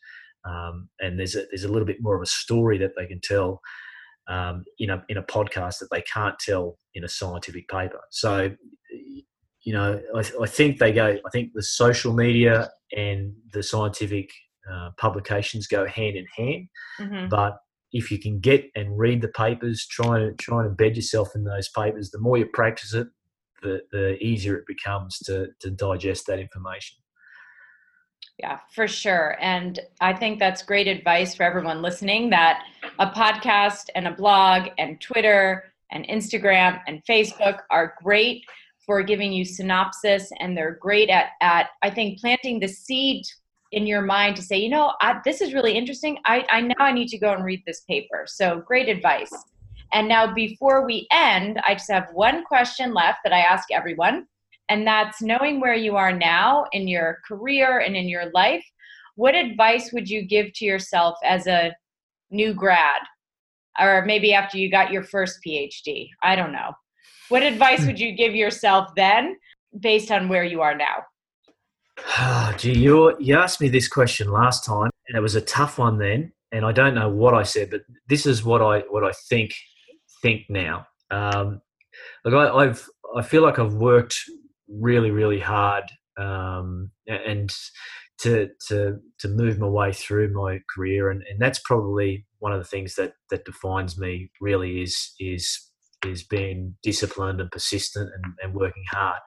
um, 0.46 0.90
and 1.00 1.20
there's 1.20 1.36
a, 1.36 1.46
there's 1.52 1.64
a 1.64 1.72
little 1.72 1.86
bit 1.86 2.02
more 2.02 2.16
of 2.16 2.22
a 2.22 2.28
story 2.28 2.78
that 2.78 2.94
they 2.98 3.06
can 3.06 3.20
tell 3.22 3.62
um, 4.30 4.64
in 4.80 4.90
a 4.90 5.04
in 5.10 5.18
a 5.18 5.24
podcast 5.24 5.80
that 5.80 5.90
they 5.92 6.02
can't 6.02 6.40
tell 6.40 6.78
in 6.96 7.04
a 7.04 7.10
scientific 7.10 7.68
paper. 7.68 8.02
So, 8.10 8.52
you 9.64 9.74
know, 9.74 10.02
I, 10.16 10.24
I 10.42 10.46
think 10.46 10.80
they 10.80 10.92
go. 10.92 11.18
I 11.26 11.30
think 11.32 11.52
the 11.54 11.64
social 11.64 12.14
media 12.14 12.70
and 12.96 13.34
the 13.52 13.64
scientific 13.64 14.30
uh, 14.72 14.92
publications 14.98 15.68
go 15.68 15.86
hand 15.86 16.16
in 16.16 16.26
hand. 16.36 16.68
Mm-hmm. 17.00 17.30
But 17.30 17.58
if 17.92 18.12
you 18.12 18.20
can 18.20 18.40
get 18.40 18.66
and 18.76 18.98
read 18.98 19.22
the 19.22 19.30
papers, 19.30 19.86
try 19.86 20.20
and 20.20 20.38
try 20.38 20.66
and 20.66 20.76
embed 20.76 20.96
yourself 20.96 21.36
in 21.36 21.44
those 21.44 21.70
papers. 21.70 22.12
The 22.12 22.20
more 22.20 22.38
you 22.38 22.46
practice 22.54 22.94
it, 22.94 23.08
the 23.62 23.82
the 23.92 24.18
easier 24.24 24.58
it 24.58 24.68
becomes 24.68 25.18
to 25.20 25.48
to 25.62 25.72
digest 25.72 26.28
that 26.28 26.40
information. 26.40 26.98
Yeah, 28.40 28.60
for 28.74 28.88
sure. 28.88 29.38
And 29.40 29.80
I 30.02 30.14
think 30.14 30.40
that's 30.40 30.64
great 30.64 30.88
advice 30.88 31.36
for 31.36 31.44
everyone 31.44 31.82
listening 31.82 32.32
that 32.32 32.64
a 32.98 33.08
podcast 33.08 33.90
and 33.96 34.08
a 34.08 34.12
blog 34.12 34.70
and 34.80 35.00
Twitter 35.00 35.72
and 35.92 36.08
Instagram 36.08 36.82
and 36.88 37.04
Facebook 37.06 37.60
are 37.70 37.94
great 38.04 38.44
for 38.86 39.02
giving 39.04 39.32
you 39.32 39.46
synopsis 39.46 40.30
and 40.40 40.58
they're 40.58 40.78
great 40.82 41.10
at, 41.10 41.30
at 41.42 41.68
I 41.82 41.90
think 41.90 42.20
planting 42.20 42.60
the 42.60 42.68
seed 42.68 43.26
in 43.72 43.88
your 43.88 44.02
mind 44.02 44.36
to 44.36 44.42
say, 44.42 44.58
you 44.58 44.70
know, 44.70 44.94
I, 45.02 45.20
this 45.26 45.42
is 45.42 45.54
really 45.54 45.74
interesting. 45.74 46.20
I, 46.26 46.46
I 46.52 46.62
now 46.62 46.76
I 46.80 46.92
need 46.92 47.08
to 47.10 47.18
go 47.18 47.34
and 47.34 47.44
read 47.44 47.64
this 47.66 47.82
paper. 47.82 48.26
So 48.28 48.62
great 48.62 48.90
advice. 48.90 49.32
And 49.94 50.08
now 50.08 50.34
before 50.34 50.86
we 50.86 51.08
end, 51.12 51.60
I 51.68 51.74
just 51.74 51.92
have 51.92 52.08
one 52.14 52.44
question 52.44 52.94
left 52.94 53.20
that 53.24 53.34
I 53.34 53.40
ask 53.40 53.72
everyone 53.72 54.28
and 54.70 54.88
that's 54.88 55.22
knowing 55.22 55.60
where 55.60 55.76
you 55.76 55.96
are 55.96 56.14
now 56.14 56.66
in 56.72 56.88
your 56.88 57.20
career 57.28 57.80
and 57.80 57.96
in 57.96 58.08
your 58.08 58.32
life. 58.34 58.66
What 59.16 59.36
advice 59.36 59.92
would 59.94 60.10
you 60.10 60.24
give 60.24 60.54
to 60.54 60.66
yourself 60.66 61.18
as 61.24 61.48
a 61.48 61.76
new 62.32 62.54
grad, 62.54 63.02
or 63.80 64.04
maybe 64.06 64.34
after 64.34 64.58
you 64.58 64.72
got 64.72 64.92
your 64.92 65.04
first 65.04 65.40
PhD? 65.46 66.10
I 66.24 66.36
don't 66.36 66.52
know. 66.52 66.72
What 67.34 67.42
advice 67.42 67.84
would 67.88 68.00
you 68.00 68.12
give 68.12 68.36
yourself 68.36 68.94
then, 68.96 69.38
based 69.80 70.12
on 70.12 70.30
where 70.30 70.44
you 70.44 70.62
are 70.62 70.76
now? 70.76 70.98
Oh, 72.20 72.54
gee, 72.60 72.78
you 72.78 73.16
you 73.20 73.36
asked 73.36 73.60
me 73.60 73.70
this 73.70 73.88
question 73.88 74.32
last 74.32 74.64
time, 74.64 74.92
and 75.08 75.18
it 75.18 75.20
was 75.20 75.34
a 75.34 75.42
tough 75.42 75.80
one 75.80 75.98
then, 75.98 76.32
and 76.52 76.64
I 76.64 76.72
don't 76.72 76.94
know 76.94 77.10
what 77.10 77.34
I 77.34 77.42
said, 77.42 77.72
but 77.72 77.82
this 78.08 78.28
is 78.28 78.44
what 78.44 78.62
I 78.62 78.82
what 78.82 79.04
I 79.04 79.14
think 79.30 79.52
think 80.22 80.44
now. 80.48 80.86
Um, 81.10 81.60
I, 82.24 82.30
I've 82.30 82.88
I 83.16 83.24
feel 83.24 83.42
like 83.42 83.58
I've 83.58 83.74
worked 83.74 84.16
really, 84.68 85.10
really 85.10 85.40
hard, 85.40 85.86
um, 86.20 86.92
and 87.08 87.52
to 88.20 88.50
to 88.68 89.00
to 89.18 89.28
move 89.28 89.58
my 89.58 89.66
way 89.66 89.92
through 89.92 90.32
my 90.34 90.60
career, 90.76 91.10
and, 91.10 91.24
and 91.28 91.42
that's 91.42 91.62
probably 91.66 92.28
one 92.38 92.54
of 92.54 92.60
the 92.60 92.70
things 92.70 92.94
that 92.94 93.14
that 93.32 93.44
defines 93.44 93.98
me. 93.98 94.30
Really, 94.40 94.84
is 94.84 95.16
is 95.20 95.72
is 96.06 96.24
being 96.24 96.76
disciplined 96.84 97.42
and 97.42 97.52
persistent 97.52 98.10
and, 98.16 98.34
and 98.42 98.54
working 98.54 98.84
hard. 98.92 99.20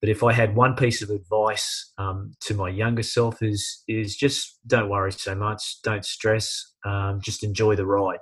But 0.00 0.08
if 0.08 0.24
I 0.24 0.32
had 0.32 0.56
one 0.56 0.74
piece 0.74 1.00
of 1.00 1.10
advice 1.10 1.92
um, 1.96 2.32
to 2.40 2.54
my 2.54 2.68
younger 2.68 3.04
self, 3.04 3.40
is 3.40 3.84
is 3.86 4.16
just 4.16 4.58
don't 4.66 4.88
worry 4.88 5.12
so 5.12 5.34
much, 5.34 5.80
don't 5.84 6.04
stress, 6.04 6.72
um, 6.84 7.20
just 7.22 7.44
enjoy 7.44 7.76
the 7.76 7.86
ride. 7.86 8.18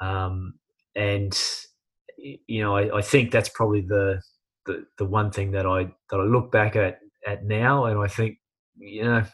Um, 0.00 0.54
and 0.94 1.36
you 2.16 2.62
know, 2.62 2.76
I, 2.76 2.98
I, 2.98 3.02
think 3.02 3.32
that's 3.32 3.48
probably 3.48 3.80
the 3.80 4.20
the, 4.66 4.84
the 4.98 5.04
one 5.04 5.32
thing 5.32 5.50
that 5.52 5.66
I 5.66 5.86
that 6.10 6.20
I 6.20 6.22
look 6.22 6.52
back 6.52 6.76
at 6.76 6.98
at 7.26 7.44
now, 7.44 7.86
and 7.86 7.98
I 7.98 8.06
think 8.06 8.38
you 8.76 9.02
know 9.02 9.24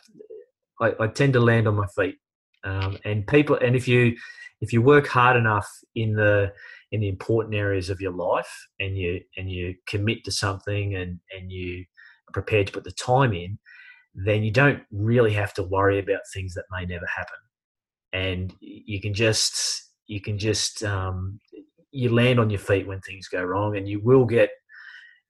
I, 0.80 0.94
I 0.98 1.06
tend 1.08 1.34
to 1.34 1.40
land 1.40 1.68
on 1.68 1.74
my 1.74 1.86
feet. 1.94 2.16
Um, 2.64 2.96
and 3.04 3.26
people, 3.26 3.56
and 3.56 3.76
if 3.76 3.86
you 3.86 4.16
if 4.60 4.72
you 4.72 4.80
work 4.80 5.06
hard 5.06 5.36
enough 5.36 5.68
in 5.94 6.14
the 6.14 6.52
in 6.96 7.02
the 7.02 7.08
important 7.08 7.54
areas 7.54 7.90
of 7.90 8.00
your 8.00 8.12
life, 8.12 8.50
and 8.80 8.96
you 8.96 9.20
and 9.36 9.50
you 9.50 9.74
commit 9.86 10.24
to 10.24 10.32
something, 10.32 10.94
and 10.96 11.20
and 11.36 11.52
you 11.52 11.84
are 12.28 12.32
prepared 12.32 12.66
to 12.66 12.72
put 12.72 12.84
the 12.84 12.90
time 12.92 13.32
in, 13.32 13.58
then 14.14 14.42
you 14.42 14.50
don't 14.50 14.82
really 14.90 15.32
have 15.32 15.54
to 15.54 15.62
worry 15.62 15.98
about 15.98 16.20
things 16.34 16.54
that 16.54 16.64
may 16.72 16.84
never 16.84 17.06
happen, 17.06 17.38
and 18.12 18.54
you 18.60 19.00
can 19.00 19.14
just 19.14 19.84
you 20.06 20.20
can 20.20 20.38
just 20.38 20.82
um, 20.82 21.38
you 21.92 22.12
land 22.12 22.40
on 22.40 22.50
your 22.50 22.58
feet 22.58 22.86
when 22.86 23.00
things 23.00 23.28
go 23.28 23.42
wrong, 23.42 23.76
and 23.76 23.88
you 23.88 24.00
will 24.02 24.24
get 24.24 24.50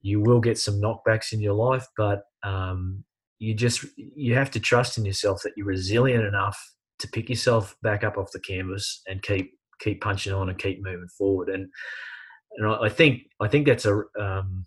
you 0.03 0.21
will 0.21 0.41
get 0.41 0.59
some 0.59 0.81
knockbacks 0.81 1.33
in 1.33 1.41
your 1.41 1.55
life, 1.55 1.87
but 1.97 2.23
um, 2.45 3.05
you 3.39 3.55
just 3.55 3.85
you 3.97 4.35
have 4.35 4.51
to 4.53 4.61
trust 4.61 4.99
in 4.99 5.05
yourself 5.05 5.43
that 5.43 5.53
you're 5.57 5.67
resilient 5.67 6.25
enough 6.25 6.59
to 7.01 7.09
pick 7.09 7.29
yourself 7.29 7.77
back 7.83 8.05
up 8.05 8.17
off 8.17 8.31
the 8.33 8.41
canvas 8.41 9.03
and 9.07 9.23
keep 9.23 9.53
keep 9.81 10.01
punching 10.01 10.33
on 10.33 10.49
and 10.49 10.59
keep 10.59 10.83
moving 10.83 11.09
forward. 11.17 11.49
And 11.49 11.69
and 12.57 12.67
I 12.67 12.89
think 12.89 13.23
I 13.41 13.49
think 13.49 13.67
that's 13.67 13.87
a 13.87 14.03
um, 14.19 14.65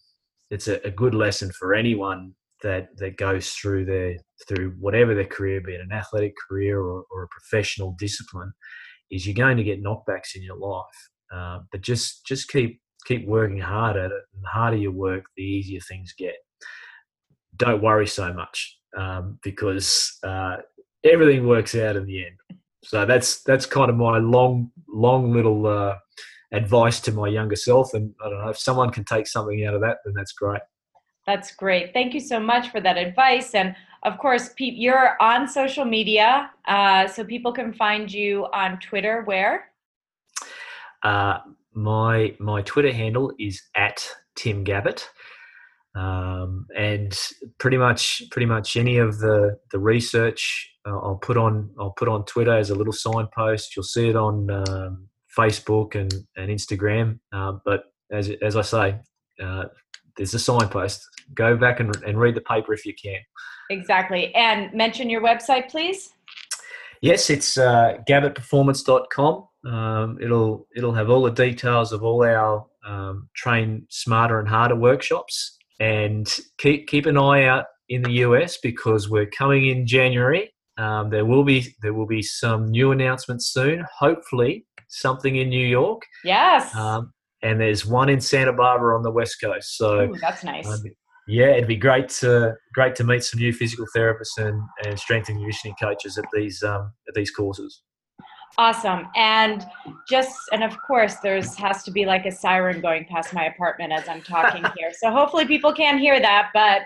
it's 0.49 0.67
a, 0.67 0.85
a, 0.85 0.91
good 0.91 1.15
lesson 1.15 1.51
for 1.51 1.73
anyone 1.73 2.33
that 2.61 2.89
that 2.97 3.17
goes 3.17 3.49
through 3.51 3.85
their 3.85 4.17
through 4.47 4.75
whatever 4.79 5.15
their 5.15 5.25
career, 5.25 5.61
be 5.61 5.73
it 5.73 5.81
an 5.81 5.91
athletic 5.91 6.33
career 6.47 6.79
or, 6.79 7.03
or 7.11 7.23
a 7.23 7.27
professional 7.27 7.95
discipline, 7.97 8.51
is 9.11 9.25
you're 9.25 9.35
going 9.35 9.57
to 9.57 9.63
get 9.63 9.83
knockbacks 9.83 10.35
in 10.35 10.43
your 10.43 10.57
life. 10.57 10.85
Uh, 11.33 11.59
but 11.71 11.81
just 11.81 12.25
just 12.25 12.49
keep 12.49 12.81
keep 13.05 13.27
working 13.27 13.59
hard 13.59 13.97
at 13.97 14.11
it. 14.11 14.23
And 14.33 14.43
the 14.43 14.47
harder 14.47 14.77
you 14.77 14.91
work, 14.91 15.25
the 15.35 15.43
easier 15.43 15.79
things 15.81 16.13
get. 16.17 16.35
Don't 17.55 17.81
worry 17.81 18.07
so 18.07 18.33
much 18.33 18.77
um, 18.97 19.39
because 19.43 20.17
uh, 20.23 20.57
everything 21.03 21.47
works 21.47 21.75
out 21.75 21.95
in 21.95 22.05
the 22.05 22.25
end. 22.25 22.58
So 22.83 23.05
that's 23.05 23.43
that's 23.43 23.65
kind 23.65 23.89
of 23.89 23.97
my 23.97 24.17
long 24.17 24.71
long 24.87 25.33
little 25.33 25.67
uh, 25.67 25.95
advice 26.51 26.99
to 27.01 27.11
my 27.11 27.27
younger 27.27 27.55
self. 27.55 27.93
And 27.93 28.13
I 28.23 28.29
don't 28.29 28.43
know 28.43 28.49
if 28.49 28.57
someone 28.57 28.91
can 28.91 29.03
take 29.03 29.27
something 29.27 29.65
out 29.65 29.73
of 29.73 29.81
that, 29.81 29.97
then 30.05 30.13
that's 30.15 30.31
great. 30.33 30.61
That's 31.27 31.53
great. 31.53 31.93
Thank 31.93 32.13
you 32.13 32.19
so 32.19 32.39
much 32.39 32.69
for 32.71 32.81
that 32.81 32.97
advice. 32.97 33.53
And 33.53 33.75
of 34.03 34.17
course, 34.17 34.49
Pete, 34.55 34.75
you're 34.75 35.21
on 35.21 35.47
social 35.47 35.85
media, 35.85 36.49
uh, 36.67 37.07
so 37.07 37.23
people 37.23 37.51
can 37.51 37.73
find 37.73 38.11
you 38.11 38.47
on 38.53 38.79
Twitter. 38.79 39.23
Where? 39.25 39.71
Uh, 41.03 41.39
my 41.73 42.35
my 42.39 42.61
Twitter 42.61 42.93
handle 42.93 43.31
is 43.39 43.61
at 43.75 44.07
Tim 44.35 44.63
Gabbett, 44.63 45.05
um, 45.95 46.65
and 46.75 47.17
pretty 47.57 47.77
much 47.77 48.23
pretty 48.31 48.45
much 48.45 48.77
any 48.77 48.97
of 48.97 49.19
the 49.19 49.59
the 49.71 49.79
research 49.79 50.71
I'll 50.89 51.19
put 51.21 51.37
on 51.37 51.69
I'll 51.79 51.91
put 51.91 52.07
on 52.07 52.25
Twitter 52.25 52.55
as 52.55 52.69
a 52.69 52.75
little 52.75 52.93
signpost. 52.93 53.75
You'll 53.75 53.83
see 53.83 54.09
it 54.09 54.15
on 54.15 54.49
um, 54.49 55.07
Facebook 55.37 55.95
and 55.95 56.13
and 56.35 56.49
Instagram. 56.49 57.19
Uh, 57.31 57.53
but 57.65 57.83
as 58.11 58.31
as 58.41 58.55
I 58.55 58.61
say, 58.61 58.99
uh, 59.41 59.65
there's 60.17 60.33
a 60.33 60.39
signpost. 60.39 61.01
Go 61.33 61.55
back 61.55 61.79
and, 61.79 61.95
and 62.03 62.19
read 62.19 62.35
the 62.35 62.41
paper 62.41 62.73
if 62.73 62.85
you 62.85 62.93
can. 63.01 63.19
Exactly, 63.69 64.33
and 64.35 64.73
mention 64.73 65.09
your 65.09 65.21
website, 65.21 65.69
please. 65.69 66.13
Yes, 67.01 67.29
it's 67.29 67.57
uh, 67.57 67.97
gabbettperformance.com. 68.07 69.47
Um, 69.71 70.17
it'll 70.21 70.67
it'll 70.75 70.93
have 70.93 71.09
all 71.09 71.23
the 71.23 71.31
details 71.31 71.91
of 71.91 72.03
all 72.03 72.23
our 72.23 72.65
um, 72.85 73.29
train 73.35 73.85
smarter 73.89 74.39
and 74.39 74.47
harder 74.47 74.75
workshops, 74.75 75.57
and 75.79 76.27
keep 76.57 76.87
keep 76.87 77.05
an 77.05 77.17
eye 77.17 77.45
out 77.45 77.65
in 77.89 78.01
the 78.01 78.11
US 78.11 78.57
because 78.57 79.09
we're 79.09 79.25
coming 79.25 79.67
in 79.67 79.85
January. 79.85 80.51
Um, 80.79 81.09
there 81.09 81.25
will 81.25 81.43
be 81.43 81.75
there 81.81 81.93
will 81.93 82.07
be 82.07 82.21
some 82.21 82.71
new 82.71 82.91
announcements 82.91 83.51
soon. 83.51 83.85
Hopefully, 83.99 84.65
something 84.87 85.35
in 85.35 85.49
New 85.49 85.65
York. 85.65 86.01
Yes. 86.23 86.73
Um, 86.73 87.13
and 87.41 87.59
there's 87.59 87.85
one 87.85 88.09
in 88.09 88.19
Santa 88.21 88.53
Barbara 88.53 88.95
on 88.95 89.03
the 89.03 89.11
west 89.11 89.37
coast. 89.41 89.77
So 89.77 90.01
Ooh, 90.01 90.15
that's 90.19 90.43
nice. 90.43 90.67
Um, 90.67 90.83
yeah, 91.27 91.49
it'd 91.49 91.67
be 91.67 91.75
great 91.75 92.09
to 92.09 92.55
great 92.73 92.95
to 92.95 93.03
meet 93.03 93.23
some 93.23 93.39
new 93.39 93.53
physical 93.53 93.85
therapists 93.95 94.37
and, 94.37 94.61
and 94.85 94.97
strength 94.97 95.29
and 95.29 95.37
conditioning 95.37 95.75
coaches 95.79 96.17
at 96.17 96.25
these 96.33 96.63
um, 96.63 96.91
at 97.07 97.13
these 97.13 97.29
courses. 97.29 97.83
Awesome. 98.57 99.07
And 99.15 99.65
just, 100.09 100.35
and 100.51 100.63
of 100.63 100.75
course, 100.85 101.15
there's 101.17 101.55
has 101.55 101.83
to 101.83 101.91
be 101.91 102.05
like 102.05 102.25
a 102.25 102.31
siren 102.31 102.81
going 102.81 103.05
past 103.05 103.33
my 103.33 103.45
apartment 103.45 103.93
as 103.93 104.09
I'm 104.09 104.21
talking 104.21 104.63
here. 104.77 104.91
So 104.97 105.11
hopefully 105.11 105.45
people 105.45 105.73
can't 105.73 105.99
hear 105.99 106.19
that. 106.19 106.49
But 106.53 106.81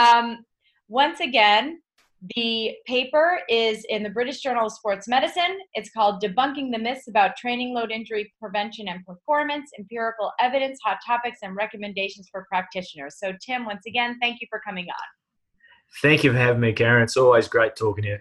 um, 0.00 0.44
once 0.88 1.20
again, 1.20 1.80
the 2.34 2.74
paper 2.86 3.40
is 3.48 3.84
in 3.88 4.02
the 4.02 4.10
British 4.10 4.40
Journal 4.40 4.66
of 4.66 4.72
Sports 4.72 5.06
Medicine. 5.06 5.58
It's 5.74 5.90
called 5.90 6.20
Debunking 6.20 6.72
the 6.72 6.78
Myths 6.78 7.06
About 7.08 7.36
Training 7.36 7.74
Load 7.74 7.92
Injury 7.92 8.32
Prevention 8.40 8.88
and 8.88 9.04
Performance 9.06 9.70
Empirical 9.78 10.32
Evidence, 10.40 10.80
Hot 10.84 10.98
Topics, 11.06 11.38
and 11.42 11.54
Recommendations 11.54 12.28
for 12.30 12.44
Practitioners. 12.48 13.18
So, 13.18 13.32
Tim, 13.40 13.64
once 13.64 13.82
again, 13.86 14.18
thank 14.20 14.40
you 14.40 14.48
for 14.50 14.60
coming 14.66 14.86
on. 14.86 15.54
Thank 16.02 16.24
you 16.24 16.32
for 16.32 16.38
having 16.38 16.60
me, 16.60 16.72
Karen. 16.72 17.04
It's 17.04 17.16
always 17.16 17.46
great 17.46 17.76
talking 17.76 18.02
to 18.02 18.10
you. 18.10 18.18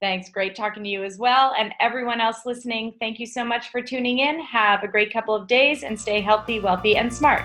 Thanks. 0.00 0.30
Great 0.30 0.54
talking 0.54 0.82
to 0.84 0.88
you 0.88 1.04
as 1.04 1.18
well. 1.18 1.54
And 1.58 1.72
everyone 1.80 2.20
else 2.20 2.40
listening, 2.44 2.94
thank 3.00 3.18
you 3.18 3.26
so 3.26 3.44
much 3.44 3.70
for 3.70 3.80
tuning 3.82 4.18
in. 4.18 4.40
Have 4.40 4.82
a 4.82 4.88
great 4.88 5.12
couple 5.12 5.34
of 5.34 5.48
days 5.48 5.82
and 5.84 5.98
stay 5.98 6.20
healthy, 6.20 6.60
wealthy, 6.60 6.96
and 6.96 7.12
smart. 7.12 7.44